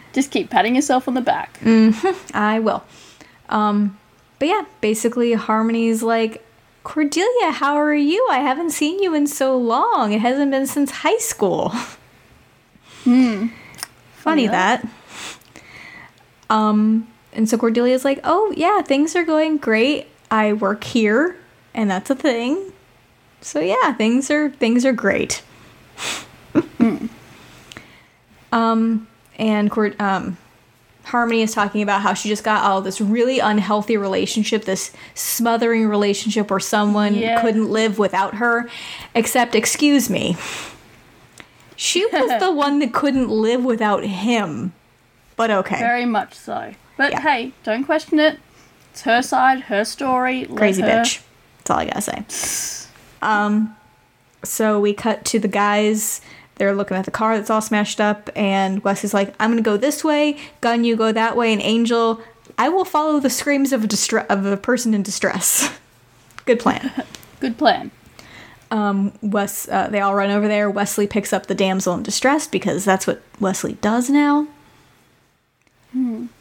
Just 0.12 0.30
keep 0.30 0.50
patting 0.50 0.76
yourself 0.76 1.08
on 1.08 1.14
the 1.14 1.20
back. 1.20 1.58
I 2.32 2.60
will. 2.60 2.84
Um, 3.48 3.98
but 4.38 4.46
yeah, 4.48 4.64
basically, 4.80 5.32
Harmony's 5.32 6.02
like, 6.04 6.44
Cordelia, 6.84 7.50
how 7.52 7.74
are 7.76 7.94
you? 7.94 8.26
I 8.30 8.38
haven't 8.38 8.70
seen 8.70 8.98
you 9.02 9.14
in 9.14 9.26
so 9.26 9.56
long. 9.56 10.12
It 10.12 10.20
hasn't 10.20 10.50
been 10.50 10.66
since 10.66 10.90
high 10.90 11.18
school. 11.18 11.70
Funny 13.04 13.50
Funny 14.16 14.46
that. 14.48 14.86
Um, 16.50 17.08
and 17.32 17.48
so 17.48 17.56
Cordelia's 17.58 18.04
like, 18.04 18.20
oh, 18.24 18.52
yeah, 18.56 18.82
things 18.82 19.14
are 19.16 19.24
going 19.24 19.58
great. 19.58 20.06
I 20.30 20.52
work 20.52 20.84
here, 20.84 21.36
and 21.74 21.90
that's 21.90 22.10
a 22.10 22.14
thing. 22.14 22.72
So 23.40 23.60
yeah, 23.60 23.92
things 23.92 24.30
are 24.30 24.50
things 24.50 24.84
are 24.84 24.92
great. 24.92 25.42
Um, 28.50 29.06
and 29.38 29.70
Cord- 29.70 30.00
um, 30.00 30.38
Harmony 31.08 31.42
is 31.42 31.52
talking 31.54 31.82
about 31.82 32.02
how 32.02 32.12
she 32.14 32.28
just 32.28 32.44
got 32.44 32.62
out 32.64 32.78
of 32.78 32.84
this 32.84 33.00
really 33.00 33.38
unhealthy 33.38 33.96
relationship, 33.96 34.64
this 34.64 34.92
smothering 35.14 35.88
relationship 35.88 36.50
where 36.50 36.60
someone 36.60 37.14
Yeah. 37.14 37.40
couldn't 37.40 37.70
live 37.70 37.98
without 37.98 38.34
her. 38.34 38.68
Except, 39.14 39.54
excuse 39.54 40.10
me, 40.10 40.36
she 41.76 42.04
was 42.12 42.40
the 42.40 42.52
one 42.52 42.78
that 42.80 42.92
couldn't 42.92 43.28
live 43.30 43.64
without 43.64 44.04
him. 44.04 44.72
But 45.36 45.50
okay, 45.50 45.78
Very 45.78 46.04
much 46.04 46.34
so. 46.34 46.74
But 46.96 47.12
Yeah. 47.12 47.20
hey, 47.20 47.52
don't 47.64 47.84
question 47.84 48.18
it. 48.18 48.38
It's 48.92 49.02
her 49.02 49.22
side, 49.22 49.60
her 49.62 49.84
story. 49.84 50.44
crazy 50.46 50.82
her- 50.82 50.88
bitch. 50.88 51.20
That's 51.58 51.70
all 51.70 51.78
I 51.78 51.84
gotta 51.86 52.00
say. 52.02 52.88
Um, 53.22 53.76
so 54.44 54.78
we 54.80 54.92
cut 54.92 55.24
to 55.26 55.38
the 55.38 55.48
guys. 55.48 56.20
They're 56.58 56.74
looking 56.74 56.96
at 56.96 57.04
the 57.04 57.10
car 57.10 57.36
that's 57.36 57.50
all 57.50 57.60
smashed 57.60 58.00
up, 58.00 58.30
and 58.36 58.82
Wes 58.84 59.04
is 59.04 59.14
like, 59.14 59.34
"I'm 59.40 59.50
gonna 59.50 59.62
go 59.62 59.76
this 59.76 60.04
way. 60.04 60.36
Gunn, 60.60 60.84
you 60.84 60.96
go 60.96 61.12
that 61.12 61.36
way." 61.36 61.52
And 61.52 61.62
Angel, 61.62 62.20
I 62.56 62.68
will 62.68 62.84
follow 62.84 63.20
the 63.20 63.30
screams 63.30 63.72
of 63.72 63.84
a 63.84 63.88
distre- 63.88 64.26
of 64.28 64.44
a 64.44 64.56
person 64.56 64.94
in 64.94 65.02
distress. 65.02 65.70
Good 66.44 66.60
plan. 66.60 66.90
Good 67.40 67.56
plan. 67.56 67.90
Um, 68.70 69.12
Wes, 69.22 69.68
uh, 69.68 69.88
they 69.88 70.00
all 70.00 70.14
run 70.14 70.30
over 70.30 70.46
there. 70.48 70.68
Wesley 70.68 71.06
picks 71.06 71.32
up 71.32 71.46
the 71.46 71.54
damsel 71.54 71.94
in 71.94 72.02
distress 72.02 72.46
because 72.46 72.84
that's 72.84 73.06
what 73.06 73.22
Wesley 73.40 73.74
does 73.80 74.10
now. 74.10 74.46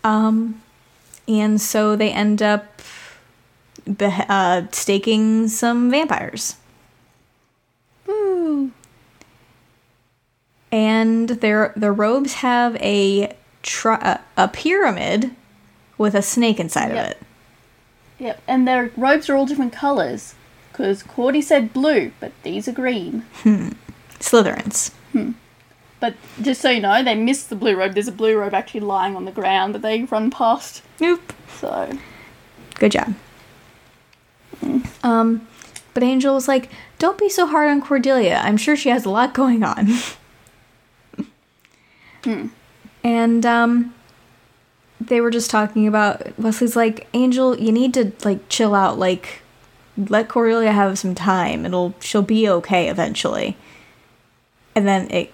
Um, 0.04 0.62
and 1.28 1.60
so 1.62 1.96
they 1.96 2.12
end 2.12 2.42
up 2.42 2.82
beh- 3.88 4.26
uh, 4.28 4.68
staking 4.72 5.48
some 5.48 5.90
vampires. 5.90 6.58
And 10.72 11.30
their 11.30 11.74
the 11.76 11.92
robes 11.92 12.36
have 12.36 12.76
a 12.78 13.36
tri- 13.64 14.20
a 14.36 14.48
pyramid 14.48 15.36
with 15.98 16.14
a 16.16 16.22
snake 16.22 16.60
inside 16.60 16.92
Yep. 16.94 17.06
of 17.06 17.12
it. 17.12 17.18
Yep, 18.20 18.42
and 18.48 18.68
their 18.68 18.92
robes 18.98 19.30
are 19.30 19.36
all 19.36 19.46
different 19.46 19.74
colours. 19.74 20.34
Because 20.72 21.02
Cordy 21.02 21.42
said 21.42 21.74
blue, 21.74 22.12
but 22.20 22.32
these 22.44 22.68
are 22.68 22.72
green. 22.72 23.24
Hmm. 23.42 23.70
Slytherins. 24.20 24.92
Hmm. 25.12 25.32
But 26.00 26.14
just 26.40 26.62
so 26.62 26.70
you 26.70 26.80
know, 26.82 27.02
they 27.04 27.16
missed 27.16 27.50
the 27.50 27.56
blue 27.56 27.76
robe. 27.76 27.94
There's 27.94 28.08
a 28.08 28.12
blue 28.12 28.38
robe 28.38 28.54
actually 28.54 28.82
lying 28.82 29.16
on 29.16 29.26
the 29.26 29.32
ground 29.32 29.74
that 29.74 29.82
they 29.82 30.04
run 30.04 30.30
past. 30.30 30.84
Nope. 31.00 31.34
So, 31.60 31.98
Good 32.76 32.92
job. 32.92 33.16
Mm. 34.64 34.86
Um, 35.04 35.48
but 35.96 36.04
Angel 36.04 36.36
was 36.36 36.48
like, 36.48 36.70
"Don't 37.00 37.18
be 37.18 37.30
so 37.30 37.48
hard 37.48 37.70
on 37.72 37.82
Cordelia. 37.82 38.40
I'm 38.44 38.58
sure 38.58 38.76
she 38.76 38.90
has 38.90 39.06
a 39.06 39.10
lot 39.10 39.34
going 39.34 39.64
on." 39.64 39.88
And 43.04 43.46
um, 43.46 43.94
they 45.00 45.22
were 45.22 45.32
just 45.32 45.50
talking 45.50 45.88
about 45.88 46.38
Wesley's 46.40 46.76
like, 46.76 47.08
"Angel, 47.14 47.58
you 47.58 47.72
need 47.72 47.94
to 47.96 48.12
like 48.24 48.50
chill 48.50 48.76
out. 48.76 48.98
Like, 49.00 49.42
let 49.98 50.28
Cordelia 50.28 50.72
have 50.72 51.00
some 51.00 51.16
time. 51.16 51.66
It'll 51.66 51.96
she'll 52.00 52.22
be 52.22 52.50
okay 52.50 52.90
eventually." 52.90 53.56
And 54.76 54.88
then 54.88 55.10
it 55.12 55.32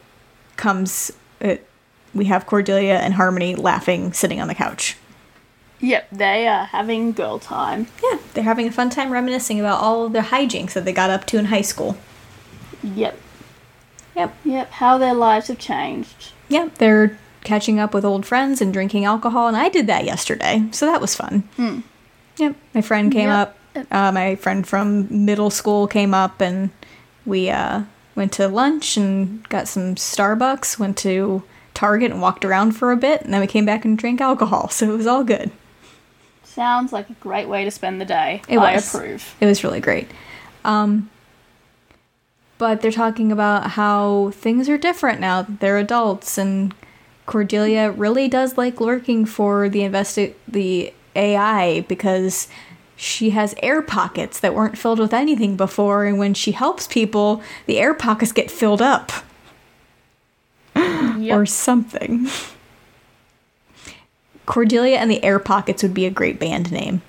comes. 0.55 1.11
It, 1.39 1.67
we 2.13 2.25
have 2.25 2.45
Cordelia 2.45 2.95
and 2.99 3.15
Harmony 3.15 3.55
laughing, 3.55 4.13
sitting 4.13 4.39
on 4.39 4.47
the 4.47 4.53
couch. 4.55 4.95
yep, 5.79 6.07
they 6.11 6.47
are 6.47 6.65
having 6.65 7.11
girl 7.11 7.39
time. 7.39 7.87
Yeah, 8.03 8.19
they're 8.33 8.43
having 8.43 8.67
a 8.67 8.71
fun 8.71 8.89
time 8.91 9.11
reminiscing 9.11 9.59
about 9.59 9.81
all 9.81 10.05
of 10.05 10.13
their 10.13 10.21
hijinks 10.21 10.73
that 10.73 10.85
they 10.85 10.93
got 10.93 11.09
up 11.09 11.25
to 11.25 11.37
in 11.39 11.45
high 11.45 11.61
school. 11.63 11.97
Yep, 12.83 13.17
Yep. 14.15 14.35
yep, 14.45 14.71
how 14.73 14.97
their 14.99 15.15
lives 15.15 15.47
have 15.47 15.57
changed. 15.57 16.33
Yep, 16.53 16.75
they're 16.77 17.17
catching 17.43 17.79
up 17.79 17.93
with 17.93 18.05
old 18.05 18.25
friends 18.25 18.61
and 18.61 18.71
drinking 18.71 19.05
alcohol, 19.05 19.47
and 19.47 19.57
I 19.57 19.69
did 19.69 19.87
that 19.87 20.05
yesterday, 20.05 20.63
so 20.71 20.85
that 20.85 21.01
was 21.01 21.15
fun. 21.15 21.43
Yep, 22.37 22.55
my 22.73 22.81
friend 22.81 23.11
came 23.11 23.29
Yep. 23.29 23.37
up. 23.75 23.87
Uh, 23.91 24.11
my 24.11 24.35
friend 24.35 24.67
from 24.67 25.25
middle 25.25 25.49
school 25.49 25.87
came 25.87 26.13
up, 26.13 26.39
and 26.41 26.69
we 27.25 27.49
uh, 27.49 27.81
went 28.15 28.31
to 28.33 28.47
lunch 28.47 28.97
and 28.97 29.47
got 29.49 29.67
some 29.67 29.95
Starbucks. 29.95 30.77
Went 30.77 30.95
to 30.99 31.41
Target 31.73 32.11
and 32.11 32.21
walked 32.21 32.45
around 32.45 32.73
for 32.73 32.91
a 32.91 32.97
bit, 32.97 33.21
and 33.23 33.33
then 33.33 33.41
we 33.41 33.47
came 33.47 33.65
back 33.65 33.83
and 33.83 33.97
drank 33.97 34.21
alcohol. 34.21 34.69
So 34.69 34.93
it 34.93 34.97
was 34.97 35.07
all 35.07 35.23
good. 35.23 35.49
Sounds 36.43 36.93
like 36.93 37.09
a 37.09 37.13
great 37.13 37.47
way 37.47 37.63
to 37.65 37.71
spend 37.71 37.99
the 37.99 38.05
day. 38.05 38.43
It 38.47 38.59
I 38.59 38.75
was. 38.75 38.93
approve. 38.93 39.35
It 39.41 39.47
was 39.47 39.63
really 39.63 39.79
great. 39.79 40.07
Um, 40.63 41.09
but 42.63 42.79
they're 42.79 42.91
talking 42.91 43.29
about 43.29 43.71
how 43.71 44.31
things 44.35 44.69
are 44.69 44.77
different 44.77 45.19
now 45.19 45.41
that 45.41 45.59
they're 45.59 45.77
adults, 45.77 46.37
and 46.37 46.73
Cordelia 47.25 47.91
really 47.91 48.29
does 48.29 48.57
like 48.57 48.79
lurking 48.79 49.25
for 49.25 49.67
the 49.67 49.79
investi- 49.81 50.33
the 50.47 50.93
AI 51.13 51.81
because 51.89 52.47
she 52.95 53.31
has 53.31 53.53
air 53.61 53.81
pockets 53.81 54.39
that 54.39 54.55
weren't 54.55 54.77
filled 54.77 54.97
with 54.99 55.13
anything 55.13 55.57
before, 55.57 56.05
and 56.05 56.17
when 56.17 56.33
she 56.33 56.53
helps 56.53 56.87
people, 56.87 57.43
the 57.65 57.79
air 57.79 57.93
pockets 57.93 58.31
get 58.31 58.49
filled 58.49 58.81
up 58.81 59.11
Yep. 60.75 61.37
or 61.37 61.45
something. 61.45 62.29
Cordelia 64.45 64.95
and 64.99 65.11
the 65.11 65.21
Air 65.21 65.39
Pockets 65.39 65.83
would 65.83 65.93
be 65.93 66.05
a 66.05 66.09
great 66.09 66.39
band 66.39 66.71
name. 66.71 67.01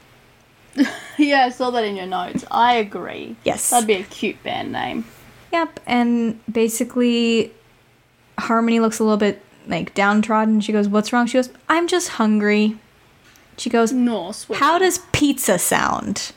Yeah, 1.17 1.45
I 1.45 1.51
saw 1.51 1.71
that 1.71 1.85
in 1.85 1.95
your 1.95 2.07
notes. 2.07 2.45
I 2.51 2.75
agree. 2.75 3.37
Yes. 3.45 3.71
That'd 3.71 3.87
be 3.87 3.95
a 3.95 4.03
cute 4.03 4.43
band 4.43 4.73
name. 4.73 5.05
Yep, 5.55 5.79
and 5.87 6.41
basically, 6.51 7.53
Harmony 8.39 8.81
looks 8.81 8.99
a 8.99 9.05
little 9.05 9.17
bit 9.17 9.41
like 9.69 9.95
downtrodden. 9.95 10.61
She 10.61 10.73
goes, 10.73 10.89
"What's 10.89 11.13
wrong?" 11.13 11.27
She 11.29 11.39
goes, 11.39 11.49
"I'm 11.69 11.87
just 11.87 12.09
hungry." 12.09 12.77
She 13.57 13.71
goes, 13.71 13.93
No, 13.93 14.33
sweet. 14.33 14.59
"How 14.59 14.81
does 14.81 14.99
pizza 15.13 15.61
sound?" 15.61 16.33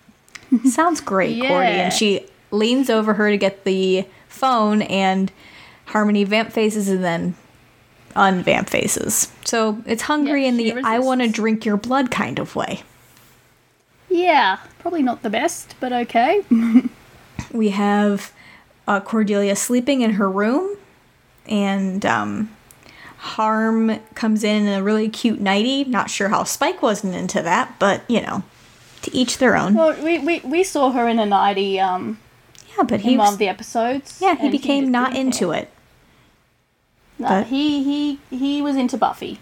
Sounds 0.64 1.00
great, 1.00 1.40
Cordy. 1.40 1.66
And 1.66 1.92
she 1.92 2.24
leans 2.52 2.88
over 2.88 3.14
her 3.14 3.30
to 3.30 3.36
get 3.36 3.64
the 3.64 4.04
phone, 4.28 4.82
and 4.82 5.32
Harmony 5.86 6.22
vamp 6.22 6.52
faces 6.52 6.88
and 6.88 7.02
then 7.02 7.34
unvamp 8.14 8.68
faces. 8.68 9.32
So 9.44 9.82
it's 9.86 10.02
hungry 10.02 10.42
Yeah, 10.42 10.48
in 10.50 10.56
the 10.56 10.80
"I 10.84 11.00
want 11.00 11.20
to 11.22 11.28
drink 11.28 11.64
your 11.64 11.76
blood" 11.76 12.12
kind 12.12 12.38
of 12.38 12.54
way. 12.54 12.84
Yeah, 14.08 14.58
probably 14.78 15.02
not 15.02 15.22
the 15.24 15.30
best, 15.30 15.74
but 15.80 15.92
okay. 15.92 16.44
we 17.52 17.70
have 17.70 18.30
uh, 18.92 19.00
Cordelia 19.00 19.56
sleeping 19.56 20.02
in 20.02 20.12
her 20.12 20.28
room, 20.30 20.76
and 21.46 22.04
um, 22.04 22.50
Harm 23.18 23.98
comes 24.14 24.44
in 24.44 24.66
in 24.66 24.68
a 24.78 24.82
really 24.82 25.08
cute 25.08 25.40
nightie. 25.40 25.84
Not 25.84 26.10
sure 26.10 26.28
how 26.28 26.44
Spike 26.44 26.82
wasn't 26.82 27.14
into 27.14 27.40
that, 27.42 27.74
but 27.78 28.02
you 28.08 28.20
know, 28.20 28.42
to 29.02 29.14
each 29.14 29.38
their 29.38 29.56
own. 29.56 29.74
well, 29.74 29.94
we, 30.02 30.18
we, 30.18 30.40
we 30.40 30.62
saw 30.64 30.90
her 30.92 31.08
in 31.08 31.18
a 31.18 31.26
nighty 31.26 31.80
um, 31.80 32.18
yeah, 32.76 32.84
but 32.84 33.00
he 33.00 33.12
in 33.12 33.18
one 33.18 33.26
was, 33.26 33.34
of 33.34 33.38
the 33.38 33.48
episodes. 33.48 34.18
yeah 34.20 34.34
he 34.34 34.50
became 34.50 34.90
not 34.90 35.14
into 35.16 35.46
care. 35.50 35.62
it. 35.62 35.70
No, 37.18 37.28
but- 37.28 37.46
he, 37.46 37.82
he, 37.82 38.18
he 38.30 38.62
was 38.62 38.76
into 38.76 38.96
Buffy. 38.96 39.38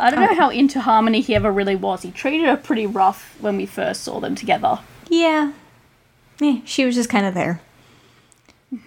I 0.00 0.10
don't 0.10 0.20
know 0.20 0.28
Oh. 0.30 0.34
how 0.34 0.50
into 0.50 0.80
Harmony 0.80 1.20
he 1.20 1.34
ever 1.34 1.50
really 1.52 1.76
was. 1.76 2.02
He 2.02 2.10
treated 2.10 2.46
her 2.46 2.56
pretty 2.56 2.86
rough 2.86 3.36
when 3.40 3.56
we 3.56 3.66
first 3.66 4.02
saw 4.02 4.20
them 4.20 4.34
together. 4.34 4.80
Yeah, 5.08 5.52
eh, 6.42 6.60
she 6.64 6.84
was 6.84 6.94
just 6.94 7.08
kind 7.10 7.24
of 7.26 7.34
there. 7.34 7.60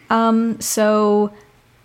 Um, 0.09 0.59
so 0.61 1.33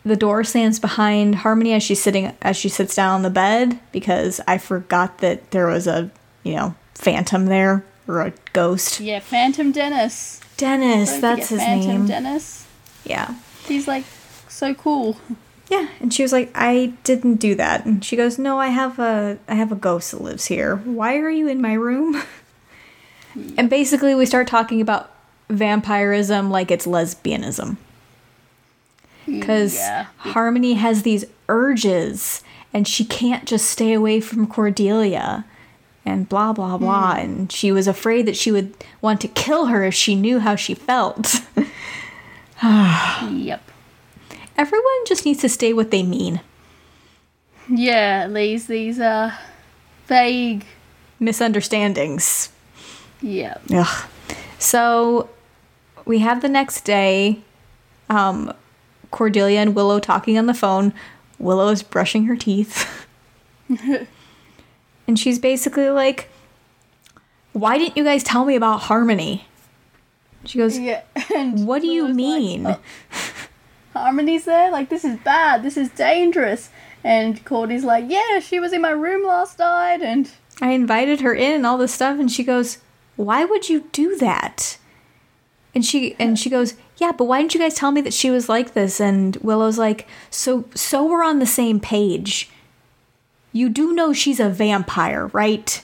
the 0.04 0.16
door 0.16 0.44
slams 0.44 0.78
behind 0.78 1.36
Harmony 1.36 1.72
as 1.72 1.82
she's 1.82 2.02
sitting 2.02 2.36
as 2.42 2.56
she 2.56 2.68
sits 2.68 2.94
down 2.94 3.14
on 3.14 3.22
the 3.22 3.30
bed 3.30 3.78
because 3.92 4.40
I 4.46 4.58
forgot 4.58 5.18
that 5.18 5.50
there 5.50 5.66
was 5.66 5.86
a 5.86 6.10
you 6.42 6.54
know 6.54 6.74
phantom 6.94 7.46
there 7.46 7.84
or 8.06 8.20
a 8.22 8.32
ghost. 8.52 9.00
Yeah, 9.00 9.20
Phantom 9.20 9.72
Dennis. 9.72 10.40
Dennis, 10.56 11.18
that's 11.18 11.48
his 11.48 11.60
Phantom 11.60 11.88
name. 11.90 12.06
Dennis. 12.06 12.66
yeah. 13.04 13.34
He's 13.66 13.88
like 13.88 14.04
so 14.48 14.74
cool. 14.74 15.16
Yeah, 15.70 15.88
and 16.00 16.12
she 16.12 16.22
was 16.22 16.32
like, 16.32 16.50
"I 16.54 16.92
didn't 17.04 17.36
do 17.36 17.54
that." 17.54 17.86
And 17.86 18.04
she 18.04 18.16
goes, 18.16 18.38
"No, 18.38 18.60
I 18.60 18.68
have 18.68 18.98
a 18.98 19.38
I 19.48 19.54
have 19.54 19.72
a 19.72 19.76
ghost 19.76 20.10
that 20.10 20.20
lives 20.20 20.46
here. 20.46 20.76
Why 20.76 21.16
are 21.16 21.30
you 21.30 21.48
in 21.48 21.62
my 21.62 21.72
room?" 21.72 22.22
and 23.56 23.70
basically, 23.70 24.14
we 24.14 24.26
start 24.26 24.46
talking 24.46 24.82
about 24.82 25.10
vampirism 25.48 26.50
like 26.50 26.70
it's 26.70 26.86
lesbianism. 26.86 27.76
Cuz 29.26 29.74
Yeah. 29.74 30.06
Harmony 30.18 30.74
has 30.74 31.02
these 31.02 31.24
urges 31.48 32.42
and 32.72 32.86
she 32.86 33.04
can't 33.04 33.44
just 33.46 33.66
stay 33.70 33.92
away 33.92 34.20
from 34.20 34.46
Cordelia 34.46 35.44
and 36.04 36.28
blah 36.28 36.52
blah 36.52 36.76
blah 36.76 37.12
and 37.12 37.50
she 37.50 37.72
was 37.72 37.86
afraid 37.88 38.26
that 38.26 38.36
she 38.36 38.52
would 38.52 38.74
want 39.00 39.20
to 39.22 39.28
kill 39.28 39.66
her 39.66 39.84
if 39.84 39.94
she 39.94 40.14
knew 40.14 40.40
how 40.40 40.56
she 40.56 40.74
felt. 40.74 41.40
Yep. 42.62 43.62
Everyone 44.56 45.06
just 45.06 45.24
needs 45.26 45.40
to 45.40 45.48
stay 45.48 45.72
what 45.72 45.90
they 45.90 46.02
mean. 46.02 46.40
Yeah, 47.68 48.28
these 48.28 48.66
these 48.66 49.00
uh 49.00 49.32
vague. 50.06 50.64
Misunderstandings. 51.18 52.50
Yeah. 53.20 53.56
Ugh. 53.72 54.06
So 54.58 55.28
we 56.04 56.18
have 56.20 56.42
the 56.42 56.48
next 56.48 56.82
day 56.82 57.40
um, 58.08 58.52
Cordelia 59.10 59.60
and 59.60 59.74
Willow 59.74 60.00
talking 60.00 60.38
on 60.38 60.46
the 60.46 60.54
phone. 60.54 60.92
Willow 61.38 61.68
is 61.68 61.82
brushing 61.82 62.24
her 62.26 62.36
teeth. 62.36 63.06
and 63.68 65.18
she's 65.18 65.38
basically 65.38 65.88
like, 65.90 66.28
Why 67.52 67.78
didn't 67.78 67.96
you 67.96 68.04
guys 68.04 68.22
tell 68.22 68.44
me 68.44 68.54
about 68.56 68.82
Harmony? 68.82 69.46
She 70.44 70.58
goes, 70.58 70.78
Yeah. 70.78 71.02
And 71.34 71.66
What 71.66 71.80
do 71.82 71.88
you 71.88 72.04
Willow's 72.04 72.16
like, 72.16 72.16
mean? 72.16 72.66
"Oh, 72.66 72.80
Harmony's 73.94 74.44
there. 74.44 74.70
Like 74.70 74.88
this 74.88 75.04
is 75.04 75.16
bad. 75.20 75.62
This 75.62 75.76
is 75.76 75.88
dangerous. 75.90 76.70
And 77.02 77.44
Cordy's 77.44 77.84
like, 77.84 78.06
yeah, 78.08 78.40
she 78.40 78.58
was 78.58 78.72
in 78.72 78.80
my 78.80 78.90
room 78.90 79.26
last 79.26 79.58
night, 79.58 80.00
and 80.00 80.30
I 80.62 80.70
invited 80.70 81.20
her 81.20 81.34
in 81.34 81.52
and 81.52 81.66
all 81.66 81.76
this 81.76 81.92
stuff 81.92 82.18
and 82.18 82.30
she 82.30 82.42
goes, 82.42 82.78
"Why 83.16 83.44
would 83.44 83.68
you 83.68 83.88
do 83.92 84.16
that?" 84.16 84.78
And 85.74 85.84
she 85.84 86.14
and 86.18 86.38
she 86.38 86.48
goes, 86.50 86.74
"Yeah, 86.98 87.12
but 87.12 87.24
why 87.24 87.40
didn't 87.40 87.54
you 87.54 87.60
guys 87.60 87.74
tell 87.74 87.90
me 87.90 88.00
that 88.02 88.14
she 88.14 88.30
was 88.30 88.48
like 88.48 88.74
this?" 88.74 89.00
And 89.00 89.36
Willow's 89.36 89.78
like, 89.78 90.06
"So 90.30 90.64
so 90.74 91.04
we're 91.04 91.24
on 91.24 91.38
the 91.40 91.46
same 91.46 91.80
page. 91.80 92.48
You 93.52 93.68
do 93.68 93.92
know 93.92 94.12
she's 94.12 94.38
a 94.40 94.48
vampire, 94.48 95.28
right?" 95.32 95.82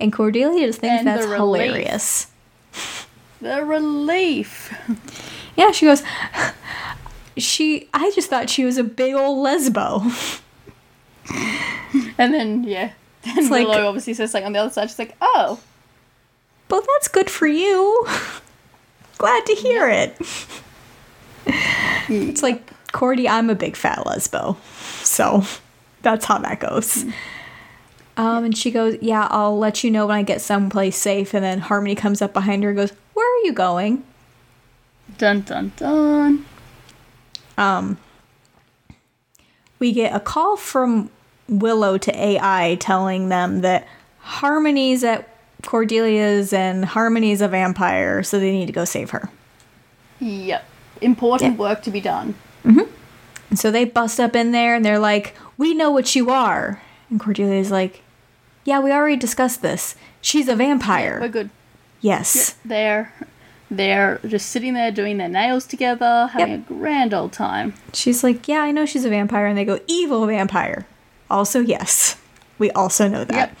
And 0.00 0.12
Cordelia 0.12 0.66
just 0.66 0.80
thinks 0.80 0.98
And 1.00 1.06
that's 1.06 1.24
relief. 1.26 1.36
hilarious. 1.38 2.26
the 3.40 3.62
relief. 3.64 4.72
Yeah, 5.56 5.70
she 5.70 5.86
goes, 5.86 6.02
"She 7.36 7.88
I 7.94 8.10
just 8.14 8.30
thought 8.30 8.48
she 8.50 8.64
was 8.64 8.78
a 8.78 8.84
big 8.84 9.14
old 9.14 9.44
lesbo." 9.46 10.40
And 12.18 12.32
then 12.34 12.64
yeah, 12.64 12.92
then 13.24 13.48
like- 13.50 13.66
Willow 13.68 13.86
obviously 13.86 14.14
says 14.14 14.30
something 14.30 14.46
on 14.46 14.52
the 14.52 14.58
other 14.60 14.70
side. 14.70 14.88
She's 14.90 14.98
like, 14.98 15.16
oh, 15.20 15.60
Well, 16.70 16.82
that's 16.94 17.08
good 17.08 17.30
for 17.30 17.46
you. 17.46 18.06
Glad 19.18 19.46
to 19.46 19.54
hear 19.54 19.88
it. 19.88 20.16
It's 22.08 22.42
like, 22.42 22.70
Cordy, 22.92 23.28
I'm 23.28 23.48
a 23.50 23.54
big 23.54 23.76
fat 23.76 23.98
lesbo. 23.98 24.56
So 25.04 25.44
that's 26.02 26.24
how 26.24 26.38
that 26.38 26.60
goes. 26.60 27.04
Um, 28.16 28.44
and 28.44 28.56
she 28.56 28.70
goes, 28.70 28.96
Yeah, 29.00 29.26
I'll 29.30 29.58
let 29.58 29.82
you 29.84 29.90
know 29.90 30.06
when 30.06 30.16
I 30.16 30.22
get 30.22 30.40
someplace 30.40 30.96
safe. 30.96 31.34
And 31.34 31.44
then 31.44 31.60
Harmony 31.60 31.94
comes 31.94 32.22
up 32.22 32.32
behind 32.32 32.62
her 32.62 32.70
and 32.70 32.76
goes, 32.76 32.92
Where 33.14 33.26
are 33.26 33.44
you 33.44 33.52
going? 33.52 34.04
dun 35.18 35.42
dun 35.42 35.72
dun. 35.76 36.44
Um, 37.56 37.98
we 39.78 39.92
get 39.92 40.14
a 40.14 40.20
call 40.20 40.56
from 40.56 41.10
Willow 41.48 41.98
to 41.98 42.16
AI 42.16 42.76
telling 42.80 43.28
them 43.28 43.60
that 43.60 43.86
Harmony's 44.20 45.04
at 45.04 45.28
Cordelia's 45.64 46.52
and 46.52 46.84
Harmony's 46.84 47.40
a 47.40 47.48
vampire, 47.48 48.22
so 48.22 48.38
they 48.38 48.52
need 48.52 48.66
to 48.66 48.72
go 48.72 48.84
save 48.84 49.10
her. 49.10 49.30
Yep, 50.20 50.64
important 51.00 51.52
Yeah. 51.54 51.58
work 51.58 51.82
to 51.82 51.90
be 51.90 52.00
done. 52.00 52.34
Mm-hmm. 52.64 52.90
And 53.50 53.58
so 53.58 53.70
they 53.70 53.84
bust 53.84 54.18
up 54.20 54.34
in 54.34 54.52
there 54.52 54.74
and 54.74 54.84
they're 54.84 54.98
like, 54.98 55.34
We 55.56 55.74
know 55.74 55.90
what 55.90 56.14
you 56.16 56.30
are. 56.30 56.80
And 57.10 57.20
Cordelia's 57.20 57.70
like, 57.70 58.02
Yeah, 58.64 58.80
we 58.80 58.92
already 58.92 59.16
discussed 59.16 59.62
this. 59.62 59.94
She's 60.20 60.48
a 60.48 60.56
vampire. 60.56 61.18
We're 61.20 61.28
good. 61.28 61.50
yes. 62.00 62.54
They're 62.64 63.12
they're 63.70 64.20
just 64.26 64.50
sitting 64.50 64.74
there 64.74 64.92
doing 64.92 65.16
their 65.18 65.28
nails 65.28 65.66
together, 65.66 66.28
having 66.32 66.50
Yep. 66.52 66.70
a 66.70 66.74
grand 66.74 67.14
old 67.14 67.32
time. 67.32 67.74
She's 67.92 68.22
like, 68.22 68.46
Yeah, 68.48 68.60
I 68.60 68.70
know 68.70 68.86
she's 68.86 69.04
a 69.04 69.10
vampire. 69.10 69.46
And 69.46 69.58
they 69.58 69.64
go, 69.64 69.80
Evil 69.86 70.26
vampire. 70.26 70.86
Also, 71.30 71.60
yes. 71.60 72.16
We 72.58 72.70
also 72.70 73.08
know 73.08 73.24
that. 73.24 73.34
Yep. 73.34 73.56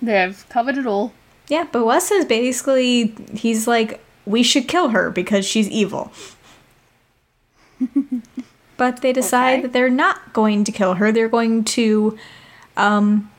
They've 0.00 0.46
covered 0.48 0.78
it 0.78 0.86
all. 0.86 1.12
Yeah, 1.48 1.66
but 1.70 1.84
Wes 1.84 2.10
is 2.10 2.24
basically, 2.24 3.14
he's 3.34 3.66
like, 3.66 4.00
We 4.26 4.42
should 4.42 4.68
kill 4.68 4.88
her 4.90 5.10
because 5.10 5.44
she's 5.44 5.68
evil. 5.68 6.12
but 8.76 9.02
they 9.02 9.12
decide 9.12 9.54
Okay. 9.54 9.62
that 9.62 9.72
they're 9.72 9.90
not 9.90 10.32
going 10.32 10.64
to 10.64 10.72
kill 10.72 10.94
her. 10.94 11.12
They're 11.12 11.28
going 11.28 11.64
to 11.64 12.18
um, 12.76 13.30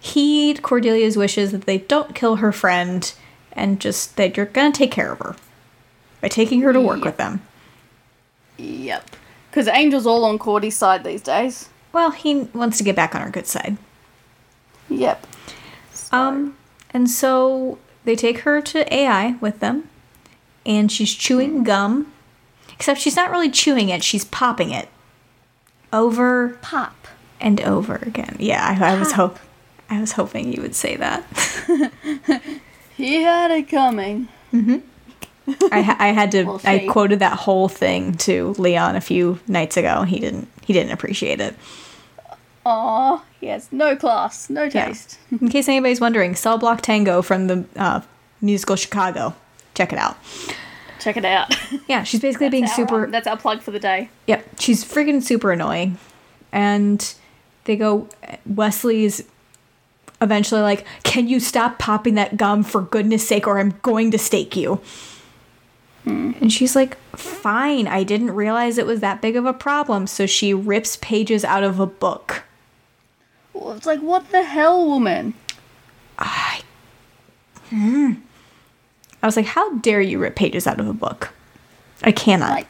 heed 0.00 0.62
Cordelia's 0.62 1.16
wishes 1.16 1.52
that 1.52 1.66
they 1.66 1.78
don't 1.78 2.14
kill 2.14 2.36
her 2.36 2.52
friend 2.52 3.12
and 3.52 3.80
just 3.80 4.16
that 4.16 4.36
you're 4.36 4.46
going 4.46 4.72
to 4.72 4.78
take 4.78 4.90
care 4.92 5.12
of 5.12 5.18
her 5.18 5.36
by 6.20 6.28
taking 6.28 6.60
her 6.62 6.72
to 6.72 6.80
work 6.80 6.98
Yeah. 7.00 7.04
with 7.04 7.16
them. 7.16 7.42
Yep. 8.58 9.10
Because 9.50 9.66
Angel's 9.68 10.06
all 10.06 10.24
on 10.24 10.38
Cordy's 10.38 10.76
side 10.76 11.02
these 11.04 11.22
days. 11.22 11.68
Well, 11.92 12.10
he 12.12 12.42
wants 12.54 12.78
to 12.78 12.84
get 12.84 12.94
back 12.94 13.14
on 13.14 13.22
our 13.22 13.30
good 13.30 13.46
side. 13.46 13.76
Yep. 14.88 15.26
Um, 16.12 16.56
and 16.92 17.08
so 17.08 17.78
they 18.04 18.16
take 18.16 18.40
her 18.40 18.60
to 18.62 18.92
AI 18.92 19.36
with 19.40 19.60
them, 19.60 19.88
and 20.64 20.90
she's 20.90 21.14
chewing 21.14 21.50
mm-hmm. 21.50 21.64
gum. 21.64 22.12
Except 22.72 22.98
she's 22.98 23.16
not 23.16 23.30
really 23.30 23.50
chewing 23.50 23.88
it; 23.88 24.02
she's 24.02 24.24
popping 24.24 24.70
it 24.70 24.88
over 25.92 26.58
Pop. 26.62 27.08
and 27.40 27.60
over 27.60 27.96
again. 27.96 28.36
Yeah, 28.38 28.64
I, 28.64 28.94
I 28.94 28.98
was 28.98 29.12
hope 29.12 29.38
I 29.90 30.00
was 30.00 30.12
hoping 30.12 30.52
you 30.52 30.62
would 30.62 30.74
say 30.74 30.96
that. 30.96 31.24
He 33.00 33.22
had 33.22 33.50
it 33.50 33.68
coming. 33.68 34.28
Mm-hmm. 34.52 34.78
I 35.72 35.80
ha- 35.80 35.96
I 35.98 36.08
had 36.08 36.32
to 36.32 36.44
We'll 36.44 36.60
I 36.64 36.86
quoted 36.86 37.20
that 37.20 37.38
whole 37.38 37.66
thing 37.66 38.14
to 38.18 38.54
Leon 38.58 38.94
a 38.94 39.00
few 39.00 39.40
nights 39.48 39.78
ago. 39.78 40.02
He 40.02 40.20
didn't 40.20 40.48
he 40.64 40.74
didn't 40.74 40.92
appreciate 40.92 41.40
it. 41.40 41.54
Aw, 42.66 43.22
he 43.40 43.46
has 43.46 43.70
no 43.72 43.96
class, 43.96 44.50
no 44.50 44.64
Yeah. 44.64 44.86
taste. 44.88 45.18
In 45.40 45.48
case 45.48 45.68
anybody's 45.68 46.00
wondering, 46.00 46.34
Cell 46.34 46.58
Block 46.58 46.82
Tango 46.82 47.22
from 47.22 47.46
the 47.46 47.64
uh, 47.76 48.00
musical 48.40 48.76
Chicago. 48.76 49.34
Check 49.74 49.92
it 49.92 49.98
out. 49.98 50.16
Check 50.98 51.16
it 51.16 51.24
out. 51.24 51.54
Yeah, 51.88 52.02
she's 52.04 52.20
basically 52.20 52.50
being 52.50 52.64
our, 52.64 52.70
super. 52.74 53.04
um, 53.06 53.10
that's 53.10 53.26
our 53.26 53.36
plug 53.36 53.62
for 53.62 53.70
the 53.70 53.80
day. 53.80 54.10
Yep, 54.26 54.60
she's 54.60 54.84
freaking 54.84 55.22
super 55.22 55.50
annoying. 55.50 55.98
And 56.52 57.14
they 57.64 57.76
go, 57.76 58.08
Wesley's 58.46 59.24
eventually 60.20 60.60
like, 60.60 60.84
Can 61.02 61.26
you 61.28 61.40
stop 61.40 61.78
popping 61.78 62.14
that 62.16 62.36
gum 62.36 62.62
for 62.62 62.82
goodness 62.82 63.26
sake, 63.26 63.46
or 63.46 63.58
I'm 63.58 63.70
going 63.82 64.10
to 64.10 64.18
stake 64.18 64.54
you? 64.54 64.80
And 66.04 66.52
she's 66.52 66.74
like, 66.76 66.96
Fine, 67.16 67.86
I 67.86 68.02
didn't 68.04 68.32
realize 68.32 68.78
it 68.78 68.86
was 68.86 69.00
that 69.00 69.20
big 69.22 69.36
of 69.36 69.46
a 69.46 69.52
problem. 69.52 70.06
So 70.06 70.26
she 70.26 70.52
rips 70.52 70.96
pages 71.00 71.44
out 71.44 71.62
of 71.64 71.78
a 71.80 71.86
book. 71.86 72.44
It's 73.60 73.86
like, 73.86 74.00
what 74.00 74.30
the 74.30 74.42
hell, 74.42 74.86
woman? 74.86 75.34
I. 76.18 76.62
Hmm. 77.68 78.12
I 79.22 79.26
was 79.26 79.36
like, 79.36 79.46
How 79.46 79.74
dare 79.78 80.00
you 80.00 80.18
rip 80.18 80.34
pages 80.36 80.66
out 80.66 80.80
of 80.80 80.88
a 80.88 80.92
book? 80.94 81.32
I 82.02 82.12
cannot. 82.12 82.50
Like, 82.50 82.66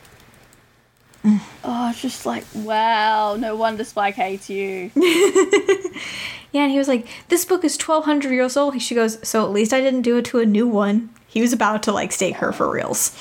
oh, 1.64 1.90
it's 1.90 2.02
just 2.02 2.26
like, 2.26 2.44
wow, 2.54 3.36
no 3.36 3.54
wonder 3.54 3.84
Spike 3.84 4.14
hates 4.16 4.50
you. 4.50 4.90
Yeah, 6.52 6.62
and 6.62 6.72
he 6.72 6.78
was 6.78 6.88
like, 6.88 7.06
"This 7.28 7.44
book 7.44 7.62
is 7.62 7.76
twelve 7.76 8.04
hundred 8.04 8.32
years 8.32 8.56
old." 8.56 8.80
She 8.82 8.94
goes, 8.94 9.18
"So 9.26 9.44
at 9.44 9.52
least 9.52 9.72
I 9.72 9.80
didn't 9.80 10.02
do 10.02 10.16
it 10.16 10.24
to 10.26 10.40
a 10.40 10.46
new 10.46 10.66
one." 10.66 11.10
He 11.28 11.40
was 11.40 11.52
about 11.52 11.82
to 11.84 11.92
like 11.92 12.10
stake 12.10 12.36
her 12.36 12.50
for 12.52 12.68
reals. 12.68 13.16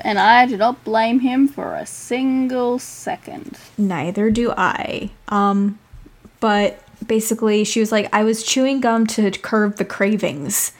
and 0.00 0.18
I 0.18 0.46
do 0.46 0.56
not 0.56 0.82
blame 0.82 1.20
him 1.20 1.46
for 1.46 1.74
a 1.76 1.86
single 1.86 2.80
second. 2.80 3.56
Neither 3.76 4.30
do 4.32 4.52
I. 4.56 5.10
Um, 5.28 5.78
but 6.40 6.80
basically, 7.06 7.64
she 7.64 7.80
was 7.80 7.92
like, 7.92 8.08
"I 8.12 8.22
was 8.24 8.42
chewing 8.42 8.80
gum 8.80 9.06
to 9.08 9.30
curb 9.30 9.76
the 9.76 9.84
cravings," 9.84 10.72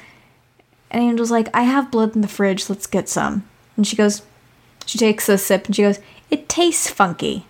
and 0.90 1.02
Angel's 1.02 1.30
like, 1.30 1.48
"I 1.54 1.62
have 1.62 1.90
blood 1.90 2.14
in 2.14 2.22
the 2.22 2.28
fridge. 2.28 2.68
Let's 2.68 2.86
get 2.86 3.08
some." 3.08 3.48
And 3.76 3.86
she 3.86 3.96
goes, 3.96 4.22
she 4.86 4.96
takes 4.98 5.28
a 5.28 5.36
sip 5.36 5.66
and 5.66 5.76
she 5.76 5.82
goes, 5.82 5.98
"It 6.30 6.48
tastes 6.48 6.88
funky." 6.90 7.44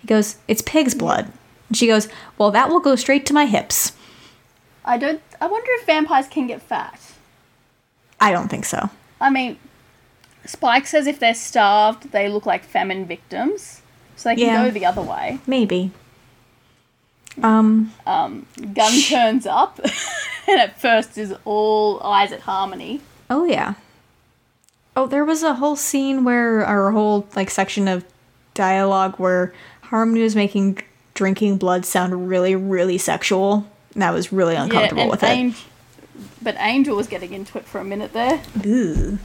He 0.00 0.06
goes, 0.06 0.36
"It's 0.48 0.60
pig's 0.62 0.94
blood." 0.94 1.32
And 1.68 1.76
she 1.76 1.86
goes, 1.86 2.08
"Well, 2.36 2.50
that 2.50 2.68
will 2.68 2.80
go 2.80 2.96
straight 2.96 3.24
to 3.26 3.32
my 3.32 3.46
hips." 3.46 3.92
I 4.84 4.98
don't. 4.98 5.22
I 5.40 5.46
wonder 5.46 5.68
if 5.78 5.86
vampires 5.86 6.26
can 6.26 6.46
get 6.48 6.60
fat. 6.60 6.98
I 8.20 8.32
don't 8.32 8.48
think 8.48 8.64
so. 8.64 8.90
I 9.20 9.30
mean, 9.30 9.56
Spike 10.44 10.86
says 10.86 11.06
if 11.06 11.20
they're 11.20 11.34
starved, 11.34 12.10
they 12.12 12.28
look 12.28 12.44
like 12.44 12.64
famine 12.64 13.04
victims, 13.06 13.82
so 14.16 14.28
they 14.30 14.36
can 14.36 14.46
Yeah. 14.46 14.64
go 14.64 14.70
the 14.70 14.84
other 14.84 15.02
way. 15.02 15.38
Maybe. 15.46 15.92
Um. 17.42 17.92
Um, 18.06 18.46
Gunn 18.74 19.00
turns 19.08 19.46
up, 19.46 19.78
and 20.48 20.60
at 20.60 20.80
first 20.80 21.16
is 21.16 21.34
all 21.44 22.00
eyes 22.02 22.32
at 22.32 22.40
Harmony. 22.40 23.00
Oh 23.28 23.44
yeah. 23.44 23.74
Oh, 24.96 25.06
there 25.06 25.24
was 25.24 25.42
a 25.42 25.54
whole 25.54 25.76
scene 25.76 26.24
where, 26.24 26.68
or 26.68 26.88
a 26.88 26.92
whole 26.92 27.26
like 27.36 27.50
section 27.50 27.88
of 27.88 28.04
dialogue 28.54 29.14
where 29.16 29.54
Harmony 29.82 30.22
was 30.22 30.34
making 30.34 30.78
drinking 31.14 31.56
blood 31.58 31.84
sound 31.86 32.28
really, 32.28 32.54
really 32.56 32.98
sexual, 32.98 33.66
and 33.94 34.02
I 34.02 34.10
was 34.10 34.32
really 34.32 34.56
uncomfortable 34.56 35.02
and 35.02 35.10
with 35.10 35.22
it. 35.22 35.28
Ang- 35.28 35.54
but 36.42 36.56
Angel 36.58 36.96
was 36.96 37.06
getting 37.06 37.32
into 37.32 37.58
it 37.58 37.64
for 37.64 37.80
a 37.80 37.84
minute 37.84 38.12
there. 38.12 38.42
Ugh. 38.56 39.18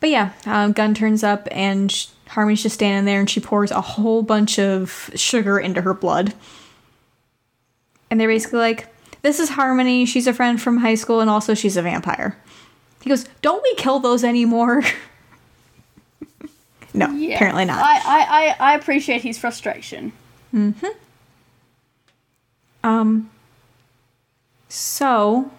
But 0.00 0.10
yeah, 0.10 0.32
um, 0.44 0.72
Gunn 0.72 0.92
turns 0.94 1.24
up 1.24 1.48
and 1.50 1.90
sh- 1.90 2.08
Harmony's 2.28 2.62
just 2.62 2.74
standing 2.74 3.06
there, 3.06 3.20
and 3.20 3.30
she 3.30 3.40
pours 3.40 3.70
a 3.70 3.80
whole 3.80 4.22
bunch 4.22 4.58
of 4.58 5.10
sugar 5.14 5.58
into 5.58 5.80
her 5.82 5.94
blood. 5.94 6.34
And 8.14 8.20
they're 8.20 8.28
basically 8.28 8.60
like, 8.60 8.86
"This 9.22 9.40
is 9.40 9.48
Harmony. 9.48 10.06
She's 10.06 10.28
a 10.28 10.32
friend 10.32 10.62
from 10.62 10.76
high 10.76 10.94
school, 10.94 11.18
and 11.18 11.28
also 11.28 11.52
she's 11.52 11.76
a 11.76 11.82
vampire." 11.82 12.38
He 13.02 13.10
goes, 13.10 13.24
"Don't 13.42 13.60
we 13.60 13.74
kill 13.74 13.98
those 13.98 14.22
anymore?" 14.22 14.84
no, 16.94 17.10
Yeah, 17.10 17.34
apparently 17.34 17.64
not. 17.64 17.82
I, 17.82 17.96
I, 18.04 18.20
I, 18.28 18.56
I 18.70 18.74
appreciate 18.76 19.22
his 19.22 19.36
frustration. 19.36 20.12
Um. 22.84 23.30
So 24.68 25.50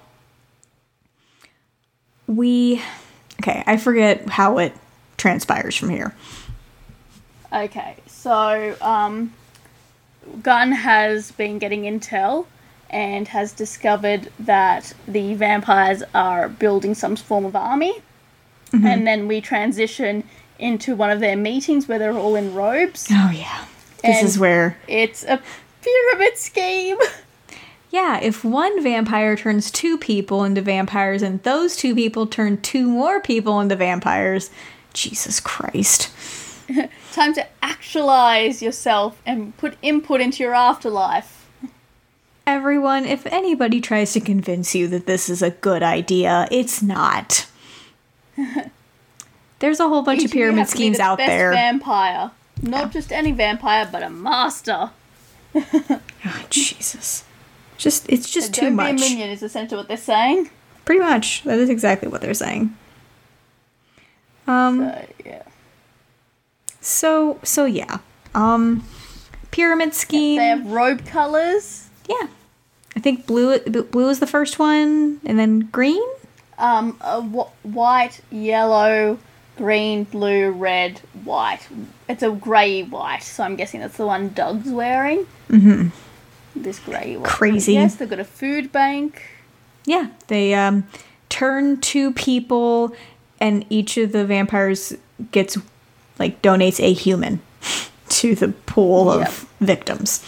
we 2.28 2.82
okay. 3.42 3.66
I 3.68 3.76
forget 3.76 4.30
how 4.30 4.60
it 4.60 4.74
transpires 5.18 5.76
from 5.76 5.90
here. 5.90 6.16
Okay, 7.52 7.98
so 8.08 8.78
um, 8.80 9.34
Gunn 10.42 10.72
has 10.72 11.32
been 11.32 11.60
getting 11.60 11.84
intel 11.84 12.46
and 12.90 13.28
has 13.30 13.52
discovered 13.52 14.32
that 14.40 14.94
the 15.08 15.34
vampires 15.34 16.04
are 16.14 16.50
building 16.50 16.94
some 16.96 17.16
form 17.16 17.46
of 17.46 17.56
army. 17.56 17.94
Mm-hmm. 18.72 18.86
And 18.86 19.08
then 19.08 19.28
we 19.28 19.42
transition 19.42 20.24
into 20.60 20.96
one 20.96 21.10
of 21.12 21.20
their 21.20 21.36
meetings 21.36 21.88
where 21.88 22.00
they're 22.00 22.14
all 22.18 22.36
in 22.36 22.54
robes. 22.54 23.08
Oh 23.12 23.32
yeah, 23.34 23.66
this 24.04 24.18
And- 24.18 24.28
is 24.28 24.40
where 24.40 24.78
It's 24.88 25.24
a 25.24 25.42
pyramid 25.82 26.38
scheme. 26.38 26.98
Yeah, 27.92 28.20
if 28.20 28.44
one 28.44 28.84
vampire 28.84 29.38
turns 29.38 29.72
two 29.72 29.98
people 29.98 30.44
into 30.44 30.60
vampires 30.62 31.22
and 31.22 31.42
those 31.44 31.78
two 31.78 31.96
people 31.96 32.28
turn 32.28 32.60
two 32.62 32.90
more 32.90 33.22
people 33.22 33.62
into 33.62 33.78
vampires, 33.78 34.50
Jesus 34.94 35.40
Christ. 35.40 36.10
Time 37.12 37.34
to 37.34 37.46
actualize 37.62 38.62
yourself 38.62 39.22
and 39.26 39.56
put 39.58 39.78
input 39.82 40.22
into 40.22 40.44
your 40.44 40.54
afterlife. 40.54 41.48
Everyone, 42.48 43.06
if 43.06 43.26
anybody 43.28 43.82
tries 43.82 44.14
to 44.14 44.20
convince 44.20 44.76
you 44.76 44.88
that 44.90 45.06
this 45.08 45.30
is 45.30 45.42
a 45.42 45.50
good 45.52 45.82
idea, 45.82 46.48
it's 46.52 46.82
not. 46.82 47.48
There's 49.60 49.80
a 49.80 49.88
whole 49.88 50.02
bunch 50.04 50.20
Each 50.20 50.26
of 50.26 50.32
pyramid 50.32 50.60
have 50.60 50.68
to 50.70 50.74
be 50.74 50.78
schemes 50.78 50.98
the 50.98 51.04
out 51.04 51.18
best 51.18 51.28
there. 51.28 51.52
Vampire. 51.52 52.32
Not 52.62 52.92
just 52.92 53.12
any 53.12 53.32
vampire, 53.32 53.88
but 53.92 54.04
a 54.04 54.10
master. 54.10 54.92
Oh, 56.28 56.44
Jesus. 56.50 57.24
Just 57.78 58.10
it's 58.12 58.32
just 58.32 58.52
too 58.52 58.62
Don't 58.62 58.76
much. 58.76 58.98
be 58.98 59.06
a 59.06 59.10
minion 59.10 59.30
is 59.30 59.44
essentially 59.44 59.78
what 59.78 59.88
they're 59.88 59.96
saying. 59.96 60.50
Pretty 60.86 61.02
much. 61.02 61.44
That 61.44 61.60
is 61.60 61.70
exactly 61.70 62.08
what 62.08 62.22
they're 62.22 62.34
saying. 62.34 62.76
Um 64.48 64.80
So, 64.80 65.06
yeah. 65.24 65.44
So 66.86 67.40
so 67.44 67.66
yeah. 67.66 68.00
Um 68.34 68.84
pyramid 69.52 69.94
scheme. 69.94 70.38
They 70.38 70.48
have 70.48 70.66
robe 70.68 71.06
colors. 71.06 71.90
Yeah. 72.10 72.28
I 72.96 73.00
think 73.00 73.26
blue 73.26 73.60
blue 73.60 74.10
is 74.10 74.20
the 74.20 74.28
first 74.28 74.60
one 74.60 75.20
and 75.26 75.38
then 75.38 75.62
green? 75.72 76.04
Um, 76.58 76.98
a 77.02 77.22
wh- 77.22 77.66
white, 77.66 78.22
yellow, 78.32 79.20
green, 79.58 80.06
blue, 80.06 80.52
red, 80.52 81.00
white. 81.26 81.68
It's 82.08 82.24
a 82.24 82.32
grey 82.32 82.84
white, 82.84 83.24
so 83.24 83.44
I'm 83.44 83.58
guessing 83.58 83.82
that's 83.82 83.98
the 83.98 84.06
one 84.06 84.30
Doug's 84.30 84.70
wearing. 84.72 85.28
Mm-hmm. 85.50 85.90
This 86.56 86.80
grey 86.80 87.18
one. 87.18 87.26
Crazy. 87.26 87.74
Yes, 87.74 87.96
they've 87.96 88.10
got 88.10 88.20
a 88.20 88.24
food 88.24 88.72
bank. 88.72 89.22
Yeah, 89.86 90.10
they 90.28 90.54
um 90.54 90.88
turn 91.28 91.82
two 91.82 92.14
people 92.14 92.96
and 93.40 93.66
each 93.70 93.98
of 93.98 94.14
the 94.14 94.26
vampires 94.26 94.94
gets 95.32 95.58
like 96.20 96.42
donates 96.42 96.80
a 96.80 96.94
human 96.94 97.42
to 98.10 98.36
the 98.36 98.50
pool 98.50 99.10
of 99.12 99.20
Yep. 99.22 99.32
victims. 99.62 100.24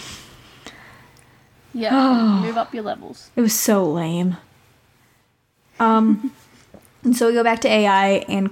Yeah, 1.74 2.42
move 2.44 2.58
up 2.58 2.74
your 2.74 2.84
levels. 2.84 3.30
It 3.36 3.42
was 3.42 3.54
so 3.54 3.86
lame. 3.90 4.38
Um, 5.80 6.32
and 7.04 7.16
so 7.16 7.28
we 7.28 7.34
go 7.34 7.44
back 7.44 7.62
to 7.62 7.68
AI, 7.70 8.08
and 8.28 8.50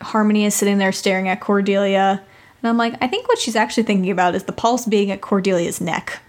Harmony 0.00 0.44
is 0.44 0.54
sitting 0.54 0.78
there 0.78 0.92
staring 0.92 1.28
at 1.28 1.40
Cordelia. 1.40 2.22
And 2.62 2.68
I'm 2.68 2.76
like, 2.76 2.94
I 3.02 3.08
think 3.08 3.28
what 3.28 3.38
she's 3.38 3.56
actually 3.56 3.82
thinking 3.82 4.10
about 4.10 4.34
is 4.34 4.44
the 4.44 4.52
pulse 4.52 4.86
being 4.86 5.10
at 5.10 5.20
Cordelia's 5.20 5.80
neck. 5.80 6.20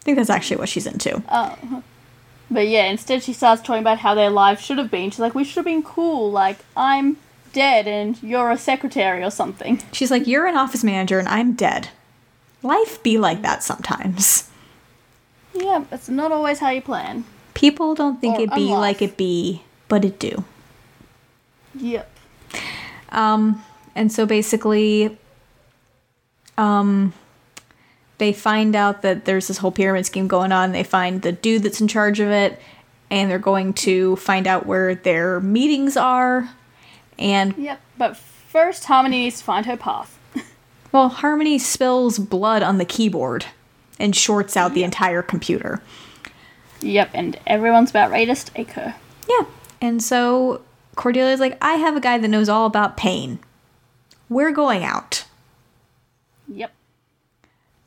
I 0.00 0.04
think 0.04 0.16
that's 0.18 0.30
actually 0.30 0.58
what 0.58 0.68
she's 0.68 0.86
into. 0.86 1.22
Oh. 1.28 1.82
But 2.48 2.68
yeah, 2.68 2.84
instead 2.84 3.24
she 3.24 3.32
starts 3.32 3.60
talking 3.62 3.80
about 3.80 3.98
how 3.98 4.14
their 4.14 4.30
lives 4.30 4.60
should 4.64 4.78
have 4.78 4.90
been. 4.90 5.10
She's 5.10 5.18
like, 5.18 5.34
we 5.34 5.42
should 5.42 5.56
have 5.56 5.64
been 5.64 5.82
cool. 5.82 6.30
Like, 6.30 6.58
I'm 6.76 7.16
dead 7.56 7.88
and 7.88 8.22
you're 8.22 8.50
a 8.50 8.58
secretary 8.58 9.24
or 9.24 9.30
something. 9.30 9.82
She's 9.90 10.10
like, 10.10 10.26
You're 10.26 10.46
an 10.46 10.56
office 10.56 10.84
manager, 10.84 11.18
and 11.18 11.26
I'm 11.26 11.54
dead. 11.54 11.88
Life 12.62 13.02
be 13.02 13.18
like 13.18 13.42
that 13.42 13.62
sometimes. 13.62 14.50
Yeah, 15.54 15.84
it's 15.90 16.10
not 16.10 16.32
always 16.32 16.58
how 16.58 16.68
you 16.68 16.82
plan. 16.82 17.24
People 17.54 17.94
don't 17.94 18.20
think 18.20 18.38
Or 18.38 18.42
it 18.42 18.54
be 18.54 18.66
like 18.74 19.00
it 19.00 19.16
be, 19.16 19.62
but 19.88 20.04
it 20.04 20.18
do. 20.18 20.44
Yep. 21.74 22.10
Um, 23.08 23.64
and 23.94 24.12
so 24.12 24.26
basically, 24.26 25.16
um, 26.58 27.14
they 28.18 28.34
find 28.34 28.76
out 28.76 29.00
that 29.00 29.24
there's 29.24 29.48
this 29.48 29.58
whole 29.58 29.72
pyramid 29.72 30.04
scheme 30.04 30.28
going 30.28 30.52
on. 30.52 30.72
They 30.72 30.84
find 30.84 31.22
the 31.22 31.32
dude 31.32 31.62
that's 31.62 31.80
in 31.80 31.88
charge 31.88 32.20
of 32.20 32.28
it, 32.28 32.60
and 33.10 33.30
they're 33.30 33.38
going 33.38 33.72
to 33.74 34.16
find 34.16 34.46
out 34.46 34.66
where 34.66 34.94
their 34.94 35.40
meetings 35.40 35.96
are. 35.96 36.50
And 37.18 37.54
Yep. 37.56 37.80
But 37.98 38.16
first, 38.16 38.84
Harmony 38.84 39.20
needs 39.20 39.38
to 39.38 39.44
find 39.44 39.66
her 39.66 39.76
path. 39.76 40.18
well, 40.92 41.08
Harmony 41.08 41.58
spills 41.58 42.18
blood 42.18 42.62
on 42.62 42.78
the 42.78 42.84
keyboard, 42.84 43.46
and 43.98 44.14
shorts 44.14 44.56
out 44.56 44.74
the 44.74 44.84
entire 44.84 45.22
computer. 45.22 45.80
Yep, 46.80 47.10
and 47.14 47.38
everyone's 47.46 47.90
about 47.90 48.10
ready 48.10 48.26
to 48.26 48.36
stake 48.36 48.70
her. 48.72 48.94
Yeah. 49.28 49.46
And 49.80 50.02
so 50.02 50.62
Cordelia's 50.96 51.40
like, 51.40 51.56
I 51.62 51.74
have 51.74 51.96
a 51.96 52.00
guy 52.00 52.18
that 52.18 52.28
knows 52.28 52.48
all 52.48 52.66
about 52.66 52.96
pain. 52.96 53.38
We're 54.28 54.52
going 54.52 54.84
out. 54.84 55.24
Yep. 56.48 56.72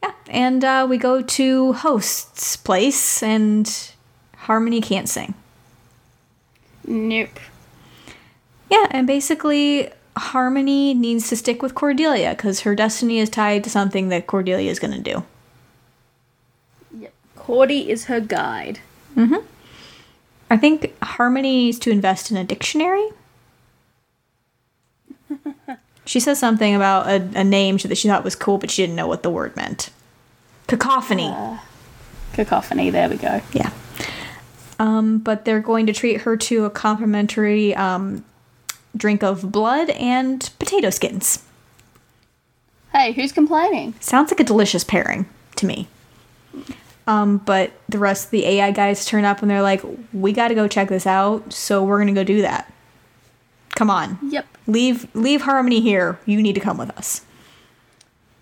Yeah. 0.03 0.11
And 0.29 0.63
uh, 0.63 0.87
we 0.89 0.97
go 0.97 1.21
to 1.21 1.73
host's 1.73 2.55
place, 2.55 3.21
and 3.21 3.91
Harmony 4.37 4.81
can't 4.81 5.09
sing. 5.09 5.33
Nope. 6.85 7.39
Yeah, 8.69 8.87
and 8.91 9.07
basically, 9.07 9.89
Harmony 10.17 10.93
needs 10.93 11.29
to 11.29 11.35
stick 11.35 11.61
with 11.61 11.75
Cordelia 11.75 12.31
because 12.31 12.61
her 12.61 12.75
destiny 12.75 13.19
is 13.19 13.29
tied 13.29 13.63
to 13.63 13.69
something 13.69 14.09
that 14.09 14.27
Cordelia 14.27 14.69
is 14.69 14.79
going 14.79 14.93
to 14.93 14.99
do. 14.99 15.23
Yep. 16.97 17.13
Cordy 17.35 17.89
is 17.89 18.05
her 18.05 18.19
guide. 18.19 18.79
Mhm. 19.15 19.43
I 20.51 20.57
think 20.57 20.93
Harmony 21.03 21.57
needs 21.57 21.79
to 21.79 21.91
invest 21.91 22.31
in 22.31 22.37
a 22.37 22.43
dictionary. 22.43 23.09
she 26.05 26.19
says 26.19 26.39
something 26.39 26.75
about 26.75 27.07
a, 27.07 27.39
a 27.39 27.43
name 27.43 27.77
that 27.77 27.97
she 27.97 28.07
thought 28.07 28.23
was 28.23 28.35
cool, 28.35 28.57
but 28.57 28.71
she 28.71 28.83
didn't 28.83 28.95
know 28.95 29.07
what 29.07 29.23
the 29.23 29.29
word 29.29 29.55
meant. 29.55 29.89
Cacophony. 30.67 31.33
Cacophony, 32.33 32.89
there 32.89 33.09
we 33.09 33.17
go. 33.17 33.41
Yeah. 33.53 33.71
Um, 34.79 35.17
but 35.19 35.45
they're 35.45 35.59
going 35.59 35.85
to 35.87 35.93
treat 35.93 36.21
her 36.21 36.37
to 36.37 36.65
a 36.65 36.69
complimentary 36.69 37.75
um, 37.75 38.23
drink 38.95 39.23
of 39.23 39.51
blood 39.51 39.89
and 39.91 40.49
potato 40.59 40.89
skins. 40.89 41.43
Hey, 42.93 43.11
who's 43.11 43.31
complaining? 43.31 43.93
Sounds 43.99 44.31
like 44.31 44.39
a 44.39 44.43
delicious 44.43 44.83
pairing 44.83 45.27
to 45.57 45.65
me. 45.65 45.87
Um, 47.07 47.37
but 47.37 47.71
the 47.87 47.97
rest 47.99 48.25
of 48.25 48.31
the 48.31 48.45
AI 48.45 48.71
guys 48.71 49.05
turn 49.05 49.25
up 49.25 49.41
and 49.41 49.49
they're 49.49 49.61
like, 49.61 49.81
"We 50.13 50.31
got 50.31 50.49
to 50.49 50.55
go 50.55 50.67
check 50.67 50.89
this 50.89 51.07
out, 51.07 51.53
so 51.53 51.83
we're 51.83 51.99
gonna 51.99 52.13
go 52.13 52.23
do 52.23 52.41
that. 52.43 52.71
Come 53.75 53.89
on, 53.89 54.19
Yep. 54.29 54.45
leave 54.67 55.07
leave 55.15 55.41
Harmony 55.41 55.81
here. 55.81 56.19
You 56.25 56.41
need 56.41 56.53
to 56.53 56.59
come 56.61 56.77
with 56.77 56.89
us." 56.91 57.21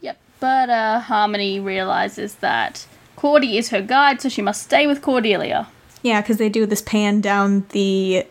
Yep. 0.02 0.18
But 0.40 0.70
uh, 0.70 1.00
Harmony 1.00 1.60
realizes 1.60 2.36
that 2.36 2.86
Cordy 3.16 3.58
is 3.58 3.70
her 3.70 3.82
guide, 3.82 4.22
so 4.22 4.28
she 4.30 4.42
must 4.42 4.64
stay 4.64 4.86
with 4.88 5.02
Cordelia. 5.02 5.68
Yeah, 6.04 6.22
because 6.22 6.38
they 6.38 6.50
do 6.50 6.66
this 6.66 6.82
pan 6.82 7.22
down 7.22 7.66
the, 7.70 8.26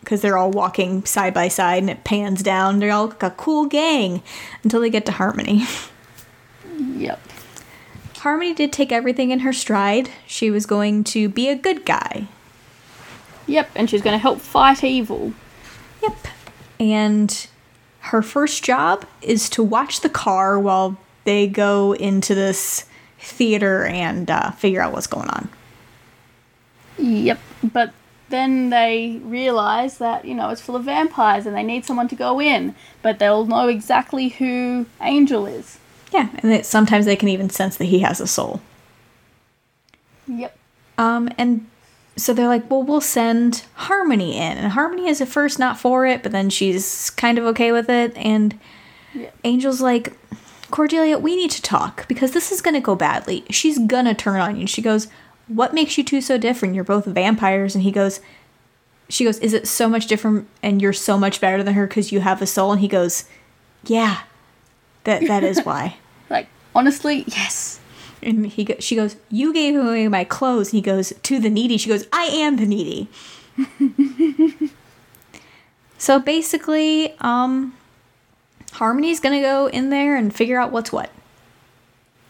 because 0.00 0.22
they're 0.22 0.38
all 0.38 0.50
walking 0.50 1.04
side 1.04 1.34
by 1.34 1.48
side 1.48 1.82
and 1.82 1.90
it 1.90 2.04
pans 2.04 2.42
down. 2.42 2.78
They're 2.78 2.92
all 2.92 3.08
like 3.08 3.22
a 3.22 3.30
cool 3.30 3.66
gang 3.66 4.22
until 4.62 4.80
they 4.80 4.90
get 4.90 5.06
to 5.06 5.12
Harmony. 5.12 5.64
Yep. 6.78 7.20
Harmony 8.18 8.54
did 8.54 8.72
take 8.72 8.92
everything 8.92 9.30
in 9.30 9.40
her 9.40 9.52
stride. 9.52 10.10
She 10.26 10.50
was 10.50 10.66
going 10.66 11.04
to 11.04 11.28
be 11.28 11.48
a 11.48 11.56
good 11.56 11.84
guy. 11.84 12.28
Yep, 13.46 13.70
and 13.74 13.88
she's 13.88 14.02
going 14.02 14.14
to 14.14 14.18
help 14.18 14.40
fight 14.40 14.84
evil. 14.84 15.32
Yep. 16.02 16.16
And 16.78 17.48
her 18.00 18.22
first 18.22 18.62
job 18.64 19.06
is 19.22 19.48
to 19.50 19.62
watch 19.62 20.00
the 20.00 20.08
car 20.08 20.58
while 20.58 20.98
they 21.24 21.46
go 21.46 21.94
into 21.94 22.34
this 22.34 22.84
theater 23.18 23.84
and 23.84 24.30
uh, 24.30 24.50
figure 24.52 24.80
out 24.80 24.92
what's 24.92 25.06
going 25.06 25.28
on. 25.28 25.48
Yep. 26.98 27.38
But 27.62 27.92
then 28.30 28.70
they 28.70 29.20
realize 29.22 29.98
that, 29.98 30.24
you 30.24 30.34
know, 30.34 30.50
it's 30.50 30.60
full 30.60 30.76
of 30.76 30.84
vampires 30.84 31.46
and 31.46 31.56
they 31.56 31.62
need 31.62 31.84
someone 31.84 32.08
to 32.08 32.14
go 32.14 32.40
in, 32.40 32.74
but 33.02 33.18
they'll 33.18 33.46
know 33.46 33.68
exactly 33.68 34.28
who 34.28 34.86
Angel 35.00 35.46
is. 35.46 35.78
Yeah, 36.12 36.28
and 36.38 36.50
that 36.52 36.66
sometimes 36.66 37.04
they 37.06 37.16
can 37.16 37.28
even 37.28 37.50
sense 37.50 37.76
that 37.76 37.86
he 37.86 38.00
has 38.00 38.20
a 38.20 38.26
soul. 38.26 38.60
Yep. 40.26 40.56
Um, 40.96 41.30
and 41.38 41.66
so 42.16 42.34
they're 42.34 42.48
like, 42.48 42.70
well, 42.70 42.82
we'll 42.82 43.00
send 43.00 43.64
Harmony 43.74 44.36
in. 44.36 44.58
And 44.58 44.72
Harmony 44.72 45.08
is 45.08 45.20
at 45.20 45.28
first 45.28 45.58
not 45.58 45.78
for 45.78 46.06
it, 46.06 46.22
but 46.22 46.32
then 46.32 46.50
she's 46.50 47.10
kind 47.10 47.38
of 47.38 47.44
okay 47.44 47.72
with 47.72 47.88
it. 47.88 48.16
And 48.16 48.58
Yeah. 49.14 49.30
Angel's 49.44 49.80
like, 49.80 50.12
Cordelia, 50.70 51.18
we 51.18 51.36
need 51.36 51.50
to 51.52 51.62
talk 51.62 52.06
because 52.08 52.32
this 52.32 52.52
is 52.52 52.60
going 52.60 52.74
to 52.74 52.80
go 52.80 52.94
badly. 52.94 53.44
She's 53.50 53.78
going 53.78 54.04
to 54.04 54.14
turn 54.14 54.40
on 54.40 54.56
you. 54.56 54.60
And 54.60 54.70
she 54.70 54.82
goes, 54.82 55.08
What 55.48 55.74
makes 55.74 55.98
you 55.98 56.04
two 56.04 56.20
so 56.20 56.38
different? 56.38 56.74
You're 56.74 56.84
both 56.84 57.06
vampires. 57.06 57.74
And 57.74 57.82
he 57.82 57.90
goes, 57.90 58.20
She 59.08 59.24
goes, 59.24 59.38
Is 59.38 59.52
it 59.52 59.66
so 59.66 59.88
much 59.88 60.06
different 60.06 60.46
and 60.62 60.80
you're 60.80 60.92
so 60.92 61.18
much 61.18 61.40
better 61.40 61.62
than 61.62 61.74
her 61.74 61.86
because 61.86 62.12
you 62.12 62.20
have 62.20 62.40
a 62.40 62.46
soul? 62.46 62.72
And 62.72 62.80
he 62.80 62.88
goes, 62.88 63.24
Yeah, 63.84 64.20
that, 65.04 65.26
that 65.26 65.42
is 65.42 65.64
why. 65.64 65.96
Like, 66.30 66.48
honestly, 66.74 67.24
yes. 67.26 67.80
And 68.22 68.46
he 68.46 68.64
go, 68.64 68.74
she 68.80 68.96
goes, 68.96 69.16
"You 69.30 69.52
gave 69.52 69.76
away 69.76 70.08
my 70.08 70.24
clothes." 70.24 70.68
And 70.68 70.78
he 70.78 70.80
goes, 70.82 71.12
"To 71.22 71.38
the 71.38 71.48
needy." 71.50 71.76
She 71.76 71.88
goes, 71.88 72.06
"I 72.12 72.24
am 72.24 72.56
the 72.56 72.66
needy." 72.66 73.08
so 75.98 76.18
basically, 76.18 77.14
um, 77.20 77.74
Harmony's 78.72 79.20
gonna 79.20 79.40
go 79.40 79.68
in 79.68 79.90
there 79.90 80.16
and 80.16 80.34
figure 80.34 80.60
out 80.60 80.72
what's 80.72 80.92
what. 80.92 81.10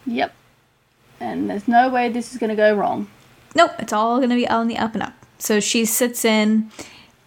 Yep. 0.07 0.35
And 1.21 1.51
there's 1.51 1.67
no 1.67 1.89
way 1.89 2.09
this 2.09 2.33
is 2.33 2.39
going 2.39 2.51
to 2.51 2.57
go 2.57 2.75
wrong. 2.75 3.09
Nope, 3.55 3.73
it's 3.79 3.93
all 3.93 4.21
gonna 4.21 4.35
be 4.35 4.49
on 4.49 4.69
the 4.69 4.77
up 4.77 4.95
and 4.95 5.03
up. 5.03 5.15
So 5.39 5.61
she 5.61 5.85
sits 5.85 6.25
in, 6.25 6.71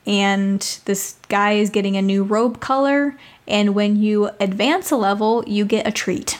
and 0.05 0.61
this 0.85 1.15
guy 1.29 1.53
is 1.53 1.69
getting 1.69 1.97
a 1.97 2.01
new 2.01 2.23
robe 2.23 2.59
color. 2.59 3.17
And 3.47 3.75
when 3.75 3.97
you 3.97 4.29
advance 4.39 4.91
a 4.91 4.95
level, 4.95 5.43
you 5.47 5.65
get 5.65 5.87
a 5.87 5.91
treat. 5.91 6.37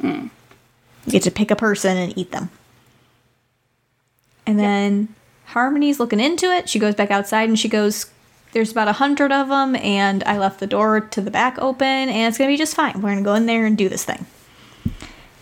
Hmm. 0.00 0.28
You 1.06 1.12
get 1.12 1.22
to 1.24 1.30
pick 1.30 1.50
a 1.50 1.56
person 1.56 1.96
and 1.96 2.16
eat 2.16 2.32
them. 2.32 2.50
And 4.46 4.58
then 4.58 5.14
Harmony's 5.46 5.98
looking 5.98 6.20
into 6.20 6.46
it. 6.46 6.68
She 6.68 6.78
goes 6.78 6.94
back 6.94 7.10
outside 7.10 7.48
and 7.48 7.58
she 7.58 7.68
goes, 7.68 8.06
There's 8.52 8.72
about 8.72 8.88
a 8.88 8.92
hundred 8.92 9.32
of 9.32 9.48
them, 9.48 9.74
and 9.76 10.22
I 10.24 10.38
left 10.38 10.60
the 10.60 10.66
door 10.66 11.00
to 11.00 11.20
the 11.20 11.30
back 11.30 11.58
open, 11.58 11.86
and 11.86 12.28
it's 12.28 12.38
gonna 12.38 12.50
be 12.50 12.56
just 12.56 12.76
fine. 12.76 13.00
We're 13.00 13.10
gonna 13.10 13.22
go 13.22 13.34
in 13.34 13.46
there 13.46 13.66
and 13.66 13.76
do 13.76 13.88
this 13.88 14.04
thing. 14.04 14.26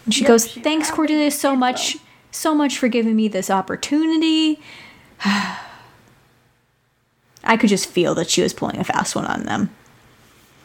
And 0.05 0.13
she 0.15 0.23
Yep, 0.23 0.29
goes, 0.29 0.51
she 0.51 0.61
Thanks, 0.61 0.91
Cordelia, 0.91 1.31
so 1.31 1.55
much, 1.57 1.95
well." 1.97 2.05
so 2.31 2.55
much 2.55 2.79
for 2.79 2.89
giving 2.89 3.15
me 3.17 3.29
this 3.29 3.51
opportunity. 3.51 4.61
I 7.45 7.57
could 7.57 7.69
just 7.71 7.89
feel 7.89 8.15
that 8.15 8.31
she 8.31 8.43
was 8.43 8.53
pulling 8.55 8.79
a 8.79 8.85
fast 8.85 9.15
one 9.17 9.27
on 9.27 9.45
them. 9.45 9.71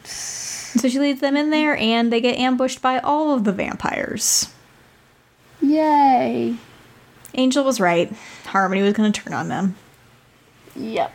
So 0.04 0.88
she 0.88 0.98
leads 0.98 1.20
them 1.20 1.36
in 1.36 1.50
there, 1.50 1.76
and 1.76 2.12
they 2.12 2.20
get 2.20 2.36
ambushed 2.38 2.80
by 2.82 2.98
all 2.98 3.34
of 3.34 3.44
the 3.44 3.52
vampires. 3.52 4.52
Yay. 5.60 6.56
Angel 7.34 7.64
was 7.64 7.80
right. 7.80 8.12
Harmony 8.46 8.82
was 8.82 8.92
going 8.94 9.10
to 9.12 9.20
turn 9.20 9.32
on 9.32 9.48
them. 9.48 9.76
Yep. 10.76 11.12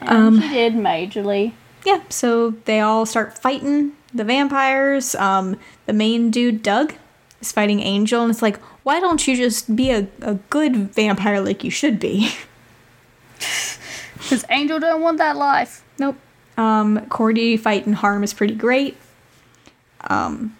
And 0.00 0.08
Um, 0.10 0.40
she 0.42 0.48
did 0.48 0.74
majorly. 0.74 1.52
Yeah, 1.84 2.00
so 2.10 2.50
they 2.64 2.80
all 2.80 3.06
start 3.06 3.38
fighting 3.38 3.92
the 4.12 4.24
vampires. 4.24 5.14
Um, 5.14 5.56
the 5.86 5.92
main 5.92 6.30
dude, 6.30 6.62
Doug, 6.62 6.94
is 7.42 7.52
fighting 7.52 7.80
Angel, 7.80 8.22
and 8.22 8.30
it's 8.30 8.42
like, 8.42 8.58
why 8.84 9.00
don't 9.00 9.26
you 9.26 9.36
just 9.36 9.74
be 9.76 9.90
a, 9.90 10.06
a 10.22 10.34
good 10.50 10.94
vampire 10.94 11.40
like 11.40 11.62
you 11.64 11.70
should 11.70 11.98
be? 12.00 12.30
Because 14.14 14.44
Angel 14.50 14.78
don't 14.78 15.02
want 15.02 15.18
that 15.18 15.36
life. 15.36 15.84
nope. 15.98 16.16
Um, 16.56 17.06
Cordy 17.08 17.56
fighting 17.56 17.92
Harm 17.92 18.22
is 18.22 18.32
pretty 18.32 18.54
great. 18.54 18.96
Um, 20.08 20.56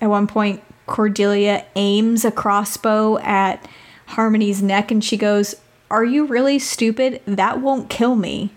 at 0.00 0.08
one 0.08 0.26
point, 0.28 0.62
Cordelia 0.86 1.64
aims 1.74 2.24
a 2.24 2.30
crossbow 2.30 3.18
at 3.18 3.66
Harmony's 4.06 4.62
neck, 4.62 4.90
and 4.90 5.02
she 5.02 5.16
goes, 5.16 5.56
Are 5.90 6.04
you 6.04 6.26
really 6.26 6.58
stupid? 6.58 7.20
That 7.26 7.60
won't 7.60 7.90
kill 7.90 8.14
me. 8.14 8.50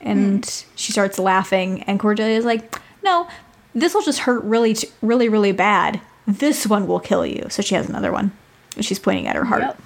And 0.00 0.46
she 0.76 0.92
starts 0.92 1.18
laughing, 1.18 1.82
and 1.82 1.98
Cordelia's 1.98 2.44
like, 2.44 2.80
No, 3.02 3.26
this 3.74 3.92
will 3.92 4.02
just 4.02 4.20
hurt 4.20 4.44
really, 4.44 4.76
really, 5.02 5.28
really 5.28 5.52
bad. 5.52 6.00
This 6.38 6.66
one 6.66 6.86
will 6.86 7.00
kill 7.00 7.26
you. 7.26 7.46
So 7.50 7.62
she 7.62 7.74
has 7.74 7.88
another 7.88 8.12
one. 8.12 8.32
And 8.76 8.84
she's 8.84 8.98
pointing 8.98 9.26
at 9.26 9.36
her 9.36 9.44
heart. 9.44 9.62
Yep. 9.62 9.80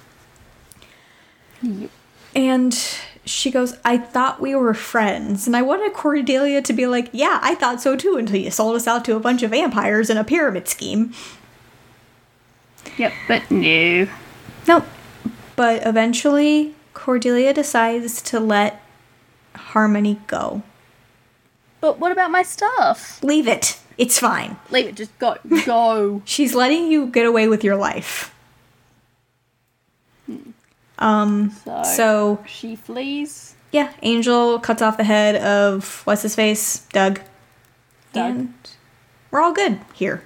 Yep. 1.61 1.89
And 2.35 2.77
she 3.25 3.49
goes, 3.49 3.77
I 3.83 3.97
thought 3.97 4.41
we 4.41 4.55
were 4.55 4.73
friends. 4.73 5.47
And 5.47 5.55
I 5.55 5.61
wanted 5.61 5.93
Cordelia 5.93 6.61
to 6.61 6.73
be 6.73 6.85
like, 6.85 7.09
Yeah, 7.11 7.39
I 7.41 7.55
thought 7.55 7.81
so 7.81 7.95
too, 7.95 8.17
until 8.17 8.37
you 8.37 8.51
sold 8.51 8.75
us 8.75 8.87
out 8.87 9.05
to 9.05 9.15
a 9.15 9.19
bunch 9.19 9.41
of 9.41 9.51
vampires 9.51 10.09
in 10.09 10.17
a 10.17 10.23
pyramid 10.23 10.67
scheme. 10.67 11.13
Yep, 12.97 13.13
but 13.27 13.49
no. 13.49 14.07
Nope. 14.67 14.85
But 15.55 15.85
eventually, 15.85 16.75
Cordelia 16.93 17.53
decides 17.53 18.21
to 18.23 18.39
let 18.39 18.81
Harmony 19.55 20.19
go. 20.27 20.61
But 21.81 21.99
what 21.99 22.11
about 22.11 22.31
my 22.31 22.43
stuff? 22.43 23.23
Leave 23.23 23.47
it. 23.47 23.79
It's 23.97 24.19
fine. 24.19 24.57
Leave 24.71 24.87
it, 24.87 24.95
just 24.95 25.17
go. 25.19 25.37
Go. 25.65 26.21
She's 26.25 26.53
letting 26.53 26.91
you 26.91 27.07
get 27.07 27.25
away 27.25 27.47
with 27.47 27.63
your 27.63 27.75
life. 27.75 28.33
Um, 30.97 31.51
So, 31.63 31.83
so 31.83 32.43
she 32.47 32.75
flees. 32.75 33.55
yeah, 33.71 33.91
Angel 34.01 34.59
cuts 34.59 34.81
off 34.81 34.97
the 34.97 35.03
head 35.03 35.35
of 35.35 36.01
what's 36.05 36.21
his 36.21 36.35
face? 36.35 36.79
Doug. 36.93 37.19
Doug. 38.13 38.35
And 38.35 38.53
we're 39.31 39.41
all 39.41 39.53
good 39.53 39.79
here. 39.93 40.23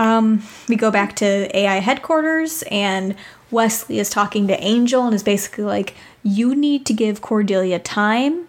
Um, 0.00 0.42
we 0.68 0.76
go 0.76 0.90
back 0.90 1.16
to 1.16 1.56
AI 1.56 1.76
headquarters, 1.80 2.62
and 2.70 3.16
Wesley 3.50 3.98
is 3.98 4.10
talking 4.10 4.46
to 4.48 4.60
Angel 4.62 5.04
and 5.04 5.14
is 5.14 5.22
basically 5.24 5.64
like, 5.64 5.94
You 6.22 6.54
need 6.54 6.84
to 6.86 6.92
give 6.92 7.20
Cordelia 7.20 7.78
time 7.78 8.46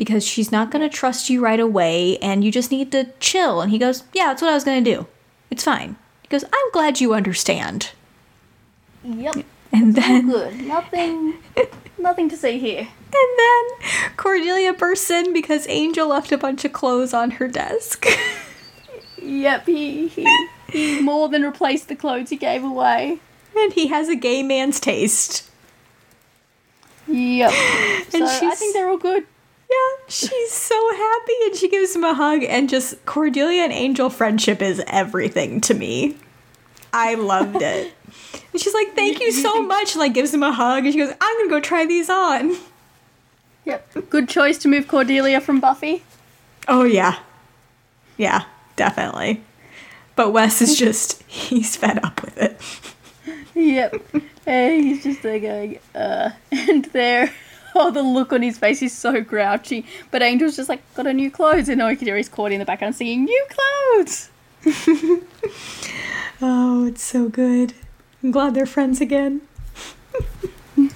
because 0.00 0.26
she's 0.26 0.50
not 0.50 0.70
going 0.70 0.80
to 0.80 0.88
trust 0.88 1.28
you 1.28 1.42
right 1.44 1.60
away, 1.60 2.16
and 2.22 2.42
you 2.42 2.50
just 2.50 2.70
need 2.70 2.90
to 2.92 3.10
chill. 3.20 3.60
And 3.60 3.70
he 3.70 3.76
goes, 3.78 4.02
Yeah, 4.14 4.28
that's 4.28 4.40
what 4.40 4.50
I 4.50 4.54
was 4.54 4.64
going 4.64 4.82
to 4.82 4.94
do. 4.96 5.06
It's 5.50 5.62
fine. 5.62 5.96
He 6.22 6.28
goes, 6.28 6.42
I'm 6.44 6.70
glad 6.72 7.02
you 7.02 7.12
understand. 7.12 7.90
Yep. 9.04 9.44
And 9.72 9.96
All 9.98 10.02
then, 10.02 10.30
good. 10.30 10.60
Nothing. 10.62 11.34
nothing 11.98 12.30
to 12.30 12.36
say 12.38 12.58
here. 12.58 12.88
and 13.12 13.38
then 13.38 14.12
Cordelia 14.16 14.72
bursts 14.72 15.10
in 15.10 15.34
because 15.34 15.66
Angel 15.68 16.08
left 16.08 16.32
a 16.32 16.38
bunch 16.38 16.64
of 16.64 16.72
clothes 16.72 17.12
on 17.14 17.32
her 17.32 17.46
desk. 17.46 18.06
Yep. 19.22 19.66
He 19.66 20.08
he, 20.08 20.48
he 20.70 21.00
more 21.02 21.28
than 21.28 21.42
replaced 21.42 21.88
the 21.88 21.94
clothes 21.94 22.30
he 22.30 22.36
gave 22.36 22.64
away. 22.64 23.18
and 23.54 23.72
he 23.74 23.88
has 23.88 24.08
a 24.08 24.16
gay 24.16 24.42
man's 24.42 24.80
taste. 24.80 25.46
Yep. 27.06 27.52
So 28.10 28.16
And 28.18 28.24
I 28.26 28.38
she's- 28.40 28.58
think 28.58 28.74
they're 28.74 28.88
all 28.88 28.96
good. 28.96 29.26
Yeah, 29.70 30.04
she's 30.08 30.50
so 30.52 30.94
happy 30.96 31.32
and 31.44 31.54
she 31.56 31.68
gives 31.68 31.94
him 31.94 32.02
a 32.02 32.12
hug 32.14 32.42
and 32.42 32.68
just 32.68 33.04
Cordelia 33.06 33.62
and 33.62 33.72
Angel 33.72 34.10
friendship 34.10 34.60
is 34.60 34.82
everything 34.86 35.60
to 35.62 35.74
me. 35.74 36.16
I 36.92 37.14
loved 37.14 37.62
it. 37.62 37.92
And 38.52 38.60
she's 38.60 38.74
like, 38.74 38.94
"Thank 38.96 39.20
you 39.20 39.30
so 39.30 39.62
much." 39.66 39.92
And 39.92 40.00
like 40.00 40.12
gives 40.14 40.34
him 40.34 40.42
a 40.42 40.52
hug 40.52 40.84
and 40.84 40.92
she 40.92 40.98
goes, 40.98 41.12
"I'm 41.20 41.36
going 41.36 41.48
to 41.48 41.54
go 41.54 41.60
try 41.60 41.86
these 41.86 42.10
on." 42.10 42.56
Yep. 43.64 44.10
Good 44.10 44.28
choice 44.28 44.58
to 44.58 44.68
move 44.68 44.88
Cordelia 44.88 45.40
from 45.40 45.60
Buffy. 45.60 46.02
Oh 46.66 46.82
yeah. 46.84 47.18
Yeah, 48.16 48.44
definitely. 48.76 49.42
But 50.16 50.32
Wes 50.32 50.60
is 50.60 50.76
just 50.84 51.22
he's 51.24 51.76
fed 51.76 52.04
up 52.04 52.22
with 52.22 52.36
it. 52.38 52.60
Yep. 53.54 54.02
and 54.46 54.84
he's 54.84 55.04
just 55.04 55.22
there 55.22 55.38
going, 55.38 55.78
uh, 55.94 56.30
and 56.52 56.86
there. 56.86 57.32
Oh, 57.74 57.90
the 57.92 58.02
look 58.02 58.32
on 58.32 58.42
his 58.42 58.58
face 58.58 58.82
is 58.82 58.92
so 58.96 59.20
grouchy. 59.20 59.86
But 60.10 60.22
Angel's 60.22 60.56
just 60.56 60.68
like, 60.68 60.82
got 60.94 61.06
a 61.06 61.12
new 61.14 61.30
clothes. 61.30 61.68
And 61.68 61.80
all 61.80 61.90
you 61.90 61.96
can 61.96 62.08
hear 62.08 62.16
is 62.16 62.28
Cordy 62.28 62.56
in 62.56 62.58
the 62.58 62.64
background 62.64 62.96
singing, 62.96 63.24
new 63.24 63.46
clothes. 63.48 64.28
Oh, 66.42 66.86
it's 66.86 67.02
so 67.02 67.28
good. 67.28 67.74
I'm 68.22 68.30
glad 68.30 68.54
they're 68.54 68.64
friends 68.66 69.00
again. 69.00 69.42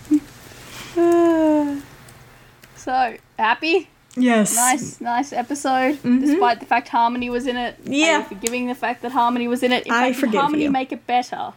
So, 2.77 3.17
happy? 3.39 3.89
yes. 4.17 4.55
Nice, 4.57 5.01
nice 5.01 5.33
episode. 5.33 5.99
Despite 6.03 6.61
the 6.61 6.67
fact 6.67 6.89
Harmony 6.89 7.31
was 7.31 7.47
in 7.47 7.57
it. 7.57 7.77
Yeah. 7.85 8.23
forgiving 8.23 8.67
the 8.69 8.75
fact 8.75 9.03
that 9.03 9.13
Harmony 9.13 9.49
was 9.49 9.63
in 9.63 9.73
it. 9.73 9.87
In 9.87 9.93
I 9.93 10.09
fact, 10.13 10.21
forgive 10.21 10.41
Harmony 10.41 10.65
you. 10.65 10.71
make 10.71 10.93
it 10.93 11.07
better. 11.07 11.53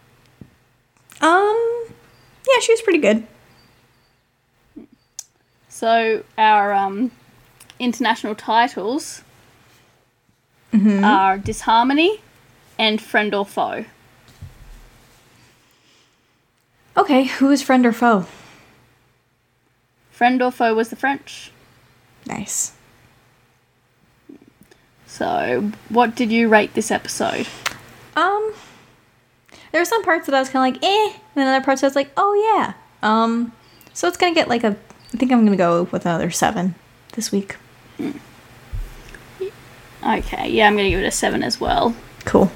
Um 1.22 1.86
yeah, 2.48 2.60
she 2.62 2.72
was 2.72 2.82
pretty 2.82 3.00
good. 3.00 3.26
So 5.78 6.24
our 6.40 6.74
um, 6.74 7.12
international 7.78 8.34
titles 8.34 9.22
Mm-hmm. 10.74 11.04
are 11.04 11.38
Disharmony 11.38 12.20
and 12.80 13.00
Friend 13.00 13.34
or 13.34 13.46
Foe. 13.46 13.86
Okay, 16.98 17.26
who 17.26 17.52
is 17.52 17.62
friend 17.62 17.86
or 17.86 17.94
foe? 17.94 18.26
Friend 20.12 20.42
or 20.42 20.52
Foe 20.52 20.74
was 20.74 20.90
the 20.90 20.96
French. 20.96 21.52
Nice. 22.26 22.74
So, 25.06 25.72
what 25.90 26.16
did 26.16 26.32
you 26.32 26.50
rate 26.50 26.74
this 26.74 26.90
episode? 26.92 27.48
Um, 28.16 28.54
there 29.72 29.80
were 29.80 29.86
some 29.86 30.04
parts 30.04 30.26
that 30.26 30.36
I 30.36 30.40
was 30.40 30.50
kind 30.50 30.76
of 30.76 30.82
like, 30.82 30.84
eh, 30.84 31.14
and 31.14 31.36
then 31.36 31.48
other 31.48 31.64
parts 31.64 31.84
I 31.84 31.88
was 31.88 31.96
like, 31.96 32.12
oh 32.18 32.34
yeah. 32.56 32.74
Um, 33.04 33.54
so 33.94 34.08
it's 34.08 34.18
gonna 34.18 34.36
get 34.36 34.50
like 34.50 34.64
a. 34.64 34.76
I 35.14 35.18
think 35.18 35.32
I'm 35.32 35.46
gonna 35.46 35.58
go 35.58 35.84
with 35.84 36.06
another 36.06 36.32
seven 36.32 36.76
this 37.14 37.32
week. 37.32 37.56
Okay, 40.06 40.50
yeah, 40.50 40.68
I'm 40.68 40.76
gonna 40.76 40.90
give 40.90 41.00
it 41.00 41.06
a 41.06 41.12
seven 41.12 41.44
as 41.44 41.60
well. 41.60 41.96
Cool. 42.26 42.52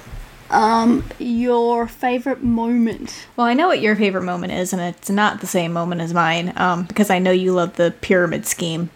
Um, 0.49 1.05
your 1.17 1.87
favorite 1.87 2.43
moment? 2.43 3.27
Well, 3.35 3.47
I 3.47 3.53
know 3.53 3.67
what 3.67 3.81
your 3.81 3.95
favorite 3.95 4.23
moment 4.23 4.51
is, 4.51 4.73
and 4.73 4.81
it's 4.81 5.09
not 5.09 5.39
the 5.39 5.47
same 5.47 5.71
moment 5.71 6.01
as 6.01 6.13
mine. 6.13 6.53
Um, 6.57 6.83
because 6.83 7.09
I 7.09 7.19
know 7.19 7.31
you 7.31 7.53
love 7.53 7.77
the 7.77 7.93
pyramid 8.01 8.45
scheme. 8.45 8.89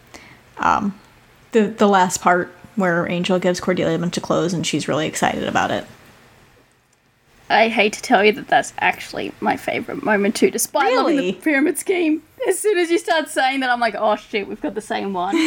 Um, 0.57 0.99
the 1.51 1.67
the 1.67 1.87
last 1.87 2.21
part 2.21 2.53
where 2.75 3.09
Angel 3.09 3.39
gives 3.39 3.61
Cordelia 3.61 3.95
a 3.95 3.99
bunch 3.99 4.17
of 4.17 4.23
clothes, 4.23 4.53
and 4.53 4.67
she's 4.67 4.87
really 4.87 5.07
excited 5.07 5.45
about 5.45 5.71
it. 5.71 5.85
I 7.49 7.67
hate 7.69 7.93
to 7.93 8.01
tell 8.01 8.23
you 8.25 8.31
that 8.33 8.47
that's 8.47 8.73
actually 8.79 9.31
my 9.39 9.55
favorite 9.55 10.03
moment 10.03 10.35
too, 10.35 10.49
despite 10.49 10.95
loving 10.95 11.17
the 11.17 11.33
pyramid 11.33 11.77
scheme. 11.77 12.23
As 12.47 12.57
soon 12.59 12.77
as 12.77 12.89
you 12.89 12.97
start 12.97 13.29
saying 13.29 13.59
that, 13.59 13.69
I'm 13.69 13.79
like, 13.79 13.95
oh 13.97 14.15
shit, 14.15 14.47
we've 14.47 14.61
got 14.61 14.73
the 14.75 14.81
same 14.81 15.13
one. 15.13 15.35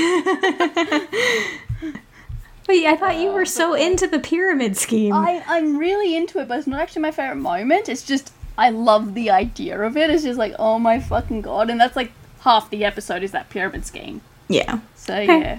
Wait, 2.69 2.87
I 2.87 2.97
thought 2.97 3.17
you 3.17 3.33
were 3.33 3.47
so 3.47 3.71
oh, 3.71 3.75
into 3.75 4.07
the 4.07 4.19
pyramid 4.19 4.77
scheme. 4.77 5.15
I, 5.15 5.43
I'm 5.47 5.79
really 5.79 6.15
into 6.15 6.39
it, 6.39 6.49
but 6.49 6.59
it's 6.59 6.67
not 6.67 6.81
actually 6.81 7.03
my 7.03 7.11
favorite 7.11 7.37
moment. 7.37 7.89
It's 7.89 8.03
just 8.03 8.31
I 8.59 8.71
love 8.71 9.15
the 9.15 9.31
idea 9.31 9.81
of 9.81 9.97
it. 9.97 10.11
It's 10.11 10.23
just 10.25 10.39
like, 10.39 10.55
oh 10.59 10.79
my 10.79 11.01
fucking 11.01 11.41
god, 11.41 11.71
and 11.71 11.81
that's 11.81 11.97
like 11.97 12.13
half 12.41 12.69
the 12.71 12.85
episode 12.85 13.23
is 13.23 13.33
that 13.33 13.49
pyramid 13.49 13.87
scheme. 13.87 14.21
yeah. 14.49 14.81
So 14.97 15.15
Okay. 15.15 15.41
yeah. 15.41 15.59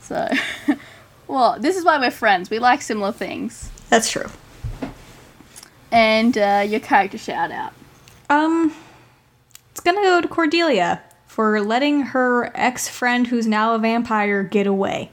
So, 0.00 0.26
well, 1.28 1.58
this 1.60 1.76
is 1.76 1.84
why 1.84 1.98
we're 1.98 2.10
friends. 2.10 2.48
We 2.48 2.58
like 2.58 2.80
similar 2.80 3.12
things. 3.12 3.70
That's 3.90 4.10
true. 4.10 4.30
And 5.90 6.36
uh, 6.36 6.64
your 6.66 6.80
character 6.80 7.18
shout 7.18 7.50
out. 7.50 7.72
Um, 8.30 8.74
it's 9.70 9.80
gonna 9.80 10.02
go 10.02 10.20
to 10.20 10.28
Cordelia 10.28 11.02
for 11.26 11.60
letting 11.60 12.02
her 12.02 12.50
ex 12.54 12.88
friend, 12.88 13.26
who's 13.26 13.46
now 13.46 13.74
a 13.74 13.78
vampire, 13.78 14.42
get 14.42 14.66
away. 14.66 15.10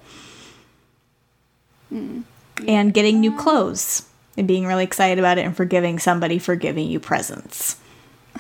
And 2.67 2.93
getting 2.93 3.19
new 3.19 3.37
clothes. 3.37 4.07
And 4.37 4.47
being 4.47 4.65
really 4.65 4.83
excited 4.83 5.17
about 5.17 5.37
it 5.37 5.45
and 5.45 5.55
forgiving 5.55 5.97
somebody 5.97 6.39
for 6.39 6.55
giving 6.55 6.89
you 6.89 6.99
presents. 6.99 7.77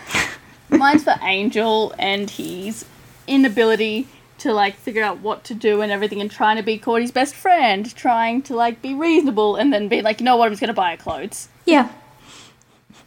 Mine's 0.69 1.03
for 1.03 1.15
Angel 1.21 1.93
and 1.97 2.29
his 2.29 2.85
inability 3.27 4.07
to 4.39 4.51
like 4.51 4.75
figure 4.75 5.03
out 5.03 5.19
what 5.19 5.43
to 5.45 5.53
do 5.53 5.81
and 5.81 5.91
everything 5.91 6.21
and 6.21 6.29
trying 6.29 6.57
to 6.57 6.63
be 6.63 6.77
Cordy's 6.77 7.11
best 7.11 7.33
friend, 7.33 7.95
trying 7.95 8.41
to 8.43 8.55
like 8.55 8.81
be 8.81 8.93
reasonable 8.93 9.55
and 9.55 9.71
then 9.71 9.87
be 9.87 10.01
like, 10.01 10.19
you 10.19 10.25
know 10.25 10.35
what, 10.35 10.45
I'm 10.47 10.51
just 10.51 10.61
gonna 10.61 10.73
buy 10.73 10.91
her 10.91 10.97
clothes. 10.97 11.47
Yeah. 11.65 11.89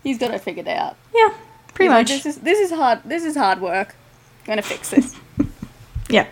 He's 0.02 0.18
got 0.18 0.32
it 0.32 0.40
figured 0.40 0.68
out. 0.68 0.96
Yeah. 1.14 1.34
Pretty 1.74 1.84
He's 1.84 1.90
like, 1.90 2.08
much. 2.08 2.08
this 2.08 2.26
is 2.26 2.38
this 2.38 2.58
is 2.58 2.70
hard 2.70 3.00
this 3.04 3.24
is 3.24 3.36
hard 3.36 3.60
work. 3.60 3.94
I'm 4.40 4.46
gonna 4.46 4.62
fix 4.62 4.90
this. 4.90 5.14
yeah. 6.08 6.26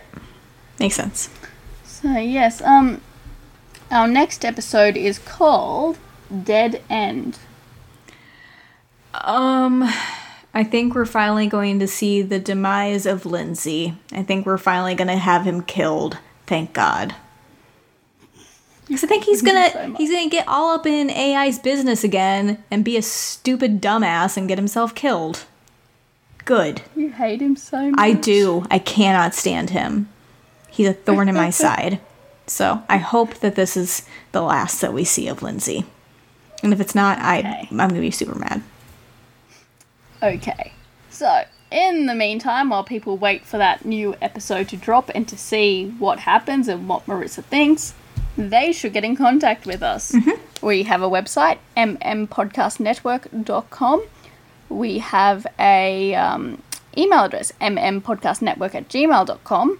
Makes 0.78 0.94
sense. 0.96 1.30
so 1.84 2.12
yes, 2.16 2.62
um 2.62 3.00
our 3.90 4.08
next 4.08 4.44
episode 4.44 4.96
is 4.96 5.18
called 5.18 5.98
Dead 6.44 6.82
End. 6.90 7.38
Um, 9.14 9.88
I 10.52 10.64
think 10.64 10.94
we're 10.94 11.06
finally 11.06 11.46
going 11.46 11.78
to 11.78 11.86
see 11.86 12.20
the 12.20 12.38
demise 12.40 13.06
of 13.06 13.24
Lindsey. 13.24 13.96
I 14.12 14.22
think 14.22 14.44
we're 14.44 14.58
finally 14.58 14.94
going 14.94 15.08
to 15.08 15.16
have 15.16 15.44
him 15.44 15.62
killed. 15.62 16.18
Thank 16.46 16.72
God. 16.72 17.14
Because 18.86 19.02
I 19.02 19.06
think 19.06 19.24
he's 19.24 19.42
gonna 19.42 19.70
so 19.72 19.94
he's 19.94 20.10
gonna 20.10 20.28
get 20.28 20.46
all 20.48 20.74
up 20.74 20.86
in 20.86 21.10
AI's 21.10 21.58
business 21.58 22.04
again 22.04 22.62
and 22.70 22.84
be 22.84 22.96
a 22.96 23.02
stupid 23.02 23.80
dumbass 23.80 24.36
and 24.36 24.48
get 24.48 24.58
himself 24.58 24.94
killed. 24.94 25.44
Good. 26.44 26.82
You 26.94 27.10
hate 27.10 27.42
him 27.42 27.56
so 27.56 27.90
much. 27.90 27.98
I 27.98 28.12
do. 28.12 28.64
I 28.70 28.78
cannot 28.78 29.34
stand 29.34 29.70
him. 29.70 30.08
He's 30.70 30.88
a 30.88 30.92
thorn 30.92 31.28
in 31.28 31.34
my 31.34 31.50
side. 31.64 32.00
So 32.46 32.82
I 32.88 32.98
hope 32.98 33.34
that 33.36 33.56
this 33.56 33.76
is 33.76 34.06
the 34.30 34.42
last 34.42 34.80
that 34.80 34.92
we 34.92 35.02
see 35.02 35.26
of 35.26 35.42
Lindsey. 35.42 35.84
And 36.62 36.72
if 36.72 36.80
it's 36.80 36.94
not, 36.94 37.18
I 37.18 37.40
Okay. 37.40 37.68
I'm 37.70 37.76
gonna 37.76 38.00
be 38.00 38.10
super 38.12 38.38
mad. 38.38 38.62
Okay. 40.22 40.72
So, 41.10 41.44
in 41.70 42.06
the 42.06 42.14
meantime, 42.14 42.70
while 42.70 42.84
people 42.84 43.16
wait 43.16 43.44
for 43.44 43.58
that 43.58 43.84
new 43.84 44.14
episode 44.22 44.68
to 44.68 44.76
drop 44.76 45.10
and 45.14 45.26
to 45.28 45.36
see 45.36 45.94
what 45.98 46.20
happens 46.20 46.68
and 46.68 46.88
what 46.88 47.06
Marissa 47.06 47.42
thinks, 47.42 47.94
they 48.36 48.72
should 48.72 48.92
get 48.92 49.04
in 49.04 49.16
contact 49.16 49.64
with 49.66 49.82
us. 49.82 50.14
We 50.62 50.84
have 50.84 51.02
a 51.02 51.08
website, 51.08 51.58
mmpodcastnetwork.com. 51.76 54.02
We 54.68 54.98
have 54.98 55.46
a 55.58 56.14
um, 56.14 56.62
email 56.96 57.24
address, 57.24 57.52
mmpodcastnetwork 57.60 58.74
at 58.74 58.88
gmail.com. 58.88 59.78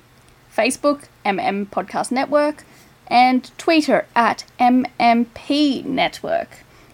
Facebook, 0.57 1.05
MM 1.25 1.67
Podcast 1.67 2.11
Network, 2.11 2.65
and 3.09 3.51
Twitter 3.59 4.07
at 4.15 4.45
MMP 4.59 5.85
Network. 5.85 6.49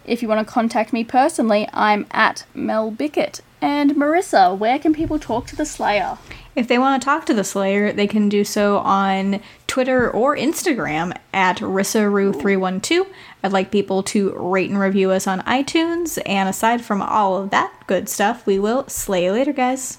If 0.05 0.21
you 0.21 0.27
want 0.27 0.45
to 0.45 0.53
contact 0.53 0.91
me 0.91 1.05
personally, 1.05 1.69
I'm 1.71 2.05
at 2.11 2.45
Mel 2.53 2.91
Bickett. 2.91 3.39
And 3.61 3.91
Marissa, 3.91 4.57
where 4.57 4.77
can 4.77 4.93
people 4.93 5.17
talk 5.17 5.47
to 5.47 5.55
the 5.55 5.65
Slayer? 5.65 6.17
If 6.55 6.67
they 6.67 6.77
want 6.77 7.01
to 7.01 7.05
talk 7.05 7.25
to 7.25 7.33
the 7.33 7.43
Slayer, 7.43 7.91
they 7.91 8.05
can 8.05 8.29
do 8.29 8.43
so 8.43 8.77
on 8.77 9.41
Twitter 9.65 10.09
or 10.11 10.37
Instagram 10.37 11.17
at 11.33 11.57
Rissaru312. 11.57 13.07
I'd 13.43 13.51
like 13.51 13.71
people 13.71 14.03
to 14.03 14.33
rate 14.37 14.69
and 14.69 14.79
review 14.79 15.09
us 15.09 15.25
on 15.25 15.41
iTunes. 15.41 16.21
And 16.27 16.47
aside 16.47 16.85
from 16.85 17.01
all 17.01 17.37
of 17.37 17.49
that 17.49 17.73
good 17.87 18.07
stuff, 18.07 18.45
we 18.45 18.59
will 18.59 18.87
slay 18.87 19.25
you 19.25 19.31
later, 19.31 19.53
guys. 19.53 19.97